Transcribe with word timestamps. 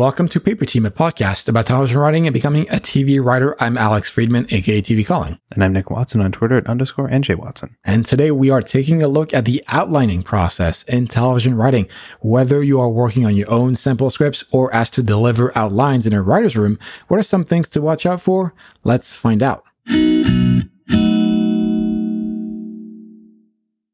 Welcome 0.00 0.28
to 0.28 0.40
Paper 0.40 0.64
Team, 0.64 0.86
a 0.86 0.90
podcast 0.90 1.46
about 1.46 1.66
television 1.66 1.98
writing 1.98 2.26
and 2.26 2.32
becoming 2.32 2.66
a 2.70 2.76
TV 2.76 3.22
writer. 3.22 3.54
I'm 3.60 3.76
Alex 3.76 4.08
Friedman, 4.08 4.46
aka 4.48 4.80
TV 4.80 5.04
Calling. 5.04 5.38
And 5.52 5.62
I'm 5.62 5.74
Nick 5.74 5.90
Watson 5.90 6.22
on 6.22 6.32
Twitter 6.32 6.56
at 6.56 6.66
underscore 6.66 7.10
NJ 7.10 7.36
Watson. 7.36 7.76
And 7.84 8.06
today 8.06 8.30
we 8.30 8.48
are 8.48 8.62
taking 8.62 9.02
a 9.02 9.08
look 9.08 9.34
at 9.34 9.44
the 9.44 9.62
outlining 9.68 10.22
process 10.22 10.84
in 10.84 11.06
television 11.06 11.54
writing. 11.54 11.86
Whether 12.22 12.62
you 12.62 12.80
are 12.80 12.88
working 12.88 13.26
on 13.26 13.36
your 13.36 13.50
own 13.50 13.74
simple 13.74 14.08
scripts 14.08 14.42
or 14.50 14.72
asked 14.72 14.94
to 14.94 15.02
deliver 15.02 15.52
outlines 15.54 16.06
in 16.06 16.14
a 16.14 16.22
writer's 16.22 16.56
room, 16.56 16.78
what 17.08 17.20
are 17.20 17.22
some 17.22 17.44
things 17.44 17.68
to 17.68 17.82
watch 17.82 18.06
out 18.06 18.22
for? 18.22 18.54
Let's 18.82 19.14
find 19.14 19.42
out. 19.42 19.66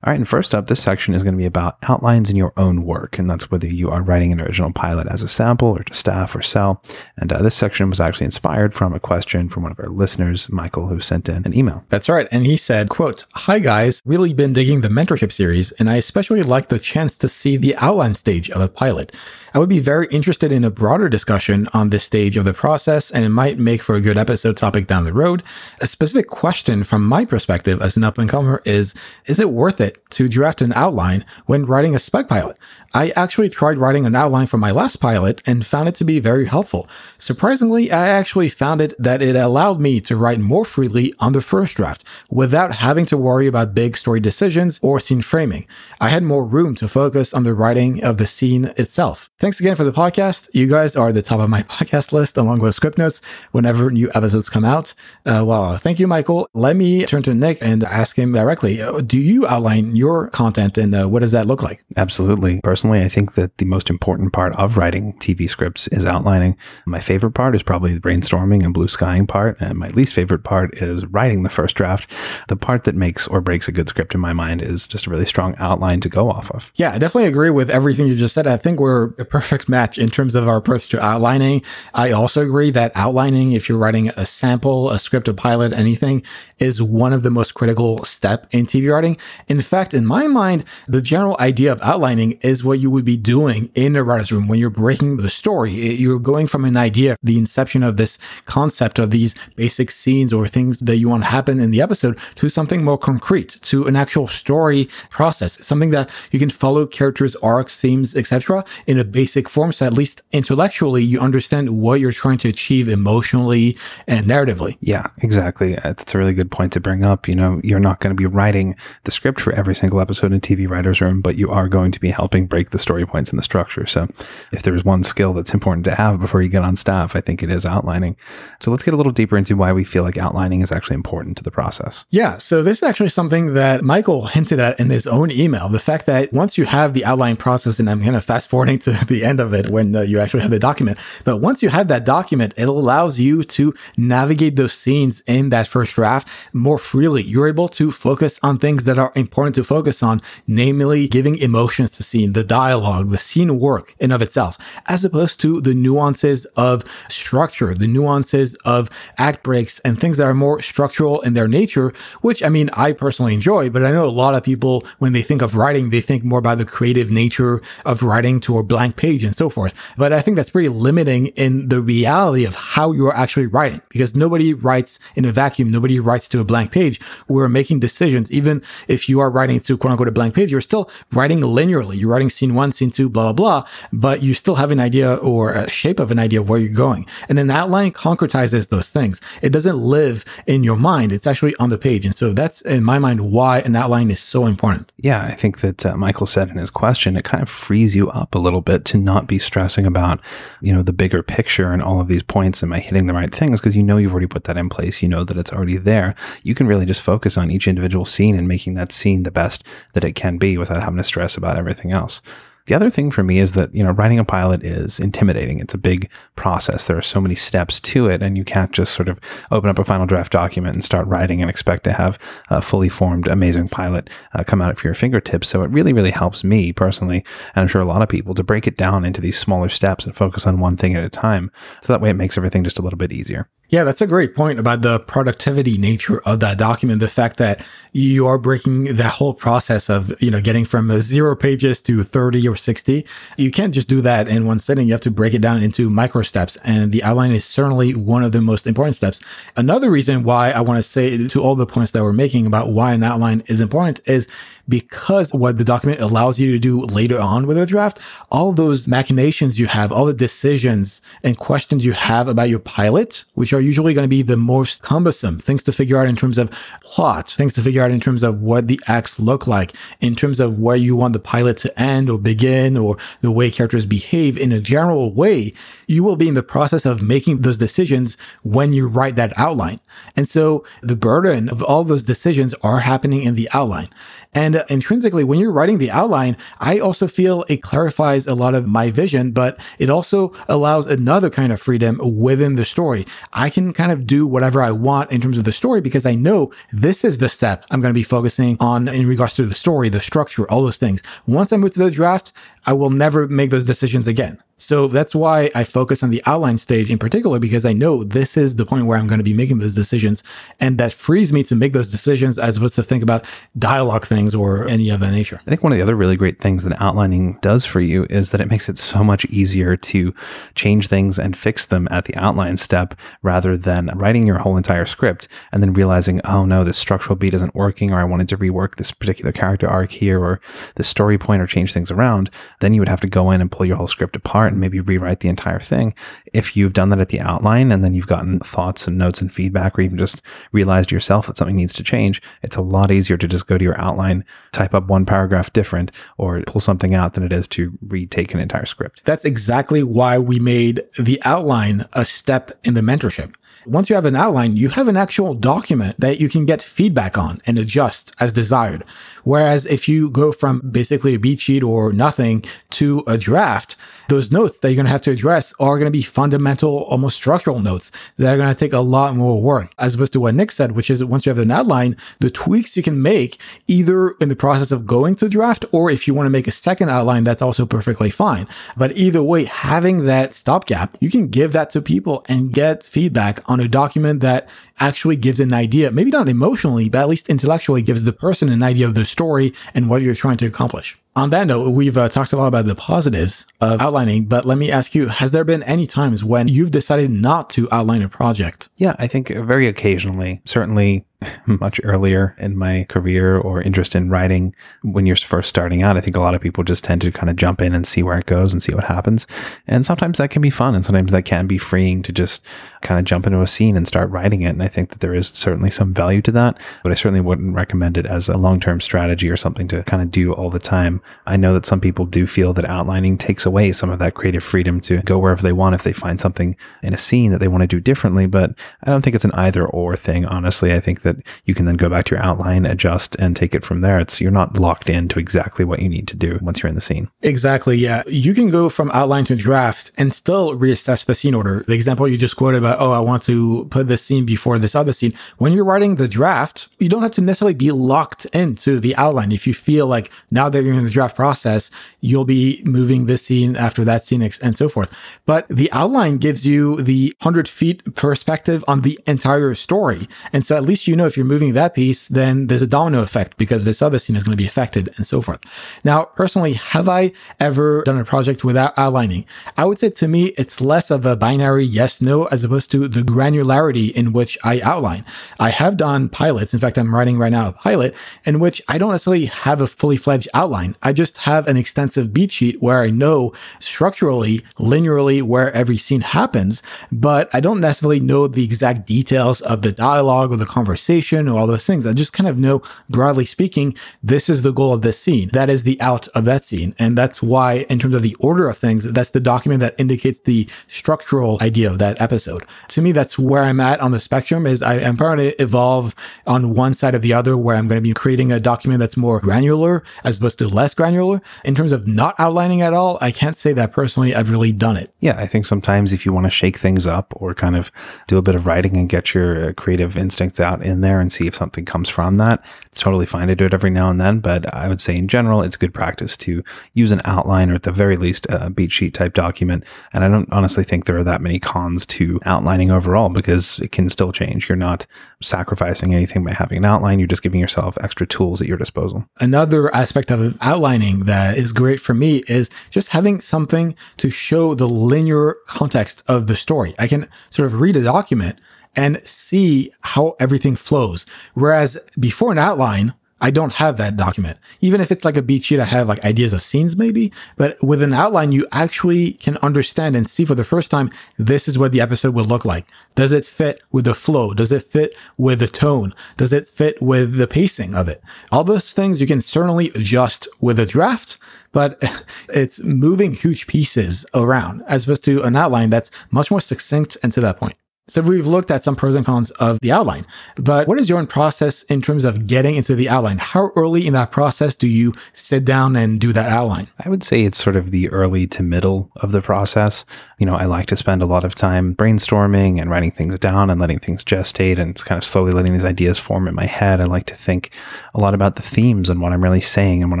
All 0.04 0.10
right, 0.10 0.18
and 0.18 0.28
first 0.28 0.52
up, 0.52 0.66
this 0.66 0.82
section 0.82 1.14
is 1.14 1.22
going 1.22 1.34
to 1.34 1.38
be 1.38 1.46
about 1.46 1.76
outlines 1.88 2.28
in 2.28 2.34
your 2.34 2.52
own 2.56 2.82
work, 2.82 3.20
and 3.20 3.30
that's 3.30 3.52
whether 3.52 3.68
you 3.68 3.88
are 3.88 4.02
writing 4.02 4.32
an 4.32 4.40
original 4.40 4.72
pilot 4.72 5.06
as 5.06 5.22
a 5.22 5.28
sample 5.28 5.68
or 5.68 5.84
to 5.84 5.94
staff 5.94 6.34
or 6.34 6.42
sell. 6.42 6.82
And 7.16 7.32
uh, 7.32 7.40
this 7.40 7.54
section 7.54 7.88
was 7.88 8.00
actually 8.00 8.24
inspired 8.24 8.74
from 8.74 8.92
a 8.94 8.98
question 8.98 9.48
from 9.48 9.62
one 9.62 9.70
of 9.70 9.78
our 9.78 9.88
listeners, 9.88 10.48
Michael, 10.48 10.88
who 10.88 10.98
sent 10.98 11.28
in 11.28 11.46
an 11.46 11.56
email. 11.56 11.84
That's 11.88 12.08
right, 12.08 12.26
and 12.32 12.44
he 12.44 12.56
said, 12.56 12.88
"quote 12.88 13.26
Hi 13.34 13.60
guys, 13.60 14.02
really 14.04 14.34
been 14.34 14.52
digging 14.52 14.80
the 14.80 14.88
mentorship 14.88 15.30
series, 15.30 15.70
and 15.70 15.88
I 15.88 15.98
especially 15.98 16.42
like 16.42 16.66
the 16.66 16.80
chance 16.80 17.16
to 17.18 17.28
see 17.28 17.56
the 17.56 17.76
outline 17.76 18.16
stage 18.16 18.50
of 18.50 18.60
a 18.60 18.66
pilot. 18.66 19.14
I 19.54 19.60
would 19.60 19.68
be 19.68 19.78
very 19.78 20.08
interested 20.10 20.50
in 20.50 20.64
a 20.64 20.70
broader 20.70 21.08
discussion 21.08 21.68
on 21.72 21.90
this 21.90 22.02
stage 22.02 22.36
of 22.36 22.44
the 22.44 22.54
process, 22.54 23.12
and 23.12 23.24
it 23.24 23.28
might 23.28 23.60
make 23.60 23.82
for 23.82 23.94
a 23.94 24.00
good 24.00 24.16
episode 24.16 24.56
topic 24.56 24.88
down 24.88 25.04
the 25.04 25.12
road. 25.12 25.44
A 25.80 25.86
specific 25.86 26.26
question 26.26 26.82
from 26.82 27.06
my 27.06 27.24
perspective 27.24 27.80
as 27.80 27.96
an 27.96 28.02
up 28.02 28.18
and 28.18 28.28
comer 28.28 28.60
is: 28.64 28.96
Is 29.26 29.38
it 29.38 29.50
worth 29.50 29.80
it?" 29.80 29.91
To 30.10 30.28
draft 30.28 30.60
an 30.60 30.72
outline 30.74 31.24
when 31.46 31.64
writing 31.64 31.94
a 31.94 31.98
spec 31.98 32.28
pilot. 32.28 32.58
I 32.94 33.08
actually 33.16 33.48
tried 33.48 33.78
writing 33.78 34.04
an 34.04 34.14
outline 34.14 34.46
for 34.46 34.58
my 34.58 34.70
last 34.70 34.96
pilot 34.96 35.40
and 35.46 35.64
found 35.64 35.88
it 35.88 35.94
to 35.94 36.04
be 36.04 36.20
very 36.20 36.44
helpful. 36.44 36.86
Surprisingly, 37.16 37.90
I 37.90 38.08
actually 38.08 38.50
found 38.50 38.82
it 38.82 38.92
that 38.98 39.22
it 39.22 39.34
allowed 39.34 39.80
me 39.80 40.02
to 40.02 40.16
write 40.16 40.40
more 40.40 40.66
freely 40.66 41.14
on 41.18 41.32
the 41.32 41.40
first 41.40 41.74
draft 41.76 42.04
without 42.30 42.74
having 42.74 43.06
to 43.06 43.16
worry 43.16 43.46
about 43.46 43.74
big 43.74 43.96
story 43.96 44.20
decisions 44.20 44.78
or 44.82 45.00
scene 45.00 45.22
framing. 45.22 45.66
I 46.02 46.10
had 46.10 46.22
more 46.22 46.44
room 46.44 46.74
to 46.76 46.88
focus 46.88 47.32
on 47.32 47.44
the 47.44 47.54
writing 47.54 48.04
of 48.04 48.18
the 48.18 48.26
scene 48.26 48.66
itself. 48.76 49.30
Thanks 49.38 49.58
again 49.58 49.74
for 49.76 49.84
the 49.84 49.92
podcast. 49.92 50.50
You 50.52 50.68
guys 50.68 50.94
are 50.94 51.12
the 51.12 51.22
top 51.22 51.40
of 51.40 51.48
my 51.48 51.62
podcast 51.74 52.12
list 52.12 52.36
along 52.36 52.60
with 52.60 52.78
Scriptnotes 52.78 53.24
whenever 53.52 53.90
new 53.90 54.10
episodes 54.14 54.50
come 54.50 54.66
out. 54.66 54.92
Uh, 55.24 55.42
well, 55.46 55.78
thank 55.78 55.98
you, 55.98 56.06
Michael. 56.06 56.46
Let 56.52 56.76
me 56.76 57.06
turn 57.06 57.22
to 57.22 57.34
Nick 57.34 57.56
and 57.62 57.84
ask 57.84 58.18
him 58.18 58.32
directly. 58.32 58.82
Do 59.06 59.18
you 59.18 59.46
outline 59.46 59.81
your 59.90 60.28
content 60.30 60.78
and 60.78 60.94
uh, 60.94 61.06
what 61.06 61.20
does 61.20 61.32
that 61.32 61.46
look 61.46 61.62
like? 61.62 61.84
Absolutely. 61.96 62.60
Personally, 62.62 63.02
I 63.02 63.08
think 63.08 63.34
that 63.34 63.58
the 63.58 63.64
most 63.64 63.90
important 63.90 64.32
part 64.32 64.54
of 64.56 64.76
writing 64.76 65.14
TV 65.14 65.48
scripts 65.48 65.88
is 65.88 66.06
outlining. 66.06 66.56
My 66.86 67.00
favorite 67.00 67.32
part 67.32 67.54
is 67.54 67.62
probably 67.62 67.94
the 67.94 68.00
brainstorming 68.00 68.64
and 68.64 68.72
blue 68.72 68.88
skying 68.88 69.26
part. 69.26 69.60
And 69.60 69.78
my 69.78 69.88
least 69.88 70.14
favorite 70.14 70.44
part 70.44 70.74
is 70.78 71.04
writing 71.06 71.42
the 71.42 71.50
first 71.50 71.76
draft. 71.76 72.10
The 72.48 72.56
part 72.56 72.84
that 72.84 72.94
makes 72.94 73.26
or 73.26 73.40
breaks 73.40 73.68
a 73.68 73.72
good 73.72 73.88
script 73.88 74.14
in 74.14 74.20
my 74.20 74.32
mind 74.32 74.62
is 74.62 74.86
just 74.86 75.06
a 75.06 75.10
really 75.10 75.26
strong 75.26 75.54
outline 75.58 76.00
to 76.00 76.08
go 76.08 76.30
off 76.30 76.50
of. 76.50 76.72
Yeah, 76.76 76.92
I 76.92 76.98
definitely 76.98 77.28
agree 77.28 77.50
with 77.50 77.70
everything 77.70 78.06
you 78.06 78.16
just 78.16 78.34
said. 78.34 78.46
I 78.46 78.56
think 78.56 78.80
we're 78.80 79.06
a 79.18 79.24
perfect 79.24 79.68
match 79.68 79.98
in 79.98 80.08
terms 80.08 80.34
of 80.34 80.48
our 80.48 80.56
approach 80.56 80.88
to 80.88 81.04
outlining. 81.04 81.62
I 81.94 82.12
also 82.12 82.42
agree 82.42 82.70
that 82.70 82.92
outlining, 82.94 83.52
if 83.52 83.68
you're 83.68 83.78
writing 83.78 84.08
a 84.10 84.26
sample, 84.26 84.90
a 84.90 84.98
script, 84.98 85.28
a 85.28 85.34
pilot, 85.34 85.72
anything, 85.72 86.22
is 86.58 86.82
one 86.82 87.12
of 87.12 87.22
the 87.22 87.30
most 87.30 87.54
critical 87.54 88.04
step 88.04 88.46
in 88.50 88.66
TV 88.66 88.92
writing. 88.92 89.16
In 89.48 89.60
fact, 89.72 89.94
in 89.94 90.04
my 90.04 90.26
mind, 90.26 90.64
the 90.86 91.00
general 91.00 91.34
idea 91.40 91.72
of 91.72 91.80
outlining 91.80 92.32
is 92.42 92.62
what 92.62 92.78
you 92.78 92.90
would 92.90 93.06
be 93.06 93.16
doing 93.16 93.70
in 93.74 93.96
a 93.96 94.04
writer's 94.04 94.30
room 94.30 94.46
when 94.46 94.58
you're 94.58 94.68
breaking 94.84 95.16
the 95.16 95.30
story. 95.30 95.72
You're 95.72 96.18
going 96.18 96.46
from 96.46 96.66
an 96.66 96.76
idea, 96.76 97.16
the 97.22 97.38
inception 97.38 97.82
of 97.82 97.96
this 97.96 98.18
concept 98.44 98.98
of 98.98 99.10
these 99.10 99.34
basic 99.56 99.90
scenes 99.90 100.30
or 100.30 100.46
things 100.46 100.80
that 100.80 100.98
you 100.98 101.08
want 101.08 101.22
to 101.22 101.30
happen 101.30 101.58
in 101.58 101.70
the 101.70 101.80
episode 101.80 102.18
to 102.34 102.50
something 102.50 102.84
more 102.84 102.98
concrete, 102.98 103.58
to 103.62 103.86
an 103.86 103.96
actual 103.96 104.28
story 104.28 104.90
process, 105.08 105.64
something 105.64 105.88
that 105.90 106.10
you 106.30 106.38
can 106.38 106.50
follow 106.50 106.84
characters, 106.84 107.34
arcs, 107.36 107.80
themes, 107.80 108.14
etc. 108.14 108.64
in 108.86 108.98
a 108.98 109.04
basic 109.04 109.48
form. 109.48 109.72
So 109.72 109.86
at 109.86 109.94
least 109.94 110.20
intellectually, 110.32 111.02
you 111.02 111.18
understand 111.18 111.70
what 111.80 111.98
you're 111.98 112.12
trying 112.12 112.38
to 112.38 112.48
achieve 112.48 112.88
emotionally 112.88 113.78
and 114.06 114.26
narratively. 114.26 114.76
Yeah, 114.80 115.06
exactly. 115.22 115.76
That's 115.82 116.14
a 116.14 116.18
really 116.18 116.34
good 116.34 116.50
point 116.50 116.74
to 116.74 116.80
bring 116.80 117.04
up. 117.04 117.26
You 117.26 117.36
know, 117.36 117.60
you're 117.64 117.80
not 117.80 118.00
going 118.00 118.14
to 118.14 118.20
be 118.20 118.26
writing 118.26 118.76
the 119.04 119.10
script 119.10 119.40
for 119.40 119.52
every 119.62 119.76
single 119.76 120.00
episode 120.00 120.32
in 120.32 120.40
TV 120.40 120.68
Writer's 120.68 121.00
Room, 121.00 121.20
but 121.20 121.36
you 121.36 121.48
are 121.48 121.68
going 121.68 121.92
to 121.92 122.00
be 122.00 122.10
helping 122.10 122.46
break 122.46 122.70
the 122.70 122.80
story 122.80 123.06
points 123.06 123.32
in 123.32 123.36
the 123.36 123.44
structure. 123.44 123.86
So 123.86 124.08
if 124.50 124.62
there's 124.62 124.84
one 124.84 125.04
skill 125.04 125.32
that's 125.34 125.54
important 125.54 125.84
to 125.84 125.94
have 125.94 126.18
before 126.18 126.42
you 126.42 126.48
get 126.48 126.62
on 126.62 126.74
staff, 126.74 127.14
I 127.14 127.20
think 127.20 127.44
it 127.44 127.48
is 127.48 127.64
outlining. 127.64 128.16
So 128.58 128.72
let's 128.72 128.82
get 128.82 128.92
a 128.92 128.96
little 128.96 129.12
deeper 129.12 129.36
into 129.36 129.54
why 129.54 129.72
we 129.72 129.84
feel 129.84 130.02
like 130.02 130.18
outlining 130.18 130.62
is 130.62 130.72
actually 130.72 130.96
important 130.96 131.36
to 131.36 131.44
the 131.44 131.52
process. 131.52 132.04
Yeah. 132.10 132.38
So 132.38 132.60
this 132.64 132.78
is 132.78 132.82
actually 132.82 133.10
something 133.10 133.54
that 133.54 133.84
Michael 133.84 134.26
hinted 134.26 134.58
at 134.58 134.80
in 134.80 134.90
his 134.90 135.06
own 135.06 135.30
email. 135.30 135.68
The 135.68 135.78
fact 135.78 136.06
that 136.06 136.32
once 136.32 136.58
you 136.58 136.64
have 136.64 136.92
the 136.92 137.04
outline 137.04 137.36
process, 137.36 137.78
and 137.78 137.88
I'm 137.88 138.02
kind 138.02 138.16
of 138.16 138.24
fast 138.24 138.50
forwarding 138.50 138.80
to 138.80 138.90
the 139.06 139.22
end 139.22 139.38
of 139.38 139.54
it 139.54 139.70
when 139.70 139.94
uh, 139.94 140.00
you 140.00 140.18
actually 140.18 140.40
have 140.40 140.50
the 140.50 140.58
document, 140.58 140.98
but 141.24 141.36
once 141.36 141.62
you 141.62 141.68
have 141.68 141.86
that 141.86 142.04
document, 142.04 142.52
it 142.56 142.66
allows 142.66 143.20
you 143.20 143.44
to 143.44 143.72
navigate 143.96 144.56
those 144.56 144.72
scenes 144.72 145.20
in 145.28 145.50
that 145.50 145.68
first 145.68 145.94
draft 145.94 146.26
more 146.52 146.78
freely. 146.78 147.22
You're 147.22 147.46
able 147.46 147.68
to 147.68 147.92
focus 147.92 148.40
on 148.42 148.58
things 148.58 148.82
that 148.86 148.98
are 148.98 149.12
important 149.14 149.51
to 149.52 149.64
focus 149.64 150.02
on, 150.02 150.20
namely 150.46 151.08
giving 151.08 151.36
emotions 151.38 151.92
to 151.96 152.02
scene, 152.02 152.32
the 152.32 152.44
dialogue, 152.44 153.10
the 153.10 153.18
scene 153.18 153.58
work 153.58 153.94
in 153.98 154.12
of 154.12 154.22
itself, 154.22 154.58
as 154.86 155.04
opposed 155.04 155.40
to 155.40 155.60
the 155.60 155.74
nuances 155.74 156.44
of 156.56 156.84
structure, 157.08 157.74
the 157.74 157.86
nuances 157.86 158.54
of 158.64 158.90
act 159.18 159.42
breaks 159.42 159.78
and 159.80 160.00
things 160.00 160.16
that 160.16 160.26
are 160.26 160.34
more 160.34 160.60
structural 160.60 161.20
in 161.22 161.34
their 161.34 161.48
nature, 161.48 161.92
which 162.20 162.42
I 162.42 162.48
mean, 162.48 162.70
I 162.74 162.92
personally 162.92 163.34
enjoy, 163.34 163.70
but 163.70 163.84
I 163.84 163.92
know 163.92 164.06
a 164.06 164.10
lot 164.10 164.34
of 164.34 164.42
people, 164.42 164.84
when 164.98 165.12
they 165.12 165.22
think 165.22 165.42
of 165.42 165.56
writing, 165.56 165.90
they 165.90 166.00
think 166.00 166.24
more 166.24 166.38
about 166.38 166.58
the 166.58 166.64
creative 166.64 167.10
nature 167.10 167.62
of 167.84 168.02
writing 168.02 168.40
to 168.40 168.58
a 168.58 168.62
blank 168.62 168.96
page 168.96 169.22
and 169.22 169.34
so 169.34 169.48
forth. 169.48 169.74
But 169.96 170.12
I 170.12 170.20
think 170.20 170.36
that's 170.36 170.50
pretty 170.50 170.68
limiting 170.68 171.28
in 171.28 171.68
the 171.68 171.80
reality 171.80 172.44
of 172.44 172.54
how 172.54 172.92
you're 172.92 173.14
actually 173.14 173.46
writing 173.46 173.82
because 173.88 174.14
nobody 174.14 174.54
writes 174.54 174.98
in 175.14 175.24
a 175.24 175.32
vacuum. 175.32 175.70
Nobody 175.70 176.00
writes 176.00 176.28
to 176.30 176.40
a 176.40 176.44
blank 176.44 176.72
page. 176.72 177.00
We're 177.28 177.48
making 177.48 177.80
decisions. 177.80 178.30
Even 178.32 178.62
if 178.88 179.08
you 179.08 179.20
are 179.20 179.30
writing 179.32 179.60
to 179.60 179.76
quote 179.76 179.92
unquote 179.92 180.08
a 180.08 180.12
blank 180.12 180.34
page, 180.34 180.50
you're 180.50 180.60
still 180.60 180.90
writing 181.12 181.40
linearly. 181.40 181.98
You're 181.98 182.10
writing 182.10 182.30
scene 182.30 182.54
one, 182.54 182.72
scene 182.72 182.90
two, 182.90 183.08
blah, 183.08 183.32
blah, 183.32 183.62
blah, 183.62 183.68
but 183.92 184.22
you 184.22 184.34
still 184.34 184.56
have 184.56 184.70
an 184.70 184.80
idea 184.80 185.14
or 185.14 185.52
a 185.52 185.68
shape 185.68 185.98
of 185.98 186.10
an 186.10 186.18
idea 186.18 186.40
of 186.40 186.48
where 186.48 186.58
you're 186.58 186.74
going. 186.74 187.06
And 187.28 187.38
an 187.38 187.50
outline 187.50 187.92
concretizes 187.92 188.68
those 188.68 188.90
things. 188.90 189.20
It 189.40 189.50
doesn't 189.50 189.78
live 189.78 190.24
in 190.46 190.64
your 190.64 190.76
mind. 190.76 191.12
It's 191.12 191.26
actually 191.26 191.54
on 191.56 191.70
the 191.70 191.78
page. 191.78 192.04
And 192.04 192.14
so 192.14 192.32
that's 192.32 192.60
in 192.62 192.84
my 192.84 192.98
mind 192.98 193.32
why 193.32 193.60
an 193.60 193.76
outline 193.76 194.10
is 194.10 194.20
so 194.20 194.46
important. 194.46 194.92
Yeah. 194.98 195.22
I 195.24 195.32
think 195.32 195.60
that 195.60 195.86
uh, 195.86 195.96
Michael 195.96 196.26
said 196.26 196.48
in 196.48 196.58
his 196.58 196.70
question, 196.70 197.16
it 197.16 197.24
kind 197.24 197.42
of 197.42 197.48
frees 197.48 197.96
you 197.96 198.10
up 198.10 198.34
a 198.34 198.38
little 198.38 198.60
bit 198.60 198.84
to 198.86 198.98
not 198.98 199.26
be 199.26 199.38
stressing 199.38 199.86
about, 199.86 200.20
you 200.60 200.72
know, 200.72 200.82
the 200.82 200.92
bigger 200.92 201.22
picture 201.22 201.72
and 201.72 201.82
all 201.82 202.00
of 202.00 202.08
these 202.08 202.22
points. 202.22 202.62
Am 202.62 202.72
I 202.72 202.78
hitting 202.78 203.06
the 203.06 203.14
right 203.14 203.34
things? 203.34 203.60
Because 203.60 203.76
you 203.76 203.82
know 203.82 203.96
you've 203.96 204.12
already 204.12 204.26
put 204.26 204.44
that 204.44 204.56
in 204.56 204.68
place. 204.68 205.02
You 205.02 205.08
know 205.08 205.24
that 205.24 205.36
it's 205.36 205.52
already 205.52 205.76
there. 205.76 206.14
You 206.42 206.54
can 206.54 206.66
really 206.66 206.86
just 206.86 207.02
focus 207.02 207.36
on 207.38 207.50
each 207.50 207.68
individual 207.68 208.04
scene 208.04 208.36
and 208.36 208.46
making 208.46 208.74
that 208.74 208.92
scene 208.92 209.21
the 209.22 209.30
best 209.30 209.64
that 209.94 210.04
it 210.04 210.14
can 210.14 210.38
be 210.38 210.58
without 210.58 210.82
having 210.82 210.98
to 210.98 211.04
stress 211.04 211.36
about 211.36 211.58
everything 211.58 211.92
else. 211.92 212.22
The 212.66 212.74
other 212.74 212.90
thing 212.90 213.10
for 213.10 213.24
me 213.24 213.40
is 213.40 213.54
that, 213.54 213.74
you 213.74 213.82
know, 213.82 213.90
writing 213.90 214.20
a 214.20 214.24
pilot 214.24 214.62
is 214.62 215.00
intimidating. 215.00 215.58
It's 215.58 215.74
a 215.74 215.78
big 215.78 216.08
process. 216.36 216.86
There 216.86 216.96
are 216.96 217.02
so 217.02 217.20
many 217.20 217.34
steps 217.34 217.80
to 217.80 218.08
it, 218.08 218.22
and 218.22 218.38
you 218.38 218.44
can't 218.44 218.70
just 218.70 218.94
sort 218.94 219.08
of 219.08 219.18
open 219.50 219.68
up 219.68 219.80
a 219.80 219.84
final 219.84 220.06
draft 220.06 220.30
document 220.30 220.74
and 220.74 220.84
start 220.84 221.08
writing 221.08 221.40
and 221.40 221.50
expect 221.50 221.82
to 221.84 221.92
have 221.92 222.20
a 222.50 222.62
fully 222.62 222.88
formed, 222.88 223.26
amazing 223.26 223.66
pilot 223.66 224.08
uh, 224.32 224.44
come 224.44 224.62
out 224.62 224.70
at 224.70 224.84
your 224.84 224.94
fingertips. 224.94 225.48
So 225.48 225.64
it 225.64 225.70
really, 225.70 225.92
really 225.92 226.12
helps 226.12 226.44
me 226.44 226.72
personally, 226.72 227.24
and 227.56 227.62
I'm 227.62 227.68
sure 227.68 227.82
a 227.82 227.84
lot 227.84 228.00
of 228.00 228.08
people, 228.08 228.32
to 228.34 228.44
break 228.44 228.68
it 228.68 228.76
down 228.76 229.04
into 229.04 229.20
these 229.20 229.40
smaller 229.40 229.68
steps 229.68 230.06
and 230.06 230.14
focus 230.14 230.46
on 230.46 230.60
one 230.60 230.76
thing 230.76 230.94
at 230.94 231.02
a 231.02 231.08
time. 231.08 231.50
So 231.80 231.92
that 231.92 232.00
way 232.00 232.10
it 232.10 232.14
makes 232.14 232.38
everything 232.38 232.62
just 232.62 232.78
a 232.78 232.82
little 232.82 232.96
bit 232.96 233.12
easier. 233.12 233.48
Yeah, 233.72 233.84
that's 233.84 234.02
a 234.02 234.06
great 234.06 234.34
point 234.34 234.60
about 234.60 234.82
the 234.82 235.00
productivity 235.00 235.78
nature 235.78 236.20
of 236.26 236.40
that 236.40 236.58
document. 236.58 237.00
The 237.00 237.08
fact 237.08 237.38
that 237.38 237.64
you 237.92 238.26
are 238.26 238.36
breaking 238.36 238.84
that 238.96 239.14
whole 239.14 239.32
process 239.32 239.88
of, 239.88 240.12
you 240.20 240.30
know, 240.30 240.42
getting 240.42 240.66
from 240.66 240.90
zero 241.00 241.34
pages 241.34 241.80
to 241.82 242.02
30 242.02 242.46
or 242.48 242.54
60. 242.54 243.06
You 243.38 243.50
can't 243.50 243.72
just 243.72 243.88
do 243.88 244.02
that 244.02 244.28
in 244.28 244.44
one 244.44 244.58
sitting. 244.58 244.88
You 244.88 244.92
have 244.92 245.00
to 245.00 245.10
break 245.10 245.32
it 245.32 245.40
down 245.40 245.62
into 245.62 245.88
micro 245.88 246.20
steps. 246.20 246.56
And 246.56 246.92
the 246.92 247.02
outline 247.02 247.30
is 247.30 247.46
certainly 247.46 247.94
one 247.94 248.22
of 248.22 248.32
the 248.32 248.42
most 248.42 248.66
important 248.66 248.94
steps. 248.94 249.22
Another 249.56 249.90
reason 249.90 250.22
why 250.22 250.50
I 250.50 250.60
want 250.60 250.76
to 250.76 250.82
say 250.82 251.26
to 251.28 251.42
all 251.42 251.54
the 251.54 251.64
points 251.64 251.92
that 251.92 252.02
we're 252.02 252.12
making 252.12 252.44
about 252.44 252.68
why 252.68 252.92
an 252.92 253.02
outline 253.02 253.42
is 253.46 253.62
important 253.62 254.02
is 254.04 254.28
because 254.72 255.30
what 255.34 255.58
the 255.58 255.64
document 255.64 256.00
allows 256.00 256.38
you 256.38 256.50
to 256.50 256.58
do 256.58 256.80
later 256.80 257.20
on 257.20 257.46
with 257.46 257.58
a 257.58 257.66
draft, 257.66 257.98
all 258.30 258.52
those 258.52 258.88
machinations 258.88 259.58
you 259.58 259.66
have, 259.66 259.92
all 259.92 260.06
the 260.06 260.14
decisions 260.14 261.02
and 261.22 261.36
questions 261.36 261.84
you 261.84 261.92
have 261.92 262.26
about 262.26 262.48
your 262.48 262.58
pilot, 262.58 263.26
which 263.34 263.52
are 263.52 263.60
usually 263.60 263.92
going 263.92 264.06
to 264.06 264.08
be 264.08 264.22
the 264.22 264.38
most 264.38 264.82
cumbersome 264.82 265.38
things 265.38 265.62
to 265.62 265.72
figure 265.72 265.98
out 265.98 266.06
in 266.06 266.16
terms 266.16 266.38
of 266.38 266.50
plot, 266.80 267.28
things 267.28 267.52
to 267.52 267.62
figure 267.62 267.82
out 267.82 267.90
in 267.90 268.00
terms 268.00 268.22
of 268.22 268.40
what 268.40 268.66
the 268.66 268.80
acts 268.88 269.20
look 269.20 269.46
like, 269.46 269.74
in 270.00 270.16
terms 270.16 270.40
of 270.40 270.58
where 270.58 270.74
you 270.74 270.96
want 270.96 271.12
the 271.12 271.20
pilot 271.20 271.58
to 271.58 271.78
end 271.78 272.08
or 272.08 272.18
begin 272.18 272.78
or 272.78 272.96
the 273.20 273.30
way 273.30 273.50
characters 273.50 273.84
behave 273.84 274.38
in 274.38 274.52
a 274.52 274.58
general 274.58 275.12
way, 275.12 275.52
you 275.86 276.02
will 276.02 276.16
be 276.16 276.28
in 276.28 276.34
the 276.34 276.42
process 276.42 276.86
of 276.86 277.02
making 277.02 277.42
those 277.42 277.58
decisions 277.58 278.16
when 278.42 278.72
you 278.72 278.88
write 278.88 279.16
that 279.16 279.38
outline. 279.38 279.80
And 280.16 280.26
so 280.26 280.64
the 280.80 280.96
burden 280.96 281.50
of 281.50 281.62
all 281.62 281.84
those 281.84 282.04
decisions 282.04 282.54
are 282.62 282.80
happening 282.80 283.22
in 283.22 283.34
the 283.34 283.50
outline. 283.52 283.90
And 284.34 284.56
uh, 284.56 284.64
intrinsically, 284.70 285.24
when 285.24 285.38
you're 285.38 285.52
writing 285.52 285.76
the 285.76 285.90
outline, 285.90 286.38
I 286.58 286.78
also 286.78 287.06
feel 287.06 287.44
it 287.48 287.62
clarifies 287.62 288.26
a 288.26 288.34
lot 288.34 288.54
of 288.54 288.66
my 288.66 288.90
vision, 288.90 289.32
but 289.32 289.60
it 289.78 289.90
also 289.90 290.32
allows 290.48 290.86
another 290.86 291.28
kind 291.28 291.52
of 291.52 291.60
freedom 291.60 292.00
within 292.02 292.54
the 292.54 292.64
story. 292.64 293.06
I 293.34 293.50
can 293.50 293.74
kind 293.74 293.92
of 293.92 294.06
do 294.06 294.26
whatever 294.26 294.62
I 294.62 294.70
want 294.70 295.12
in 295.12 295.20
terms 295.20 295.36
of 295.36 295.44
the 295.44 295.52
story 295.52 295.82
because 295.82 296.06
I 296.06 296.14
know 296.14 296.50
this 296.72 297.04
is 297.04 297.18
the 297.18 297.28
step 297.28 297.66
I'm 297.70 297.82
going 297.82 297.92
to 297.92 297.98
be 297.98 298.02
focusing 298.02 298.56
on 298.58 298.88
in 298.88 299.06
regards 299.06 299.34
to 299.34 299.44
the 299.44 299.54
story, 299.54 299.90
the 299.90 300.00
structure, 300.00 300.50
all 300.50 300.62
those 300.62 300.78
things. 300.78 301.02
Once 301.26 301.52
I 301.52 301.58
move 301.58 301.72
to 301.72 301.80
the 301.80 301.90
draft, 301.90 302.32
I 302.64 302.72
will 302.72 302.90
never 302.90 303.28
make 303.28 303.50
those 303.50 303.66
decisions 303.66 304.08
again. 304.08 304.42
So 304.62 304.86
that's 304.86 305.12
why 305.12 305.50
I 305.56 305.64
focus 305.64 306.04
on 306.04 306.12
the 306.12 306.22
outline 306.24 306.56
stage 306.56 306.88
in 306.88 306.96
particular, 306.96 307.40
because 307.40 307.64
I 307.64 307.72
know 307.72 308.04
this 308.04 308.36
is 308.36 308.54
the 308.54 308.64
point 308.64 308.86
where 308.86 308.96
I'm 308.96 309.08
going 309.08 309.18
to 309.18 309.24
be 309.24 309.34
making 309.34 309.58
those 309.58 309.74
decisions. 309.74 310.22
And 310.60 310.78
that 310.78 310.94
frees 310.94 311.32
me 311.32 311.42
to 311.44 311.56
make 311.56 311.72
those 311.72 311.90
decisions 311.90 312.38
as 312.38 312.56
opposed 312.56 312.76
to 312.76 312.84
think 312.84 313.02
about 313.02 313.24
dialogue 313.58 314.06
things 314.06 314.36
or 314.36 314.68
any 314.68 314.88
of 314.90 315.00
that 315.00 315.10
nature. 315.10 315.40
I 315.44 315.50
think 315.50 315.64
one 315.64 315.72
of 315.72 315.78
the 315.78 315.82
other 315.82 315.96
really 315.96 316.16
great 316.16 316.40
things 316.40 316.62
that 316.62 316.80
outlining 316.80 317.38
does 317.42 317.64
for 317.64 317.80
you 317.80 318.06
is 318.08 318.30
that 318.30 318.40
it 318.40 318.48
makes 318.48 318.68
it 318.68 318.78
so 318.78 319.02
much 319.02 319.24
easier 319.24 319.76
to 319.76 320.14
change 320.54 320.86
things 320.86 321.18
and 321.18 321.36
fix 321.36 321.66
them 321.66 321.88
at 321.90 322.04
the 322.04 322.14
outline 322.16 322.56
step 322.56 322.94
rather 323.20 323.56
than 323.56 323.90
writing 323.96 324.28
your 324.28 324.38
whole 324.38 324.56
entire 324.56 324.86
script 324.86 325.26
and 325.50 325.60
then 325.60 325.72
realizing, 325.72 326.20
oh 326.24 326.44
no, 326.44 326.62
this 326.62 326.78
structural 326.78 327.16
beat 327.16 327.34
isn't 327.34 327.56
working, 327.56 327.92
or 327.92 327.98
I 327.98 328.04
wanted 328.04 328.28
to 328.28 328.38
rework 328.38 328.76
this 328.76 328.92
particular 328.92 329.32
character 329.32 329.66
arc 329.66 329.90
here, 329.90 330.22
or 330.22 330.40
the 330.76 330.84
story 330.84 331.18
point, 331.18 331.42
or 331.42 331.48
change 331.48 331.72
things 331.72 331.90
around. 331.90 332.30
Then 332.60 332.74
you 332.74 332.80
would 332.80 332.88
have 332.88 333.00
to 333.00 333.08
go 333.08 333.32
in 333.32 333.40
and 333.40 333.50
pull 333.50 333.66
your 333.66 333.76
whole 333.76 333.88
script 333.88 334.14
apart 334.14 334.51
and 334.52 334.60
maybe 334.60 334.80
rewrite 334.80 335.20
the 335.20 335.28
entire 335.28 335.58
thing. 335.58 335.94
If 336.32 336.56
you've 336.56 336.72
done 336.72 336.90
that 336.90 337.00
at 337.00 337.08
the 337.08 337.20
outline 337.20 337.72
and 337.72 337.84
then 337.84 337.94
you've 337.94 338.06
gotten 338.06 338.38
thoughts 338.40 338.86
and 338.86 338.98
notes 338.98 339.20
and 339.20 339.32
feedback, 339.32 339.78
or 339.78 339.82
even 339.82 339.98
just 339.98 340.22
realized 340.52 340.92
yourself 340.92 341.26
that 341.26 341.36
something 341.36 341.56
needs 341.56 341.72
to 341.74 341.82
change, 341.82 342.22
it's 342.42 342.56
a 342.56 342.62
lot 342.62 342.90
easier 342.90 343.16
to 343.16 343.28
just 343.28 343.46
go 343.46 343.58
to 343.58 343.64
your 343.64 343.78
outline, 343.80 344.24
type 344.52 344.74
up 344.74 344.86
one 344.86 345.06
paragraph 345.06 345.52
different, 345.52 345.92
or 346.16 346.42
pull 346.46 346.60
something 346.60 346.94
out 346.94 347.14
than 347.14 347.24
it 347.24 347.32
is 347.32 347.48
to 347.48 347.76
retake 347.88 348.34
an 348.34 348.40
entire 348.40 348.66
script. 348.66 349.02
That's 349.04 349.24
exactly 349.24 349.82
why 349.82 350.18
we 350.18 350.38
made 350.38 350.82
the 350.98 351.20
outline 351.24 351.86
a 351.92 352.04
step 352.04 352.50
in 352.64 352.74
the 352.74 352.80
mentorship. 352.80 353.34
Once 353.66 353.88
you 353.88 353.94
have 353.94 354.04
an 354.04 354.16
outline, 354.16 354.56
you 354.56 354.70
have 354.70 354.88
an 354.88 354.96
actual 354.96 355.34
document 355.34 355.94
that 356.00 356.20
you 356.20 356.28
can 356.28 356.44
get 356.44 356.62
feedback 356.62 357.16
on 357.16 357.40
and 357.46 357.58
adjust 357.58 358.12
as 358.18 358.32
desired. 358.32 358.84
Whereas 359.22 359.66
if 359.66 359.88
you 359.88 360.10
go 360.10 360.32
from 360.32 360.60
basically 360.70 361.14
a 361.14 361.18
beat 361.18 361.40
sheet 361.40 361.62
or 361.62 361.92
nothing 361.92 362.44
to 362.70 363.04
a 363.06 363.16
draft, 363.16 363.76
those 364.08 364.32
notes 364.32 364.58
that 364.58 364.68
you're 364.68 364.76
going 364.76 364.86
to 364.86 364.92
have 364.92 365.02
to 365.02 365.10
address 365.10 365.54
are 365.58 365.78
going 365.78 365.86
to 365.86 365.90
be 365.90 366.02
fundamental, 366.02 366.82
almost 366.84 367.16
structural 367.16 367.60
notes 367.60 367.90
that 368.18 368.34
are 368.34 368.36
going 368.36 368.48
to 368.48 368.58
take 368.58 368.72
a 368.72 368.80
lot 368.80 369.16
more 369.16 369.40
work 369.40 369.72
as 369.78 369.94
opposed 369.94 370.12
to 370.12 370.20
what 370.20 370.34
Nick 370.34 370.50
said, 370.50 370.72
which 370.72 370.90
is 370.90 371.02
once 371.04 371.24
you 371.24 371.30
have 371.30 371.38
an 371.38 371.50
outline, 371.50 371.96
the 372.20 372.30
tweaks 372.30 372.76
you 372.76 372.82
can 372.82 373.00
make 373.00 373.38
either 373.68 374.10
in 374.20 374.28
the 374.28 374.36
process 374.36 374.70
of 374.70 374.86
going 374.86 375.14
to 375.14 375.28
draft 375.28 375.64
or 375.72 375.90
if 375.90 376.06
you 376.06 376.14
want 376.14 376.26
to 376.26 376.30
make 376.30 376.46
a 376.46 376.52
second 376.52 376.90
outline, 376.90 377.24
that's 377.24 377.42
also 377.42 377.64
perfectly 377.64 378.10
fine. 378.10 378.46
But 378.76 378.96
either 378.96 379.22
way, 379.22 379.44
having 379.44 380.04
that 380.06 380.34
stopgap, 380.34 380.98
you 381.00 381.10
can 381.10 381.28
give 381.28 381.52
that 381.52 381.70
to 381.70 381.80
people 381.80 382.24
and 382.28 382.52
get 382.52 382.82
feedback 382.82 383.48
on 383.52 383.60
a 383.60 383.68
document 383.68 384.20
that 384.22 384.48
actually 384.80 385.16
gives 385.16 385.38
an 385.38 385.52
idea, 385.52 385.90
maybe 385.90 386.10
not 386.10 386.28
emotionally, 386.28 386.88
but 386.88 387.02
at 387.02 387.08
least 387.08 387.28
intellectually 387.28 387.82
gives 387.82 388.02
the 388.04 388.12
person 388.12 388.48
an 388.48 388.62
idea 388.62 388.86
of 388.86 388.94
the 388.94 389.04
story 389.04 389.52
and 389.74 389.88
what 389.88 390.02
you're 390.02 390.14
trying 390.14 390.38
to 390.38 390.46
accomplish. 390.46 390.98
On 391.14 391.28
that 391.30 391.46
note, 391.46 391.68
we've 391.70 391.98
uh, 391.98 392.08
talked 392.08 392.32
a 392.32 392.36
lot 392.36 392.46
about 392.46 392.64
the 392.64 392.74
positives 392.74 393.46
of 393.60 393.82
outlining, 393.82 394.24
but 394.24 394.46
let 394.46 394.56
me 394.56 394.70
ask 394.70 394.94
you, 394.94 395.08
has 395.08 395.30
there 395.30 395.44
been 395.44 395.62
any 395.64 395.86
times 395.86 396.24
when 396.24 396.48
you've 396.48 396.70
decided 396.70 397.10
not 397.10 397.50
to 397.50 397.68
outline 397.70 398.00
a 398.00 398.08
project? 398.08 398.70
Yeah, 398.76 398.96
I 398.98 399.06
think 399.06 399.28
very 399.28 399.68
occasionally, 399.68 400.40
certainly 400.46 401.04
much 401.46 401.80
earlier 401.84 402.34
in 402.38 402.56
my 402.56 402.86
career 402.88 403.38
or 403.38 403.62
interest 403.62 403.94
in 403.94 404.10
writing 404.10 404.54
when 404.82 405.06
you're 405.06 405.16
first 405.16 405.48
starting 405.48 405.82
out. 405.82 405.96
I 405.96 406.00
think 406.00 406.16
a 406.16 406.20
lot 406.20 406.34
of 406.34 406.40
people 406.40 406.64
just 406.64 406.84
tend 406.84 407.02
to 407.02 407.12
kind 407.12 407.30
of 407.30 407.36
jump 407.36 407.60
in 407.60 407.74
and 407.74 407.86
see 407.86 408.02
where 408.02 408.18
it 408.18 408.26
goes 408.26 408.52
and 408.52 408.62
see 408.62 408.74
what 408.74 408.84
happens. 408.84 409.26
And 409.66 409.86
sometimes 409.86 410.18
that 410.18 410.30
can 410.30 410.42
be 410.42 410.50
fun 410.50 410.74
and 410.74 410.84
sometimes 410.84 411.12
that 411.12 411.24
can 411.24 411.46
be 411.46 411.58
freeing 411.58 412.02
to 412.02 412.12
just 412.12 412.44
kind 412.80 412.98
of 412.98 413.04
jump 413.04 413.26
into 413.26 413.40
a 413.40 413.46
scene 413.46 413.76
and 413.76 413.86
start 413.86 414.10
writing 414.10 414.42
it. 414.42 414.50
And 414.50 414.62
I 414.62 414.68
think 414.68 414.90
that 414.90 415.00
there 415.00 415.14
is 415.14 415.28
certainly 415.28 415.70
some 415.70 415.94
value 415.94 416.22
to 416.22 416.32
that, 416.32 416.60
but 416.82 416.92
I 416.92 416.94
certainly 416.94 417.20
wouldn't 417.20 417.54
recommend 417.54 417.96
it 417.96 418.06
as 418.06 418.28
a 418.28 418.36
long-term 418.36 418.80
strategy 418.80 419.28
or 419.28 419.36
something 419.36 419.68
to 419.68 419.82
kind 419.84 420.02
of 420.02 420.10
do 420.10 420.32
all 420.32 420.50
the 420.50 420.58
time. 420.58 421.00
I 421.26 421.36
know 421.36 421.54
that 421.54 421.66
some 421.66 421.80
people 421.80 422.06
do 422.06 422.26
feel 422.26 422.52
that 422.54 422.64
outlining 422.64 423.18
takes 423.18 423.46
away 423.46 423.72
some 423.72 423.90
of 423.90 423.98
that 423.98 424.14
creative 424.14 424.42
freedom 424.42 424.80
to 424.80 425.02
go 425.02 425.18
wherever 425.18 425.42
they 425.42 425.52
want 425.52 425.74
if 425.74 425.82
they 425.82 425.92
find 425.92 426.20
something 426.20 426.56
in 426.82 426.94
a 426.94 426.98
scene 426.98 427.30
that 427.32 427.38
they 427.38 427.48
want 427.48 427.62
to 427.62 427.66
do 427.66 427.80
differently, 427.80 428.26
but 428.26 428.54
I 428.82 428.90
don't 428.90 429.02
think 429.02 429.14
it's 429.14 429.24
an 429.24 429.32
either 429.32 429.66
or 429.66 429.96
thing. 429.96 430.24
Honestly, 430.24 430.72
I 430.72 430.80
think 430.80 431.02
that 431.02 431.11
that 431.12 431.26
you 431.44 431.54
can 431.54 431.66
then 431.66 431.76
go 431.76 431.88
back 431.88 432.04
to 432.06 432.14
your 432.14 432.24
outline, 432.24 432.64
adjust, 432.66 433.14
and 433.16 433.36
take 433.36 433.54
it 433.54 433.64
from 433.64 433.80
there. 433.80 433.98
It's 433.98 434.20
you're 434.20 434.30
not 434.30 434.58
locked 434.58 434.88
into 434.88 435.18
exactly 435.18 435.64
what 435.64 435.82
you 435.82 435.88
need 435.88 436.08
to 436.08 436.16
do 436.16 436.38
once 436.42 436.62
you're 436.62 436.68
in 436.68 436.74
the 436.74 436.80
scene. 436.80 437.10
Exactly. 437.22 437.76
Yeah. 437.76 438.02
You 438.06 438.34
can 438.34 438.48
go 438.48 438.68
from 438.68 438.90
outline 438.92 439.24
to 439.26 439.36
draft 439.36 439.90
and 439.98 440.14
still 440.14 440.56
reassess 440.56 441.04
the 441.06 441.14
scene 441.14 441.34
order. 441.34 441.64
The 441.66 441.74
example 441.74 442.08
you 442.08 442.18
just 442.18 442.36
quoted 442.36 442.58
about, 442.58 442.80
oh, 442.80 442.92
I 442.92 443.00
want 443.00 443.22
to 443.24 443.66
put 443.70 443.88
this 443.88 444.04
scene 444.04 444.24
before 444.24 444.58
this 444.58 444.74
other 444.74 444.92
scene. 444.92 445.12
When 445.38 445.52
you're 445.52 445.64
writing 445.64 445.96
the 445.96 446.08
draft, 446.08 446.68
you 446.78 446.88
don't 446.88 447.02
have 447.02 447.12
to 447.12 447.20
necessarily 447.20 447.54
be 447.54 447.70
locked 447.70 448.24
into 448.26 448.80
the 448.80 448.94
outline. 448.96 449.32
If 449.32 449.46
you 449.46 449.54
feel 449.54 449.86
like 449.86 450.10
now 450.30 450.48
that 450.48 450.62
you're 450.62 450.74
in 450.74 450.84
the 450.84 450.90
draft 450.90 451.16
process, 451.16 451.70
you'll 452.00 452.24
be 452.24 452.62
moving 452.64 453.06
this 453.06 453.24
scene 453.24 453.56
after 453.56 453.84
that 453.84 454.04
scene 454.04 454.22
and 454.22 454.56
so 454.56 454.68
forth. 454.68 454.92
But 455.26 455.48
the 455.48 455.70
outline 455.72 456.18
gives 456.18 456.46
you 456.46 456.80
the 456.82 457.14
100 457.20 457.48
feet 457.48 457.94
perspective 457.94 458.64
on 458.68 458.82
the 458.82 458.98
entire 459.06 459.54
story. 459.54 460.08
And 460.32 460.44
so 460.44 460.56
at 460.56 460.62
least 460.62 460.86
you 460.86 460.96
know 460.96 461.01
know 461.02 461.06
if 461.06 461.16
you're 461.16 461.26
moving 461.26 461.52
that 461.52 461.74
piece, 461.74 462.08
then 462.08 462.46
there's 462.46 462.62
a 462.62 462.66
domino 462.66 463.02
effect 463.02 463.36
because 463.36 463.64
this 463.64 463.82
other 463.82 463.98
scene 463.98 464.16
is 464.16 464.22
going 464.22 464.32
to 464.36 464.42
be 464.42 464.46
affected 464.46 464.88
and 464.96 465.06
so 465.06 465.20
forth. 465.20 465.40
Now, 465.84 466.04
personally, 466.04 466.54
have 466.54 466.88
I 466.88 467.12
ever 467.40 467.82
done 467.82 467.98
a 467.98 468.04
project 468.04 468.44
without 468.44 468.72
outlining? 468.78 469.26
I 469.56 469.64
would 469.64 469.78
say 469.78 469.90
to 469.90 470.08
me, 470.08 470.26
it's 470.38 470.60
less 470.60 470.90
of 470.90 471.04
a 471.04 471.16
binary 471.16 471.64
yes, 471.64 472.00
no, 472.00 472.26
as 472.26 472.44
opposed 472.44 472.70
to 472.72 472.88
the 472.88 473.00
granularity 473.00 473.92
in 473.92 474.12
which 474.12 474.38
I 474.44 474.60
outline. 474.60 475.04
I 475.40 475.50
have 475.50 475.76
done 475.76 476.08
pilots. 476.08 476.54
In 476.54 476.60
fact, 476.60 476.78
I'm 476.78 476.94
writing 476.94 477.18
right 477.18 477.32
now 477.32 477.48
a 477.48 477.52
pilot 477.52 477.94
in 478.24 478.38
which 478.38 478.62
I 478.68 478.78
don't 478.78 478.92
necessarily 478.92 479.26
have 479.26 479.60
a 479.60 479.66
fully 479.66 479.96
fledged 479.96 480.28
outline. 480.34 480.76
I 480.82 480.92
just 480.92 481.18
have 481.18 481.48
an 481.48 481.56
extensive 481.56 482.12
beat 482.12 482.30
sheet 482.30 482.62
where 482.62 482.80
I 482.80 482.90
know 482.90 483.32
structurally, 483.58 484.38
linearly 484.58 485.22
where 485.22 485.52
every 485.52 485.76
scene 485.76 486.02
happens, 486.02 486.62
but 486.90 487.28
I 487.34 487.40
don't 487.40 487.60
necessarily 487.60 488.00
know 488.00 488.28
the 488.28 488.44
exact 488.44 488.86
details 488.86 489.40
of 489.40 489.62
the 489.62 489.72
dialogue 489.72 490.32
or 490.32 490.36
the 490.36 490.46
conversation 490.46 490.91
conversation 490.92 491.28
or 491.28 491.38
all 491.38 491.46
those 491.46 491.66
things. 491.66 491.86
I 491.86 491.92
just 491.92 492.12
kind 492.12 492.28
of 492.28 492.38
know, 492.38 492.62
broadly 492.88 493.24
speaking, 493.24 493.74
this 494.02 494.28
is 494.28 494.42
the 494.42 494.52
goal 494.52 494.72
of 494.72 494.82
this 494.82 494.98
scene. 494.98 495.30
That 495.32 495.48
is 495.48 495.62
the 495.62 495.80
out 495.80 496.08
of 496.08 496.24
that 496.26 496.44
scene. 496.44 496.74
And 496.78 496.98
that's 496.98 497.22
why, 497.22 497.66
in 497.70 497.78
terms 497.78 497.94
of 497.94 498.02
the 498.02 498.16
order 498.18 498.48
of 498.48 498.58
things, 498.58 498.90
that's 498.92 499.10
the 499.10 499.20
document 499.20 499.60
that 499.60 499.74
indicates 499.78 500.20
the 500.20 500.48
structural 500.68 501.38
idea 501.40 501.70
of 501.70 501.78
that 501.78 502.00
episode. 502.00 502.44
To 502.68 502.82
me, 502.82 502.92
that's 502.92 503.18
where 503.18 503.42
I'm 503.42 503.60
at 503.60 503.80
on 503.80 503.90
the 503.90 504.00
spectrum 504.00 504.46
is 504.46 504.62
I 504.62 504.74
am 504.74 504.96
to 504.96 505.42
evolve 505.42 505.94
on 506.26 506.54
one 506.54 506.74
side 506.74 506.94
of 506.94 507.02
the 507.02 507.12
other 507.12 507.36
where 507.36 507.56
I'm 507.56 507.68
going 507.68 507.80
to 507.80 507.88
be 507.88 507.92
creating 507.92 508.30
a 508.30 508.38
document 508.38 508.80
that's 508.80 508.96
more 508.96 509.18
granular 509.18 509.82
as 510.04 510.18
opposed 510.18 510.38
to 510.38 510.48
less 510.48 510.74
granular. 510.74 511.20
In 511.44 511.54
terms 511.54 511.72
of 511.72 511.88
not 511.88 512.14
outlining 512.18 512.62
at 512.62 512.72
all, 512.72 512.98
I 513.00 513.10
can't 513.10 513.36
say 513.36 513.52
that 513.54 513.72
personally 513.72 514.14
I've 514.14 514.30
really 514.30 514.52
done 514.52 514.76
it. 514.76 514.92
Yeah, 515.00 515.16
I 515.18 515.26
think 515.26 515.46
sometimes 515.46 515.92
if 515.92 516.06
you 516.06 516.12
want 516.12 516.26
to 516.26 516.30
shake 516.30 516.56
things 516.56 516.86
up 516.86 517.12
or 517.16 517.34
kind 517.34 517.56
of 517.56 517.72
do 518.06 518.16
a 518.16 518.22
bit 518.22 518.34
of 518.34 518.46
writing 518.46 518.76
and 518.76 518.88
get 518.88 519.14
your 519.14 519.48
uh, 519.48 519.52
creative 519.54 519.96
instincts 519.96 520.38
out 520.38 520.62
in 520.62 520.71
there 520.80 521.00
and 521.00 521.12
see 521.12 521.26
if 521.26 521.34
something 521.34 521.64
comes 521.64 521.88
from 521.88 522.16
that. 522.16 522.44
It's 522.66 522.80
totally 522.80 523.06
fine 523.06 523.28
to 523.28 523.34
do 523.34 523.46
it 523.46 523.54
every 523.54 523.70
now 523.70 523.90
and 523.90 524.00
then, 524.00 524.20
but 524.20 524.52
I 524.54 524.68
would 524.68 524.80
say 524.80 524.96
in 524.96 525.08
general, 525.08 525.42
it's 525.42 525.56
good 525.56 525.74
practice 525.74 526.16
to 526.18 526.42
use 526.72 526.90
an 526.90 527.02
outline 527.04 527.50
or 527.50 527.54
at 527.54 527.62
the 527.62 527.72
very 527.72 527.96
least 527.96 528.26
a 528.30 528.50
beat 528.50 528.72
sheet 528.72 528.94
type 528.94 529.14
document. 529.14 529.64
And 529.92 530.04
I 530.04 530.08
don't 530.08 530.32
honestly 530.32 530.64
think 530.64 530.86
there 530.86 530.98
are 530.98 531.04
that 531.04 531.20
many 531.20 531.38
cons 531.38 531.84
to 531.86 532.18
outlining 532.24 532.70
overall 532.70 533.08
because 533.08 533.58
it 533.60 533.72
can 533.72 533.88
still 533.88 534.12
change. 534.12 534.48
You're 534.48 534.56
not 534.56 534.86
sacrificing 535.20 535.94
anything 535.94 536.24
by 536.24 536.32
having 536.32 536.58
an 536.58 536.64
outline. 536.64 536.98
You're 536.98 537.08
just 537.08 537.22
giving 537.22 537.40
yourself 537.40 537.76
extra 537.80 538.06
tools 538.06 538.40
at 538.40 538.48
your 538.48 538.58
disposal. 538.58 539.06
Another 539.20 539.74
aspect 539.74 540.10
of 540.10 540.36
outlining 540.40 541.00
that 541.00 541.36
is 541.36 541.52
great 541.52 541.80
for 541.80 541.94
me 541.94 542.22
is 542.26 542.50
just 542.70 542.88
having 542.88 543.20
something 543.20 543.74
to 543.98 544.10
show 544.10 544.54
the 544.54 544.68
linear 544.68 545.36
context 545.46 546.02
of 546.06 546.26
the 546.26 546.36
story. 546.36 546.74
I 546.78 546.88
can 546.88 547.08
sort 547.30 547.46
of 547.46 547.60
read 547.60 547.76
a 547.76 547.82
document 547.82 548.38
and 548.74 549.04
see 549.04 549.72
how 549.82 550.14
everything 550.18 550.56
flows. 550.56 551.06
Whereas 551.34 551.78
before 551.98 552.32
an 552.32 552.38
outline, 552.38 552.94
I 553.22 553.30
don't 553.30 553.52
have 553.52 553.76
that 553.76 553.96
document. 553.96 554.38
Even 554.60 554.80
if 554.80 554.90
it's 554.90 555.04
like 555.04 555.16
a 555.16 555.22
beat 555.22 555.44
sheet, 555.44 555.60
I 555.60 555.64
have 555.64 555.86
like 555.86 556.04
ideas 556.04 556.32
of 556.32 556.42
scenes 556.42 556.76
maybe, 556.76 557.12
but 557.36 557.56
with 557.62 557.80
an 557.80 557.92
outline, 557.92 558.32
you 558.32 558.48
actually 558.50 559.12
can 559.12 559.36
understand 559.36 559.94
and 559.94 560.10
see 560.10 560.24
for 560.24 560.34
the 560.34 560.42
first 560.42 560.72
time, 560.72 560.90
this 561.18 561.46
is 561.46 561.56
what 561.56 561.70
the 561.70 561.80
episode 561.80 562.14
will 562.14 562.24
look 562.24 562.44
like. 562.44 562.66
Does 562.96 563.12
it 563.12 563.24
fit 563.24 563.62
with 563.70 563.84
the 563.84 563.94
flow? 563.94 564.34
Does 564.34 564.50
it 564.50 564.64
fit 564.64 564.96
with 565.16 565.38
the 565.38 565.46
tone? 565.46 565.94
Does 566.16 566.32
it 566.32 566.48
fit 566.48 566.82
with 566.82 567.16
the 567.16 567.28
pacing 567.28 567.76
of 567.76 567.88
it? 567.88 568.02
All 568.32 568.42
those 568.42 568.72
things 568.72 569.00
you 569.00 569.06
can 569.06 569.20
certainly 569.20 569.68
adjust 569.76 570.26
with 570.40 570.58
a 570.58 570.66
draft, 570.66 571.16
but 571.52 571.80
it's 572.28 572.64
moving 572.64 573.14
huge 573.14 573.46
pieces 573.46 574.04
around 574.14 574.64
as 574.66 574.84
opposed 574.84 575.04
to 575.04 575.22
an 575.22 575.36
outline 575.36 575.70
that's 575.70 575.92
much 576.10 576.32
more 576.32 576.40
succinct 576.40 576.96
and 577.04 577.12
to 577.12 577.20
that 577.20 577.36
point. 577.36 577.54
So 577.92 578.00
we've 578.00 578.26
looked 578.26 578.50
at 578.50 578.62
some 578.62 578.74
pros 578.74 578.94
and 578.94 579.04
cons 579.04 579.30
of 579.32 579.60
the 579.60 579.70
outline, 579.70 580.06
but 580.36 580.66
what 580.66 580.80
is 580.80 580.88
your 580.88 580.98
own 580.98 581.06
process 581.06 581.62
in 581.64 581.82
terms 581.82 582.06
of 582.06 582.26
getting 582.26 582.56
into 582.56 582.74
the 582.74 582.88
outline? 582.88 583.18
How 583.18 583.50
early 583.54 583.86
in 583.86 583.92
that 583.92 584.10
process 584.10 584.56
do 584.56 584.66
you 584.66 584.94
sit 585.12 585.44
down 585.44 585.76
and 585.76 586.00
do 586.00 586.10
that 586.14 586.30
outline? 586.30 586.68
I 586.82 586.88
would 586.88 587.02
say 587.02 587.24
it's 587.24 587.36
sort 587.36 587.54
of 587.54 587.70
the 587.70 587.90
early 587.90 588.26
to 588.28 588.42
middle 588.42 588.90
of 588.96 589.12
the 589.12 589.20
process. 589.20 589.84
You 590.18 590.24
know, 590.24 590.36
I 590.36 590.46
like 590.46 590.68
to 590.68 590.76
spend 590.76 591.02
a 591.02 591.06
lot 591.06 591.22
of 591.22 591.34
time 591.34 591.74
brainstorming 591.74 592.58
and 592.58 592.70
writing 592.70 592.92
things 592.92 593.18
down 593.18 593.50
and 593.50 593.60
letting 593.60 593.78
things 593.78 594.04
gestate 594.04 594.58
and 594.58 594.74
kind 594.74 594.96
of 594.96 595.04
slowly 595.04 595.32
letting 595.32 595.52
these 595.52 595.66
ideas 595.66 595.98
form 595.98 596.28
in 596.28 596.34
my 596.34 596.46
head. 596.46 596.80
I 596.80 596.84
like 596.84 597.04
to 597.06 597.14
think 597.14 597.50
a 597.92 598.00
lot 598.00 598.14
about 598.14 598.36
the 598.36 598.42
themes 598.42 598.88
and 598.88 599.02
what 599.02 599.12
I'm 599.12 599.22
really 599.22 599.42
saying 599.42 599.82
and 599.82 599.90
what 599.90 600.00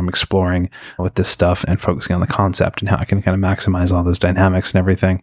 I'm 0.00 0.08
exploring 0.08 0.70
with 0.98 1.16
this 1.16 1.28
stuff 1.28 1.62
and 1.68 1.78
focusing 1.78 2.14
on 2.14 2.22
the 2.22 2.26
concept 2.26 2.80
and 2.80 2.88
how 2.88 2.96
I 2.96 3.04
can 3.04 3.20
kind 3.20 3.34
of 3.34 3.50
maximize 3.50 3.92
all 3.92 4.02
those 4.02 4.18
dynamics 4.18 4.72
and 4.72 4.78
everything. 4.78 5.22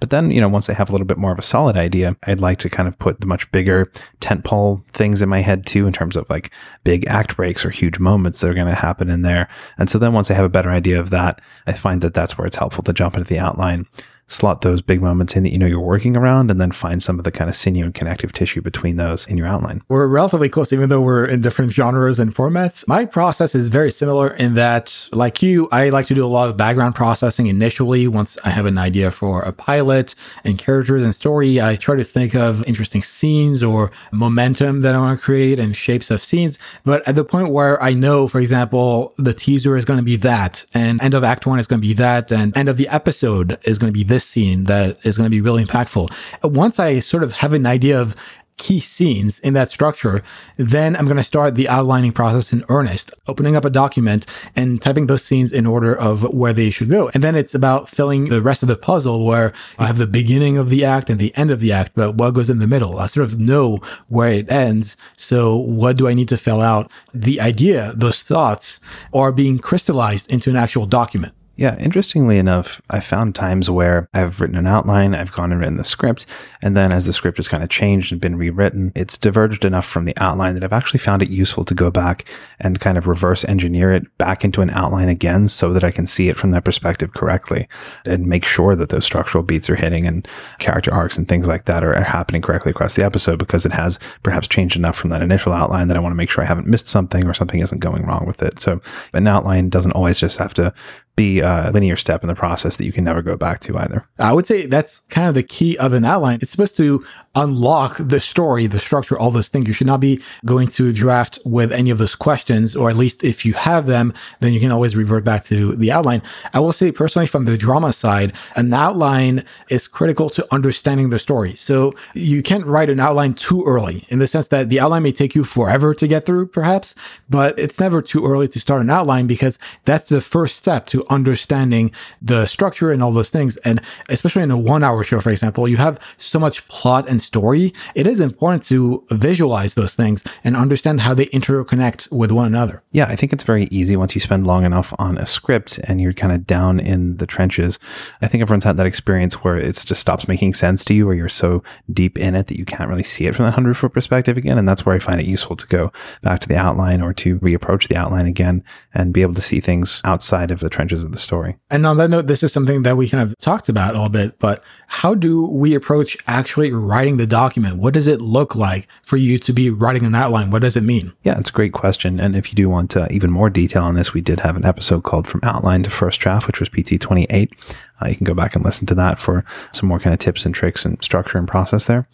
But 0.00 0.10
then, 0.10 0.30
you 0.30 0.40
know, 0.40 0.48
once 0.48 0.68
I 0.68 0.74
have 0.74 0.88
a 0.88 0.92
little 0.92 1.06
bit 1.06 1.18
more 1.18 1.32
of 1.32 1.38
a 1.38 1.42
solid 1.42 1.76
idea, 1.76 2.16
I'd 2.24 2.40
like 2.40 2.58
to 2.60 2.70
kind 2.70 2.88
of 2.88 2.98
put 2.98 3.20
the 3.20 3.26
much 3.26 3.50
bigger 3.52 3.90
tentpole 4.20 4.86
things 4.90 5.22
in 5.22 5.28
my 5.28 5.40
head 5.40 5.66
too, 5.66 5.86
in 5.86 5.92
terms 5.92 6.16
of 6.16 6.28
like 6.30 6.50
big 6.84 7.06
act 7.06 7.36
breaks 7.36 7.64
or 7.64 7.70
huge 7.70 7.98
moments 7.98 8.40
that 8.40 8.50
are 8.50 8.54
going 8.54 8.66
to 8.66 8.74
happen 8.74 9.10
in 9.10 9.22
there. 9.22 9.48
And 9.76 9.90
so 9.90 9.98
then 9.98 10.12
once 10.12 10.30
I 10.30 10.34
have 10.34 10.44
a 10.44 10.50
better 10.50 10.70
idea 10.70 11.00
of 11.00 11.10
that, 11.10 11.40
I 11.66 11.72
find 11.72 12.00
that 12.02 12.14
that's 12.14 12.38
where 12.38 12.46
it's 12.46 12.56
helpful 12.56 12.84
to 12.84 12.92
jump 12.92 13.16
into 13.16 13.28
the 13.28 13.38
outline 13.38 13.86
slot 14.28 14.60
those 14.60 14.82
big 14.82 15.00
moments 15.02 15.34
in 15.34 15.42
that 15.42 15.52
you 15.52 15.58
know 15.58 15.66
you're 15.66 15.80
working 15.80 16.16
around 16.16 16.50
and 16.50 16.60
then 16.60 16.70
find 16.70 17.02
some 17.02 17.18
of 17.18 17.24
the 17.24 17.32
kind 17.32 17.48
of 17.48 17.56
sinew 17.56 17.84
and 17.84 17.94
connective 17.94 18.32
tissue 18.32 18.60
between 18.60 18.96
those 18.96 19.26
in 19.26 19.36
your 19.36 19.46
outline. 19.46 19.82
We're 19.88 20.06
relatively 20.06 20.50
close, 20.50 20.72
even 20.72 20.90
though 20.90 21.00
we're 21.00 21.24
in 21.24 21.40
different 21.40 21.72
genres 21.72 22.18
and 22.18 22.34
formats. 22.34 22.86
My 22.86 23.06
process 23.06 23.54
is 23.54 23.68
very 23.68 23.90
similar 23.90 24.28
in 24.28 24.54
that, 24.54 25.08
like 25.12 25.42
you, 25.42 25.68
I 25.72 25.88
like 25.88 26.06
to 26.06 26.14
do 26.14 26.24
a 26.24 26.28
lot 26.28 26.48
of 26.48 26.56
background 26.56 26.94
processing 26.94 27.46
initially. 27.46 28.06
Once 28.06 28.38
I 28.44 28.50
have 28.50 28.66
an 28.66 28.76
idea 28.76 29.10
for 29.10 29.40
a 29.42 29.52
pilot 29.52 30.14
and 30.44 30.58
characters 30.58 31.02
and 31.02 31.14
story, 31.14 31.60
I 31.60 31.76
try 31.76 31.96
to 31.96 32.04
think 32.04 32.34
of 32.34 32.64
interesting 32.66 33.02
scenes 33.02 33.62
or 33.62 33.90
momentum 34.12 34.82
that 34.82 34.94
I 34.94 34.98
want 34.98 35.18
to 35.18 35.24
create 35.24 35.58
and 35.58 35.74
shapes 35.74 36.10
of 36.10 36.20
scenes. 36.20 36.58
But 36.84 37.06
at 37.08 37.16
the 37.16 37.24
point 37.24 37.50
where 37.50 37.82
I 37.82 37.94
know, 37.94 38.28
for 38.28 38.40
example, 38.40 39.14
the 39.16 39.32
teaser 39.32 39.76
is 39.76 39.86
going 39.86 39.98
to 39.98 40.04
be 40.04 40.16
that 40.16 40.66
and 40.74 41.02
end 41.02 41.14
of 41.14 41.24
act 41.24 41.46
one 41.46 41.58
is 41.58 41.66
going 41.66 41.80
to 41.80 41.86
be 41.86 41.94
that 41.94 42.30
and 42.30 42.54
end 42.56 42.68
of 42.68 42.76
the 42.76 42.88
episode 42.88 43.58
is 43.64 43.78
going 43.78 43.92
to 43.92 43.96
be 43.96 44.04
this 44.04 44.17
this 44.18 44.26
scene 44.26 44.64
that 44.64 44.98
is 45.06 45.16
going 45.16 45.26
to 45.26 45.30
be 45.30 45.40
really 45.40 45.64
impactful. 45.64 46.10
Once 46.42 46.80
I 46.80 46.98
sort 46.98 47.22
of 47.22 47.34
have 47.34 47.52
an 47.52 47.66
idea 47.66 48.00
of 48.00 48.16
key 48.56 48.80
scenes 48.80 49.38
in 49.38 49.54
that 49.54 49.70
structure, 49.70 50.20
then 50.56 50.96
I'm 50.96 51.04
going 51.04 51.16
to 51.16 51.22
start 51.22 51.54
the 51.54 51.68
outlining 51.68 52.10
process 52.10 52.52
in 52.52 52.64
earnest, 52.68 53.12
opening 53.28 53.54
up 53.54 53.64
a 53.64 53.70
document 53.70 54.26
and 54.56 54.82
typing 54.82 55.06
those 55.06 55.24
scenes 55.24 55.52
in 55.52 55.64
order 55.64 55.96
of 55.96 56.34
where 56.34 56.52
they 56.52 56.70
should 56.70 56.90
go. 56.90 57.08
And 57.14 57.22
then 57.22 57.36
it's 57.36 57.54
about 57.54 57.88
filling 57.88 58.24
the 58.24 58.42
rest 58.42 58.64
of 58.64 58.68
the 58.68 58.76
puzzle 58.76 59.24
where 59.24 59.52
I 59.78 59.86
have 59.86 59.98
the 59.98 60.08
beginning 60.08 60.58
of 60.58 60.70
the 60.70 60.84
act 60.84 61.08
and 61.08 61.20
the 61.20 61.32
end 61.36 61.52
of 61.52 61.60
the 61.60 61.70
act, 61.70 61.92
but 61.94 62.16
what 62.16 62.34
goes 62.34 62.50
in 62.50 62.58
the 62.58 62.66
middle? 62.66 62.98
I 62.98 63.06
sort 63.06 63.26
of 63.30 63.38
know 63.38 63.78
where 64.08 64.32
it 64.32 64.50
ends. 64.50 64.96
So 65.16 65.56
what 65.56 65.96
do 65.96 66.08
I 66.08 66.14
need 66.14 66.28
to 66.30 66.36
fill 66.36 66.60
out? 66.60 66.90
The 67.14 67.40
idea, 67.40 67.92
those 67.94 68.24
thoughts 68.24 68.80
are 69.14 69.30
being 69.30 69.60
crystallized 69.60 70.28
into 70.32 70.50
an 70.50 70.56
actual 70.56 70.86
document. 70.86 71.32
Yeah, 71.58 71.76
interestingly 71.80 72.38
enough, 72.38 72.80
I 72.88 73.00
found 73.00 73.34
times 73.34 73.68
where 73.68 74.08
I've 74.14 74.40
written 74.40 74.56
an 74.56 74.68
outline, 74.68 75.12
I've 75.12 75.32
gone 75.32 75.50
and 75.50 75.60
written 75.60 75.74
the 75.74 75.82
script, 75.82 76.24
and 76.62 76.76
then 76.76 76.92
as 76.92 77.04
the 77.04 77.12
script 77.12 77.38
has 77.38 77.48
kind 77.48 77.64
of 77.64 77.68
changed 77.68 78.12
and 78.12 78.20
been 78.20 78.36
rewritten, 78.36 78.92
it's 78.94 79.18
diverged 79.18 79.64
enough 79.64 79.84
from 79.84 80.04
the 80.04 80.16
outline 80.18 80.54
that 80.54 80.62
I've 80.62 80.72
actually 80.72 81.00
found 81.00 81.20
it 81.20 81.30
useful 81.30 81.64
to 81.64 81.74
go 81.74 81.90
back 81.90 82.24
and 82.60 82.78
kind 82.78 82.96
of 82.96 83.08
reverse 83.08 83.44
engineer 83.44 83.92
it 83.92 84.16
back 84.18 84.44
into 84.44 84.60
an 84.60 84.70
outline 84.70 85.08
again 85.08 85.48
so 85.48 85.72
that 85.72 85.82
I 85.82 85.90
can 85.90 86.06
see 86.06 86.28
it 86.28 86.36
from 86.36 86.52
that 86.52 86.62
perspective 86.62 87.12
correctly 87.12 87.66
and 88.04 88.28
make 88.28 88.44
sure 88.44 88.76
that 88.76 88.90
those 88.90 89.04
structural 89.04 89.42
beats 89.42 89.68
are 89.68 89.74
hitting 89.74 90.06
and 90.06 90.28
character 90.60 90.94
arcs 90.94 91.18
and 91.18 91.26
things 91.26 91.48
like 91.48 91.64
that 91.64 91.82
are, 91.82 91.96
are 91.96 92.04
happening 92.04 92.40
correctly 92.40 92.70
across 92.70 92.94
the 92.94 93.04
episode 93.04 93.40
because 93.40 93.66
it 93.66 93.72
has 93.72 93.98
perhaps 94.22 94.46
changed 94.46 94.76
enough 94.76 94.94
from 94.94 95.10
that 95.10 95.22
initial 95.22 95.52
outline 95.52 95.88
that 95.88 95.96
I 95.96 96.00
want 96.00 96.12
to 96.12 96.16
make 96.16 96.30
sure 96.30 96.44
I 96.44 96.46
haven't 96.46 96.68
missed 96.68 96.86
something 96.86 97.26
or 97.26 97.34
something 97.34 97.58
isn't 97.58 97.80
going 97.80 98.06
wrong 98.06 98.26
with 98.28 98.44
it. 98.44 98.60
So 98.60 98.80
an 99.12 99.26
outline 99.26 99.70
doesn't 99.70 99.90
always 99.90 100.20
just 100.20 100.38
have 100.38 100.54
to 100.54 100.72
be 101.18 101.40
a 101.40 101.70
linear 101.74 101.96
step 101.96 102.22
in 102.22 102.28
the 102.28 102.34
process 102.34 102.76
that 102.76 102.84
you 102.84 102.92
can 102.92 103.02
never 103.02 103.22
go 103.22 103.36
back 103.36 103.58
to 103.60 103.76
either. 103.76 104.06
I 104.20 104.32
would 104.32 104.46
say 104.46 104.66
that's 104.66 105.00
kind 105.00 105.28
of 105.28 105.34
the 105.34 105.42
key 105.42 105.76
of 105.78 105.92
an 105.92 106.04
outline. 106.04 106.38
It's 106.40 106.52
supposed 106.52 106.76
to 106.76 107.04
unlock 107.34 107.96
the 107.98 108.20
story, 108.20 108.68
the 108.68 108.78
structure, 108.78 109.18
all 109.18 109.32
those 109.32 109.48
things. 109.48 109.66
You 109.66 109.72
should 109.74 109.88
not 109.88 110.00
be 110.00 110.22
going 110.44 110.68
to 110.68 110.92
draft 110.92 111.40
with 111.44 111.72
any 111.72 111.90
of 111.90 111.98
those 111.98 112.14
questions, 112.14 112.76
or 112.76 112.88
at 112.88 112.96
least 112.96 113.24
if 113.24 113.44
you 113.44 113.54
have 113.54 113.86
them, 113.86 114.14
then 114.38 114.52
you 114.52 114.60
can 114.60 114.70
always 114.70 114.94
revert 114.94 115.24
back 115.24 115.42
to 115.44 115.74
the 115.74 115.90
outline. 115.90 116.22
I 116.54 116.60
will 116.60 116.72
say 116.72 116.92
personally, 116.92 117.26
from 117.26 117.44
the 117.44 117.58
drama 117.58 117.92
side, 117.92 118.32
an 118.54 118.72
outline 118.72 119.44
is 119.68 119.88
critical 119.88 120.30
to 120.30 120.46
understanding 120.54 121.10
the 121.10 121.18
story. 121.18 121.54
So 121.54 121.94
you 122.14 122.42
can't 122.42 122.64
write 122.64 122.90
an 122.90 123.00
outline 123.00 123.34
too 123.34 123.64
early 123.66 124.04
in 124.08 124.20
the 124.20 124.28
sense 124.28 124.48
that 124.48 124.68
the 124.68 124.78
outline 124.78 125.02
may 125.02 125.12
take 125.12 125.34
you 125.34 125.42
forever 125.42 125.94
to 125.94 126.06
get 126.06 126.26
through, 126.26 126.46
perhaps, 126.46 126.94
but 127.28 127.58
it's 127.58 127.80
never 127.80 128.00
too 128.00 128.24
early 128.24 128.46
to 128.46 128.60
start 128.60 128.82
an 128.82 128.90
outline 128.90 129.26
because 129.26 129.58
that's 129.84 130.08
the 130.08 130.20
first 130.20 130.56
step 130.56 130.86
to 130.86 131.02
understanding 131.10 131.90
the 132.20 132.46
structure 132.46 132.90
and 132.90 133.02
all 133.02 133.12
those 133.12 133.30
things. 133.30 133.56
And 133.58 133.80
especially 134.08 134.42
in 134.42 134.50
a 134.50 134.58
one 134.58 134.82
hour 134.82 135.02
show, 135.02 135.20
for 135.20 135.30
example, 135.30 135.68
you 135.68 135.76
have 135.76 135.98
so 136.18 136.38
much 136.38 136.66
plot 136.68 137.08
and 137.08 137.20
story. 137.20 137.72
It 137.94 138.06
is 138.06 138.20
important 138.20 138.62
to 138.64 139.04
visualize 139.10 139.74
those 139.74 139.94
things 139.94 140.24
and 140.44 140.56
understand 140.56 141.00
how 141.00 141.14
they 141.14 141.26
interconnect 141.26 142.10
with 142.12 142.32
one 142.32 142.46
another. 142.46 142.82
Yeah, 142.92 143.06
I 143.06 143.16
think 143.16 143.32
it's 143.32 143.44
very 143.44 143.64
easy 143.70 143.96
once 143.96 144.14
you 144.14 144.20
spend 144.20 144.46
long 144.46 144.64
enough 144.64 144.94
on 144.98 145.18
a 145.18 145.26
script 145.26 145.78
and 145.88 146.00
you're 146.00 146.12
kind 146.12 146.32
of 146.32 146.46
down 146.46 146.80
in 146.80 147.16
the 147.16 147.26
trenches. 147.26 147.78
I 148.22 148.26
think 148.26 148.42
everyone's 148.42 148.64
had 148.64 148.76
that 148.76 148.86
experience 148.86 149.44
where 149.44 149.56
it 149.56 149.74
just 149.74 150.00
stops 150.00 150.28
making 150.28 150.54
sense 150.54 150.84
to 150.84 150.94
you 150.94 151.08
or 151.08 151.14
you're 151.14 151.28
so 151.28 151.62
deep 151.92 152.18
in 152.18 152.34
it 152.34 152.46
that 152.48 152.58
you 152.58 152.64
can't 152.64 152.88
really 152.88 153.02
see 153.02 153.26
it 153.26 153.34
from 153.34 153.44
that 153.44 153.50
100 153.50 153.74
foot 153.76 153.92
perspective 153.92 154.36
again. 154.36 154.58
And 154.58 154.68
that's 154.68 154.84
where 154.84 154.94
I 154.94 154.98
find 154.98 155.20
it 155.20 155.26
useful 155.26 155.56
to 155.56 155.66
go 155.66 155.92
back 156.22 156.40
to 156.40 156.48
the 156.48 156.56
outline 156.56 157.02
or 157.02 157.12
to 157.14 157.38
reapproach 157.38 157.88
the 157.88 157.96
outline 157.96 158.26
again 158.26 158.64
and 158.94 159.12
be 159.12 159.22
able 159.22 159.34
to 159.34 159.42
see 159.42 159.60
things 159.60 160.00
outside 160.04 160.50
of 160.50 160.60
the 160.60 160.68
trenches 160.68 160.97
of 161.02 161.12
the 161.12 161.18
story. 161.18 161.56
And 161.70 161.86
on 161.86 161.96
that 161.98 162.10
note, 162.10 162.26
this 162.26 162.42
is 162.42 162.52
something 162.52 162.82
that 162.82 162.96
we 162.96 163.08
kind 163.08 163.22
of 163.22 163.36
talked 163.38 163.68
about 163.68 163.94
a 163.94 163.98
little 163.98 164.08
bit, 164.08 164.38
but 164.38 164.62
how 164.88 165.14
do 165.14 165.46
we 165.46 165.74
approach 165.74 166.16
actually 166.26 166.72
writing 166.72 167.16
the 167.16 167.26
document? 167.26 167.78
What 167.78 167.94
does 167.94 168.06
it 168.06 168.20
look 168.20 168.54
like 168.54 168.88
for 169.02 169.16
you 169.16 169.38
to 169.38 169.52
be 169.52 169.70
writing 169.70 170.04
an 170.04 170.14
outline? 170.14 170.50
What 170.50 170.62
does 170.62 170.76
it 170.76 170.82
mean? 170.82 171.12
Yeah, 171.22 171.38
it's 171.38 171.50
a 171.50 171.52
great 171.52 171.72
question. 171.72 172.20
And 172.20 172.36
if 172.36 172.50
you 172.50 172.56
do 172.56 172.68
want 172.68 172.96
uh, 172.96 173.06
even 173.10 173.30
more 173.30 173.50
detail 173.50 173.84
on 173.84 173.94
this, 173.94 174.14
we 174.14 174.20
did 174.20 174.40
have 174.40 174.56
an 174.56 174.64
episode 174.64 175.04
called 175.04 175.26
From 175.26 175.40
Outline 175.42 175.82
to 175.82 175.90
First 175.90 176.20
Draft, 176.20 176.46
which 176.46 176.60
was 176.60 176.68
PT 176.68 177.00
28. 177.00 177.52
Uh, 178.00 178.08
you 178.08 178.16
can 178.16 178.24
go 178.24 178.34
back 178.34 178.54
and 178.54 178.64
listen 178.64 178.86
to 178.86 178.94
that 178.94 179.18
for 179.18 179.44
some 179.72 179.88
more 179.88 179.98
kind 179.98 180.14
of 180.14 180.20
tips 180.20 180.46
and 180.46 180.54
tricks 180.54 180.84
and 180.84 181.02
structure 181.02 181.38
and 181.38 181.48
process 181.48 181.86
there. 181.86 182.06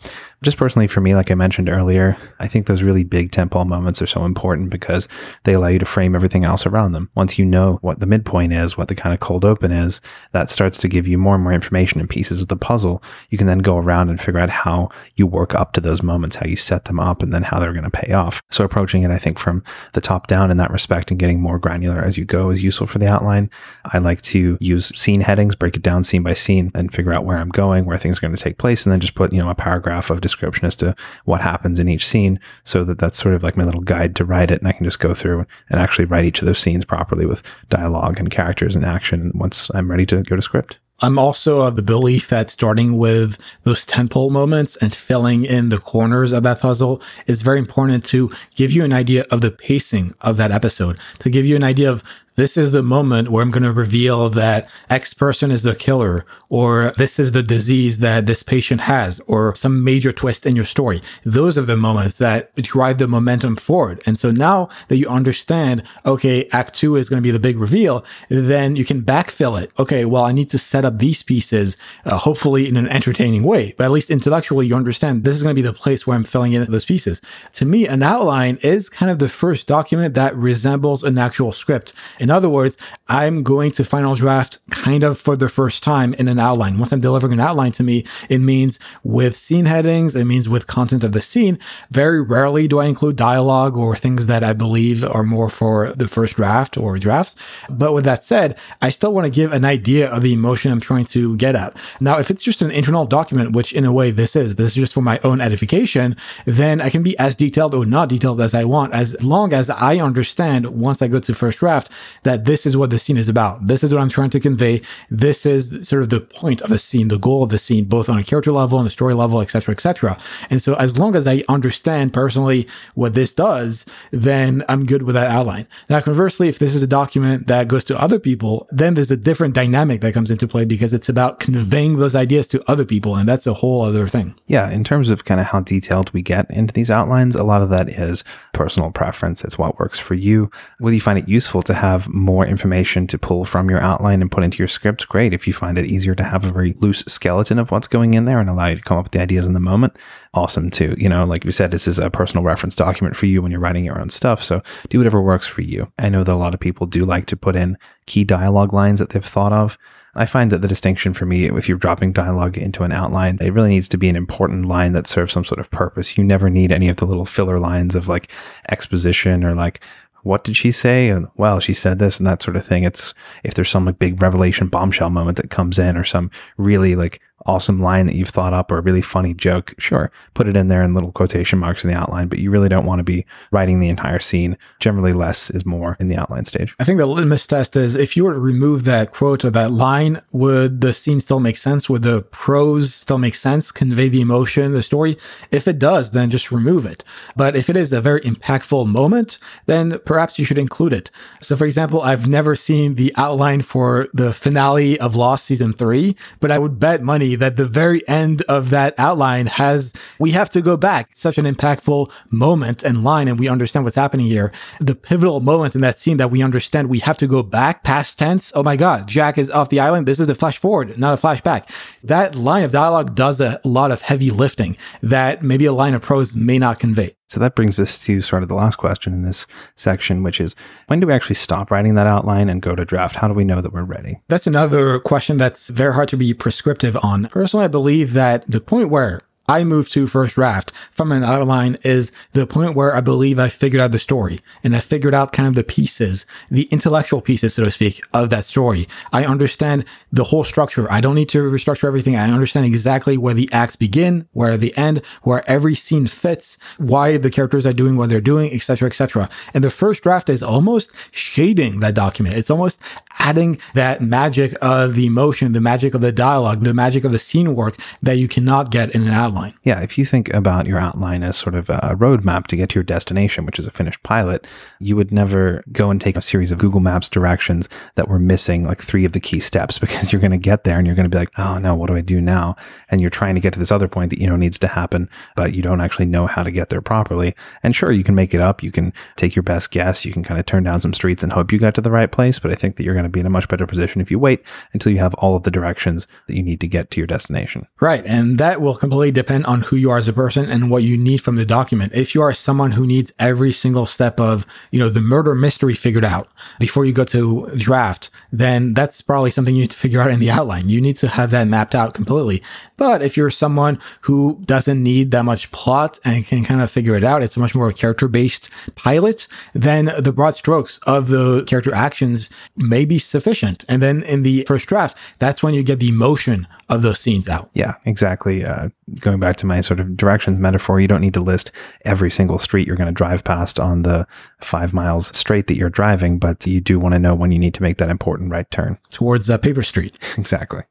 Just 0.42 0.56
personally 0.56 0.86
for 0.86 1.00
me, 1.00 1.14
like 1.14 1.30
I 1.30 1.34
mentioned 1.34 1.68
earlier, 1.68 2.16
I 2.38 2.48
think 2.48 2.66
those 2.66 2.82
really 2.82 3.04
big 3.04 3.30
tentpole 3.30 3.66
moments 3.66 4.00
are 4.00 4.06
so 4.06 4.24
important 4.24 4.70
because 4.70 5.08
they 5.44 5.54
allow 5.54 5.68
you 5.68 5.78
to 5.78 5.86
frame 5.86 6.14
everything 6.14 6.44
else 6.44 6.66
around 6.66 6.92
them. 6.92 7.10
Once 7.14 7.38
you 7.38 7.44
know 7.44 7.78
what 7.82 8.00
the 8.00 8.06
midpoint 8.06 8.52
is, 8.52 8.73
what 8.76 8.88
the 8.88 8.94
kind 8.94 9.14
of 9.14 9.20
cold 9.20 9.44
open 9.44 9.72
is, 9.72 10.00
that 10.32 10.50
starts 10.50 10.78
to 10.78 10.88
give 10.88 11.06
you 11.06 11.18
more 11.18 11.34
and 11.34 11.44
more 11.44 11.52
information 11.52 12.00
and 12.00 12.08
pieces 12.08 12.42
of 12.42 12.48
the 12.48 12.56
puzzle. 12.56 13.02
You 13.30 13.38
can 13.38 13.46
then 13.46 13.58
go 13.58 13.76
around 13.76 14.10
and 14.10 14.20
figure 14.20 14.40
out 14.40 14.50
how 14.50 14.90
you 15.16 15.26
work 15.26 15.54
up 15.54 15.72
to 15.72 15.80
those 15.80 16.02
moments, 16.02 16.36
how 16.36 16.46
you 16.46 16.56
set 16.56 16.86
them 16.86 17.00
up, 17.00 17.22
and 17.22 17.32
then 17.32 17.42
how 17.42 17.58
they're 17.58 17.72
going 17.72 17.84
to 17.84 17.90
pay 17.90 18.12
off. 18.12 18.42
So 18.50 18.64
approaching 18.64 19.02
it, 19.02 19.10
I 19.10 19.18
think 19.18 19.38
from 19.38 19.62
the 19.92 20.00
top 20.00 20.26
down 20.26 20.50
in 20.50 20.56
that 20.58 20.70
respect 20.70 21.10
and 21.10 21.20
getting 21.20 21.40
more 21.40 21.58
granular 21.58 21.98
as 21.98 22.18
you 22.18 22.24
go 22.24 22.50
is 22.50 22.62
useful 22.62 22.86
for 22.86 22.98
the 22.98 23.06
outline. 23.06 23.50
I 23.84 23.98
like 23.98 24.22
to 24.22 24.58
use 24.60 24.96
scene 24.96 25.20
headings, 25.20 25.56
break 25.56 25.76
it 25.76 25.82
down 25.82 26.02
scene 26.02 26.22
by 26.22 26.34
scene 26.34 26.70
and 26.74 26.92
figure 26.92 27.12
out 27.12 27.24
where 27.24 27.38
I'm 27.38 27.50
going, 27.50 27.84
where 27.84 27.98
things 27.98 28.18
are 28.18 28.20
going 28.22 28.36
to 28.36 28.42
take 28.42 28.58
place, 28.58 28.84
and 28.84 28.92
then 28.92 29.00
just 29.00 29.14
put, 29.14 29.32
you 29.32 29.38
know, 29.38 29.50
a 29.50 29.54
paragraph 29.54 30.10
of 30.10 30.20
description 30.20 30.66
as 30.66 30.76
to 30.76 30.94
what 31.24 31.40
happens 31.40 31.78
in 31.78 31.88
each 31.88 32.06
scene 32.06 32.40
so 32.64 32.84
that 32.84 32.98
that's 32.98 33.18
sort 33.18 33.34
of 33.34 33.42
like 33.42 33.56
my 33.56 33.64
little 33.64 33.80
guide 33.80 34.16
to 34.16 34.24
write 34.24 34.50
it. 34.50 34.58
And 34.58 34.68
I 34.68 34.72
can 34.72 34.84
just 34.84 35.00
go 35.00 35.14
through 35.14 35.46
and 35.70 35.80
actually 35.80 36.04
write 36.04 36.24
each 36.24 36.40
of 36.40 36.46
those 36.46 36.58
scenes 36.58 36.84
properly 36.84 37.26
with 37.26 37.42
dialogue 37.68 38.18
and 38.18 38.30
characters 38.54 38.76
action 38.84 39.32
once 39.34 39.70
I'm 39.74 39.90
ready 39.90 40.06
to 40.06 40.22
go 40.22 40.36
to 40.36 40.42
script. 40.42 40.78
I'm 41.00 41.18
also 41.18 41.62
of 41.62 41.74
the 41.74 41.82
belief 41.82 42.28
that 42.28 42.50
starting 42.50 42.96
with 42.96 43.36
those 43.64 43.84
tentpole 43.84 44.30
moments 44.30 44.76
and 44.76 44.94
filling 44.94 45.44
in 45.44 45.68
the 45.68 45.78
corners 45.78 46.30
of 46.30 46.44
that 46.44 46.60
puzzle 46.60 47.02
is 47.26 47.42
very 47.42 47.58
important 47.58 48.04
to 48.06 48.30
give 48.54 48.70
you 48.70 48.84
an 48.84 48.92
idea 48.92 49.24
of 49.32 49.40
the 49.40 49.50
pacing 49.50 50.14
of 50.20 50.36
that 50.36 50.52
episode, 50.52 51.00
to 51.18 51.30
give 51.30 51.44
you 51.44 51.56
an 51.56 51.64
idea 51.64 51.90
of 51.90 52.04
this 52.36 52.56
is 52.56 52.72
the 52.72 52.82
moment 52.82 53.28
where 53.28 53.42
I'm 53.42 53.50
going 53.50 53.62
to 53.62 53.72
reveal 53.72 54.28
that 54.30 54.68
X 54.90 55.14
person 55.14 55.50
is 55.50 55.62
the 55.62 55.74
killer, 55.74 56.26
or 56.48 56.92
this 56.96 57.18
is 57.18 57.32
the 57.32 57.42
disease 57.42 57.98
that 57.98 58.26
this 58.26 58.42
patient 58.42 58.82
has, 58.82 59.20
or 59.20 59.54
some 59.54 59.84
major 59.84 60.12
twist 60.12 60.44
in 60.44 60.56
your 60.56 60.64
story. 60.64 61.00
Those 61.24 61.56
are 61.56 61.62
the 61.62 61.76
moments 61.76 62.18
that 62.18 62.54
drive 62.56 62.98
the 62.98 63.06
momentum 63.06 63.56
forward. 63.56 64.02
And 64.04 64.18
so 64.18 64.30
now 64.30 64.68
that 64.88 64.96
you 64.96 65.08
understand, 65.08 65.84
okay, 66.04 66.48
act 66.52 66.74
two 66.74 66.96
is 66.96 67.08
going 67.08 67.22
to 67.22 67.26
be 67.26 67.30
the 67.30 67.38
big 67.38 67.56
reveal, 67.56 68.04
then 68.28 68.76
you 68.76 68.84
can 68.84 69.02
backfill 69.02 69.60
it. 69.60 69.70
Okay, 69.78 70.04
well, 70.04 70.24
I 70.24 70.32
need 70.32 70.48
to 70.50 70.58
set 70.58 70.84
up 70.84 70.98
these 70.98 71.22
pieces, 71.22 71.76
uh, 72.04 72.18
hopefully 72.18 72.68
in 72.68 72.76
an 72.76 72.88
entertaining 72.88 73.44
way, 73.44 73.74
but 73.76 73.84
at 73.84 73.90
least 73.92 74.10
intellectually, 74.10 74.66
you 74.66 74.74
understand 74.74 75.24
this 75.24 75.36
is 75.36 75.42
going 75.42 75.54
to 75.54 75.62
be 75.62 75.66
the 75.66 75.72
place 75.72 76.06
where 76.06 76.16
I'm 76.16 76.24
filling 76.24 76.52
in 76.52 76.64
those 76.70 76.84
pieces. 76.84 77.20
To 77.54 77.64
me, 77.64 77.86
an 77.86 78.02
outline 78.02 78.58
is 78.62 78.88
kind 78.88 79.10
of 79.10 79.18
the 79.18 79.28
first 79.28 79.68
document 79.68 80.14
that 80.14 80.36
resembles 80.36 81.02
an 81.04 81.16
actual 81.18 81.52
script. 81.52 81.92
In 82.24 82.30
other 82.30 82.48
words, 82.48 82.78
I'm 83.06 83.42
going 83.42 83.70
to 83.72 83.84
final 83.84 84.14
draft 84.14 84.58
kind 84.70 85.04
of 85.04 85.18
for 85.18 85.36
the 85.36 85.50
first 85.50 85.82
time 85.82 86.14
in 86.14 86.26
an 86.26 86.38
outline. 86.38 86.78
Once 86.78 86.90
I'm 86.90 87.00
delivering 87.00 87.34
an 87.34 87.40
outline 87.40 87.72
to 87.72 87.82
me, 87.82 88.06
it 88.30 88.38
means 88.38 88.78
with 89.02 89.36
scene 89.36 89.66
headings, 89.66 90.16
it 90.16 90.24
means 90.24 90.48
with 90.48 90.66
content 90.66 91.04
of 91.04 91.12
the 91.12 91.20
scene. 91.20 91.58
Very 91.90 92.22
rarely 92.22 92.66
do 92.66 92.78
I 92.78 92.86
include 92.86 93.16
dialogue 93.16 93.76
or 93.76 93.94
things 93.94 94.24
that 94.24 94.42
I 94.42 94.54
believe 94.54 95.04
are 95.04 95.22
more 95.22 95.50
for 95.50 95.92
the 95.92 96.08
first 96.08 96.36
draft 96.36 96.78
or 96.78 96.96
drafts. 96.98 97.36
But 97.68 97.92
with 97.92 98.06
that 98.06 98.24
said, 98.24 98.56
I 98.80 98.88
still 98.88 99.12
want 99.12 99.26
to 99.26 99.30
give 99.30 99.52
an 99.52 99.66
idea 99.66 100.10
of 100.10 100.22
the 100.22 100.32
emotion 100.32 100.72
I'm 100.72 100.80
trying 100.80 101.04
to 101.16 101.36
get 101.36 101.54
at. 101.54 101.76
Now, 102.00 102.18
if 102.18 102.30
it's 102.30 102.42
just 102.42 102.62
an 102.62 102.70
internal 102.70 103.04
document, 103.04 103.52
which 103.52 103.74
in 103.74 103.84
a 103.84 103.92
way 103.92 104.10
this 104.10 104.34
is, 104.34 104.54
this 104.54 104.68
is 104.68 104.76
just 104.76 104.94
for 104.94 105.02
my 105.02 105.20
own 105.24 105.42
edification, 105.42 106.16
then 106.46 106.80
I 106.80 106.88
can 106.88 107.02
be 107.02 107.18
as 107.18 107.36
detailed 107.36 107.74
or 107.74 107.84
not 107.84 108.08
detailed 108.08 108.40
as 108.40 108.54
I 108.54 108.64
want, 108.64 108.94
as 108.94 109.22
long 109.22 109.52
as 109.52 109.68
I 109.68 109.98
understand 109.98 110.68
once 110.68 111.02
I 111.02 111.08
go 111.08 111.20
to 111.20 111.34
first 111.34 111.58
draft 111.58 111.90
that 112.24 112.44
this 112.44 112.66
is 112.66 112.76
what 112.76 112.90
the 112.90 112.98
scene 112.98 113.16
is 113.16 113.28
about. 113.28 113.66
This 113.66 113.82
is 113.84 113.92
what 113.92 114.02
I'm 114.02 114.08
trying 114.08 114.30
to 114.30 114.40
convey. 114.40 114.82
This 115.08 115.46
is 115.46 115.88
sort 115.88 116.02
of 116.02 116.10
the 116.10 116.20
point 116.20 116.60
of 116.62 116.70
the 116.70 116.78
scene, 116.78 117.08
the 117.08 117.18
goal 117.18 117.42
of 117.42 117.50
the 117.50 117.58
scene, 117.58 117.84
both 117.84 118.08
on 118.08 118.18
a 118.18 118.24
character 118.24 118.52
level 118.52 118.78
and 118.78 118.86
a 118.86 118.90
story 118.90 119.14
level, 119.14 119.40
etc., 119.40 119.72
etc. 119.72 120.18
And 120.50 120.60
so 120.60 120.74
as 120.74 120.98
long 120.98 121.14
as 121.14 121.26
I 121.26 121.44
understand 121.48 122.12
personally 122.12 122.66
what 122.94 123.14
this 123.14 123.34
does, 123.34 123.86
then 124.10 124.64
I'm 124.68 124.86
good 124.86 125.02
with 125.02 125.14
that 125.14 125.30
outline. 125.30 125.66
Now, 125.88 126.00
conversely, 126.00 126.48
if 126.48 126.58
this 126.58 126.74
is 126.74 126.82
a 126.82 126.86
document 126.86 127.46
that 127.46 127.68
goes 127.68 127.84
to 127.84 128.00
other 128.00 128.18
people, 128.18 128.66
then 128.70 128.94
there's 128.94 129.10
a 129.10 129.16
different 129.16 129.54
dynamic 129.54 130.00
that 130.00 130.14
comes 130.14 130.30
into 130.30 130.48
play 130.48 130.64
because 130.64 130.92
it's 130.92 131.08
about 131.08 131.40
conveying 131.40 131.98
those 131.98 132.14
ideas 132.14 132.48
to 132.48 132.70
other 132.70 132.84
people. 132.84 133.16
And 133.16 133.28
that's 133.28 133.46
a 133.46 133.54
whole 133.54 133.82
other 133.82 134.08
thing. 134.08 134.34
Yeah. 134.46 134.70
In 134.70 134.84
terms 134.84 135.10
of 135.10 135.24
kind 135.24 135.40
of 135.40 135.46
how 135.46 135.60
detailed 135.60 136.12
we 136.12 136.22
get 136.22 136.50
into 136.50 136.72
these 136.72 136.90
outlines, 136.90 137.36
a 137.36 137.44
lot 137.44 137.62
of 137.62 137.70
that 137.70 137.88
is 137.88 138.24
personal 138.52 138.90
preference. 138.90 139.44
It's 139.44 139.58
what 139.58 139.78
works 139.78 139.98
for 139.98 140.14
you. 140.14 140.50
Whether 140.78 140.94
you 140.94 141.00
find 141.00 141.18
it 141.18 141.28
useful 141.28 141.62
to 141.62 141.74
have 141.74 142.08
more 142.14 142.46
information 142.46 143.06
to 143.08 143.18
pull 143.18 143.44
from 143.44 143.68
your 143.68 143.80
outline 143.80 144.22
and 144.22 144.30
put 144.30 144.44
into 144.44 144.58
your 144.58 144.68
script, 144.68 145.08
great. 145.08 145.34
If 145.34 145.46
you 145.46 145.52
find 145.52 145.76
it 145.76 145.84
easier 145.84 146.14
to 146.14 146.22
have 146.22 146.44
a 146.44 146.52
very 146.52 146.72
loose 146.74 147.04
skeleton 147.06 147.58
of 147.58 147.70
what's 147.70 147.88
going 147.88 148.14
in 148.14 148.24
there 148.24 148.38
and 148.38 148.48
allow 148.48 148.66
you 148.66 148.76
to 148.76 148.82
come 148.82 148.98
up 148.98 149.06
with 149.06 149.12
the 149.12 149.20
ideas 149.20 149.44
in 149.44 149.52
the 149.52 149.60
moment, 149.60 149.98
awesome 150.32 150.70
too. 150.70 150.94
You 150.96 151.08
know, 151.08 151.24
like 151.24 151.44
you 151.44 151.50
said, 151.50 151.70
this 151.70 151.88
is 151.88 151.98
a 151.98 152.10
personal 152.10 152.44
reference 152.44 152.76
document 152.76 153.16
for 153.16 153.26
you 153.26 153.42
when 153.42 153.50
you're 153.50 153.60
writing 153.60 153.84
your 153.84 154.00
own 154.00 154.10
stuff. 154.10 154.42
So 154.42 154.62
do 154.88 154.98
whatever 154.98 155.20
works 155.20 155.46
for 155.46 155.62
you. 155.62 155.92
I 155.98 156.08
know 156.08 156.24
that 156.24 156.34
a 156.34 156.38
lot 156.38 156.54
of 156.54 156.60
people 156.60 156.86
do 156.86 157.04
like 157.04 157.26
to 157.26 157.36
put 157.36 157.56
in 157.56 157.76
key 158.06 158.24
dialogue 158.24 158.72
lines 158.72 159.00
that 159.00 159.10
they've 159.10 159.24
thought 159.24 159.52
of. 159.52 159.76
I 160.16 160.26
find 160.26 160.52
that 160.52 160.62
the 160.62 160.68
distinction 160.68 161.12
for 161.12 161.26
me, 161.26 161.46
if 161.46 161.68
you're 161.68 161.76
dropping 161.76 162.12
dialogue 162.12 162.56
into 162.56 162.84
an 162.84 162.92
outline, 162.92 163.36
it 163.40 163.52
really 163.52 163.70
needs 163.70 163.88
to 163.88 163.98
be 163.98 164.08
an 164.08 164.14
important 164.14 164.64
line 164.64 164.92
that 164.92 165.08
serves 165.08 165.32
some 165.32 165.44
sort 165.44 165.58
of 165.58 165.72
purpose. 165.72 166.16
You 166.16 166.22
never 166.22 166.48
need 166.48 166.70
any 166.70 166.88
of 166.88 166.98
the 166.98 167.06
little 167.06 167.24
filler 167.24 167.58
lines 167.58 167.96
of 167.96 168.06
like 168.06 168.30
exposition 168.70 169.42
or 169.42 169.56
like, 169.56 169.80
what 170.24 170.42
did 170.42 170.56
she 170.56 170.72
say? 170.72 171.08
And 171.08 171.28
well, 171.36 171.60
she 171.60 171.74
said 171.74 171.98
this 171.98 172.18
and 172.18 172.26
that 172.26 172.42
sort 172.42 172.56
of 172.56 172.66
thing. 172.66 172.82
It's 172.82 173.14
if 173.44 173.54
there's 173.54 173.68
some 173.68 173.84
like 173.84 173.98
big 173.98 174.20
revelation 174.20 174.68
bombshell 174.68 175.10
moment 175.10 175.36
that 175.36 175.50
comes 175.50 175.78
in 175.78 175.96
or 175.96 176.04
some 176.04 176.30
really 176.56 176.96
like 176.96 177.20
awesome 177.46 177.80
line 177.80 178.06
that 178.06 178.14
you've 178.14 178.28
thought 178.28 178.54
up 178.54 178.70
or 178.70 178.78
a 178.78 178.82
really 178.82 179.02
funny 179.02 179.34
joke, 179.34 179.74
sure, 179.78 180.10
put 180.32 180.48
it 180.48 180.56
in 180.56 180.68
there 180.68 180.82
in 180.82 180.94
little 180.94 181.12
quotation 181.12 181.58
marks 181.58 181.84
in 181.84 181.90
the 181.90 181.96
outline, 181.96 182.28
but 182.28 182.38
you 182.38 182.50
really 182.50 182.68
don't 182.68 182.86
want 182.86 182.98
to 183.00 183.04
be 183.04 183.26
writing 183.50 183.80
the 183.80 183.88
entire 183.88 184.18
scene. 184.18 184.56
Generally, 184.80 185.12
less 185.12 185.50
is 185.50 185.66
more 185.66 185.96
in 186.00 186.08
the 186.08 186.16
outline 186.16 186.44
stage. 186.44 186.74
I 186.78 186.84
think 186.84 186.98
the 186.98 187.06
litmus 187.06 187.46
test 187.46 187.76
is 187.76 187.94
if 187.94 188.16
you 188.16 188.24
were 188.24 188.34
to 188.34 188.40
remove 188.40 188.84
that 188.84 189.12
quote 189.12 189.44
or 189.44 189.50
that 189.50 189.70
line, 189.70 190.22
would 190.32 190.80
the 190.80 190.92
scene 190.92 191.20
still 191.20 191.40
make 191.40 191.56
sense? 191.56 191.88
Would 191.88 192.02
the 192.02 192.22
prose 192.22 192.94
still 192.94 193.18
make 193.18 193.34
sense, 193.34 193.70
convey 193.70 194.08
the 194.08 194.20
emotion, 194.20 194.72
the 194.72 194.82
story? 194.82 195.18
If 195.50 195.68
it 195.68 195.78
does, 195.78 196.12
then 196.12 196.30
just 196.30 196.50
remove 196.50 196.86
it. 196.86 197.04
But 197.36 197.56
if 197.56 197.68
it 197.68 197.76
is 197.76 197.92
a 197.92 198.00
very 198.00 198.20
impactful 198.22 198.86
moment, 198.86 199.38
then 199.66 199.98
perhaps 200.00 200.38
you 200.38 200.44
should 200.44 200.58
include 200.58 200.92
it. 200.92 201.10
So, 201.40 201.56
for 201.56 201.66
example, 201.66 202.00
I've 202.02 202.26
never 202.26 202.56
seen 202.56 202.94
the 202.94 203.12
outline 203.16 203.62
for 203.62 204.08
the 204.14 204.32
finale 204.32 204.98
of 204.98 205.14
Lost 205.14 205.44
season 205.44 205.72
three, 205.72 206.16
but 206.40 206.50
I 206.50 206.58
would 206.58 206.78
bet 206.78 207.02
money 207.02 207.33
that 207.36 207.56
the 207.56 207.66
very 207.66 208.06
end 208.08 208.42
of 208.42 208.70
that 208.70 208.94
outline 208.98 209.46
has, 209.46 209.92
we 210.18 210.32
have 210.32 210.50
to 210.50 210.62
go 210.62 210.76
back. 210.76 211.08
Such 211.12 211.38
an 211.38 211.44
impactful 211.44 212.10
moment 212.30 212.82
and 212.82 213.04
line, 213.04 213.28
and 213.28 213.38
we 213.38 213.48
understand 213.48 213.84
what's 213.84 213.96
happening 213.96 214.26
here. 214.26 214.52
The 214.80 214.94
pivotal 214.94 215.40
moment 215.40 215.74
in 215.74 215.80
that 215.82 215.98
scene 215.98 216.16
that 216.18 216.30
we 216.30 216.42
understand 216.42 216.88
we 216.88 217.00
have 217.00 217.18
to 217.18 217.26
go 217.26 217.42
back 217.42 217.84
past 217.84 218.18
tense. 218.18 218.52
Oh 218.54 218.62
my 218.62 218.76
God, 218.76 219.06
Jack 219.06 219.38
is 219.38 219.50
off 219.50 219.68
the 219.68 219.80
island. 219.80 220.06
This 220.06 220.20
is 220.20 220.28
a 220.28 220.34
flash 220.34 220.58
forward, 220.58 220.98
not 220.98 221.14
a 221.14 221.22
flashback. 221.22 221.68
That 222.02 222.34
line 222.34 222.64
of 222.64 222.72
dialogue 222.72 223.14
does 223.14 223.40
a 223.40 223.60
lot 223.64 223.92
of 223.92 224.02
heavy 224.02 224.30
lifting 224.30 224.76
that 225.02 225.42
maybe 225.42 225.66
a 225.66 225.72
line 225.72 225.94
of 225.94 226.02
prose 226.02 226.34
may 226.34 226.58
not 226.58 226.78
convey. 226.78 227.16
So 227.28 227.40
that 227.40 227.54
brings 227.54 227.80
us 227.80 228.04
to 228.04 228.20
sort 228.20 228.42
of 228.42 228.48
the 228.48 228.54
last 228.54 228.76
question 228.76 229.12
in 229.12 229.22
this 229.22 229.46
section, 229.76 230.22
which 230.22 230.40
is 230.40 230.54
when 230.86 231.00
do 231.00 231.06
we 231.06 231.12
actually 231.12 231.36
stop 231.36 231.70
writing 231.70 231.94
that 231.94 232.06
outline 232.06 232.48
and 232.48 232.62
go 232.62 232.74
to 232.74 232.84
draft? 232.84 233.16
How 233.16 233.28
do 233.28 233.34
we 233.34 233.44
know 233.44 233.60
that 233.60 233.72
we're 233.72 233.82
ready? 233.82 234.20
That's 234.28 234.46
another 234.46 234.98
question 235.00 235.38
that's 235.38 235.70
very 235.70 235.94
hard 235.94 236.08
to 236.10 236.16
be 236.16 236.34
prescriptive 236.34 236.96
on. 237.02 237.26
Personally, 237.28 237.64
I 237.64 237.68
believe 237.68 238.12
that 238.12 238.46
the 238.46 238.60
point 238.60 238.90
where 238.90 239.20
I 239.46 239.64
move 239.64 239.88
to 239.90 240.06
first 240.06 240.34
draft 240.34 240.72
from 240.90 241.12
an 241.12 241.22
outline 241.22 241.78
is 241.82 242.10
the 242.32 242.46
point 242.46 242.74
where 242.74 242.94
I 242.94 243.00
believe 243.00 243.38
I 243.38 243.48
figured 243.48 243.80
out 243.80 243.92
the 243.92 243.98
story 243.98 244.40
and 244.62 244.74
I 244.74 244.80
figured 244.80 245.14
out 245.14 245.32
kind 245.32 245.46
of 245.46 245.54
the 245.54 245.64
pieces, 245.64 246.24
the 246.50 246.64
intellectual 246.64 247.20
pieces, 247.20 247.54
so 247.54 247.64
to 247.64 247.70
speak, 247.70 248.02
of 248.14 248.30
that 248.30 248.44
story. 248.44 248.88
I 249.12 249.24
understand 249.24 249.84
the 250.10 250.24
whole 250.24 250.44
structure. 250.44 250.90
I 250.90 251.00
don't 251.00 251.14
need 251.14 251.28
to 251.30 251.42
restructure 251.50 251.84
everything. 251.84 252.16
I 252.16 252.30
understand 252.30 252.66
exactly 252.66 253.18
where 253.18 253.34
the 253.34 253.50
acts 253.52 253.76
begin, 253.76 254.28
where 254.32 254.56
the 254.56 254.74
end, 254.76 255.02
where 255.22 255.48
every 255.48 255.74
scene 255.74 256.06
fits, 256.06 256.56
why 256.78 257.18
the 257.18 257.30
characters 257.30 257.66
are 257.66 257.72
doing 257.72 257.96
what 257.96 258.08
they're 258.08 258.20
doing, 258.20 258.52
etc., 258.52 258.88
etc. 258.88 259.28
And 259.52 259.62
the 259.62 259.70
first 259.70 260.02
draft 260.02 260.28
is 260.30 260.42
almost 260.42 260.90
shading 261.12 261.80
that 261.80 261.94
document. 261.94 262.36
It's 262.36 262.50
almost 262.50 262.80
adding 263.18 263.58
that 263.74 264.00
magic 264.00 264.54
of 264.60 264.94
the 264.94 265.06
emotion, 265.06 265.52
the 265.52 265.60
magic 265.60 265.94
of 265.94 266.00
the 266.00 266.12
dialogue, 266.12 266.62
the 266.62 266.74
magic 266.74 267.04
of 267.04 267.12
the 267.12 267.18
scene 267.18 267.54
work 267.54 267.76
that 268.02 268.16
you 268.16 268.28
cannot 268.28 268.70
get 268.70 268.94
in 268.94 269.06
an 269.06 269.12
outline. 269.12 269.54
Yeah, 269.62 269.80
if 269.80 269.96
you 269.98 270.04
think 270.04 270.32
about 270.32 270.66
your 270.66 270.78
outline 270.78 271.22
as 271.22 271.36
sort 271.36 271.54
of 271.54 271.70
a 271.70 271.96
roadmap 271.96 272.46
to 272.48 272.56
get 272.56 272.70
to 272.70 272.74
your 272.74 272.84
destination, 272.84 273.46
which 273.46 273.58
is 273.58 273.66
a 273.66 273.70
finished 273.70 274.02
pilot, 274.02 274.46
you 274.78 274.96
would 274.96 275.12
never 275.12 275.62
go 275.72 275.90
and 275.90 276.00
take 276.00 276.16
a 276.16 276.22
series 276.22 276.52
of 276.52 276.58
Google 276.58 276.80
Maps 276.80 277.08
directions 277.08 277.68
that 277.94 278.08
were 278.08 278.18
missing 278.18 278.64
like 278.64 278.78
three 278.78 279.04
of 279.04 279.12
the 279.12 279.20
key 279.20 279.40
steps 279.40 279.78
because 279.84 280.12
you're 280.12 280.20
going 280.20 280.30
to 280.30 280.38
get 280.38 280.64
there 280.64 280.78
and 280.78 280.86
you're 280.86 280.96
going 280.96 281.08
to 281.08 281.14
be 281.14 281.18
like, 281.18 281.36
oh 281.38 281.58
no, 281.58 281.74
what 281.74 281.88
do 281.88 281.96
I 281.96 282.00
do 282.00 282.20
now? 282.20 282.56
And 282.90 283.00
you're 283.00 283.10
trying 283.10 283.34
to 283.34 283.40
get 283.40 283.52
to 283.54 283.58
this 283.58 283.72
other 283.72 283.88
point 283.88 284.10
that 284.10 284.20
you 284.20 284.26
know 284.26 284.36
needs 284.36 284.58
to 284.60 284.68
happen, 284.68 285.08
but 285.36 285.54
you 285.54 285.62
don't 285.62 285.80
actually 285.80 286.06
know 286.06 286.26
how 286.26 286.42
to 286.42 286.50
get 286.50 286.68
there 286.68 286.82
properly. 286.82 287.34
And 287.62 287.74
sure, 287.74 287.92
you 287.92 288.04
can 288.04 288.14
make 288.14 288.34
it 288.34 288.40
up. 288.40 288.62
You 288.62 288.70
can 288.70 288.92
take 289.16 289.34
your 289.34 289.42
best 289.42 289.70
guess. 289.70 290.04
You 290.04 290.12
can 290.12 290.22
kind 290.22 290.38
of 290.38 290.46
turn 290.46 290.64
down 290.64 290.80
some 290.80 290.92
streets 290.92 291.22
and 291.22 291.32
hope 291.32 291.52
you 291.52 291.58
got 291.58 291.74
to 291.76 291.80
the 291.80 291.90
right 291.90 292.10
place. 292.10 292.38
But 292.38 292.50
I 292.50 292.54
think 292.54 292.76
that 292.76 292.84
you're 292.84 292.94
going 292.94 293.03
to 293.04 293.08
be 293.10 293.20
in 293.20 293.26
a 293.26 293.30
much 293.30 293.48
better 293.48 293.66
position 293.66 294.00
if 294.00 294.10
you 294.10 294.18
wait 294.18 294.42
until 294.72 294.92
you 294.92 294.98
have 294.98 295.14
all 295.14 295.36
of 295.36 295.42
the 295.44 295.50
directions 295.50 296.06
that 296.26 296.36
you 296.36 296.42
need 296.42 296.60
to 296.60 296.68
get 296.68 296.90
to 296.90 297.00
your 297.00 297.06
destination. 297.06 297.66
Right. 297.80 298.04
And 298.06 298.38
that 298.38 298.60
will 298.60 298.76
completely 298.76 299.12
depend 299.12 299.46
on 299.46 299.62
who 299.62 299.76
you 299.76 299.90
are 299.90 299.98
as 299.98 300.08
a 300.08 300.12
person 300.12 300.50
and 300.50 300.70
what 300.70 300.82
you 300.82 300.96
need 300.96 301.22
from 301.22 301.36
the 301.36 301.44
document. 301.44 301.92
If 301.94 302.14
you 302.14 302.22
are 302.22 302.32
someone 302.32 302.72
who 302.72 302.86
needs 302.86 303.12
every 303.18 303.52
single 303.52 303.86
step 303.86 304.18
of, 304.20 304.46
you 304.70 304.78
know, 304.78 304.88
the 304.88 305.00
murder 305.00 305.34
mystery 305.34 305.74
figured 305.74 306.04
out 306.04 306.28
before 306.58 306.84
you 306.84 306.92
go 306.92 307.04
to 307.04 307.50
draft, 307.56 308.10
then 308.32 308.74
that's 308.74 309.00
probably 309.00 309.30
something 309.30 309.54
you 309.54 309.62
need 309.62 309.70
to 309.70 309.76
figure 309.76 310.00
out 310.00 310.10
in 310.10 310.20
the 310.20 310.30
outline. 310.30 310.68
You 310.68 310.80
need 310.80 310.96
to 310.98 311.08
have 311.08 311.30
that 311.30 311.48
mapped 311.48 311.74
out 311.74 311.94
completely. 311.94 312.42
But 312.76 313.02
if 313.02 313.16
you're 313.16 313.30
someone 313.30 313.78
who 314.02 314.40
doesn't 314.44 314.82
need 314.82 315.10
that 315.12 315.24
much 315.24 315.50
plot 315.52 315.98
and 316.04 316.24
can 316.24 316.44
kind 316.44 316.60
of 316.60 316.70
figure 316.70 316.96
it 316.96 317.04
out, 317.04 317.22
it's 317.22 317.36
much 317.36 317.54
more 317.54 317.70
character 317.72 318.08
based 318.08 318.50
pilot, 318.74 319.26
then 319.52 319.92
the 319.98 320.12
broad 320.12 320.34
strokes 320.34 320.78
of 320.86 321.08
the 321.08 321.44
character 321.44 321.74
actions 321.74 322.30
may 322.56 322.84
be 322.84 322.93
sufficient. 322.98 323.64
And 323.68 323.82
then 323.82 324.02
in 324.02 324.22
the 324.22 324.44
first 324.46 324.68
draft, 324.68 324.96
that's 325.18 325.42
when 325.42 325.54
you 325.54 325.62
get 325.62 325.80
the 325.80 325.88
emotion 325.88 326.46
of 326.68 326.82
those 326.82 327.00
scenes 327.00 327.28
out. 327.28 327.50
Yeah, 327.54 327.74
exactly. 327.84 328.44
Uh, 328.44 328.70
going 329.00 329.20
back 329.20 329.36
to 329.36 329.46
my 329.46 329.60
sort 329.60 329.80
of 329.80 329.96
directions 329.96 330.38
metaphor, 330.38 330.80
you 330.80 330.88
don't 330.88 331.00
need 331.00 331.14
to 331.14 331.20
list 331.20 331.52
every 331.84 332.10
single 332.10 332.38
street 332.38 332.66
you're 332.66 332.76
going 332.76 332.86
to 332.88 332.92
drive 332.92 333.24
past 333.24 333.60
on 333.60 333.82
the 333.82 334.06
five 334.40 334.72
miles 334.72 335.16
straight 335.16 335.46
that 335.46 335.56
you're 335.56 335.70
driving, 335.70 336.18
but 336.18 336.46
you 336.46 336.60
do 336.60 336.78
want 336.78 336.94
to 336.94 336.98
know 336.98 337.14
when 337.14 337.30
you 337.30 337.38
need 337.38 337.54
to 337.54 337.62
make 337.62 337.78
that 337.78 337.90
important 337.90 338.30
right 338.30 338.50
turn 338.50 338.78
towards 338.90 339.28
uh, 339.28 339.38
Paper 339.38 339.62
Street. 339.62 339.98
exactly. 340.18 340.62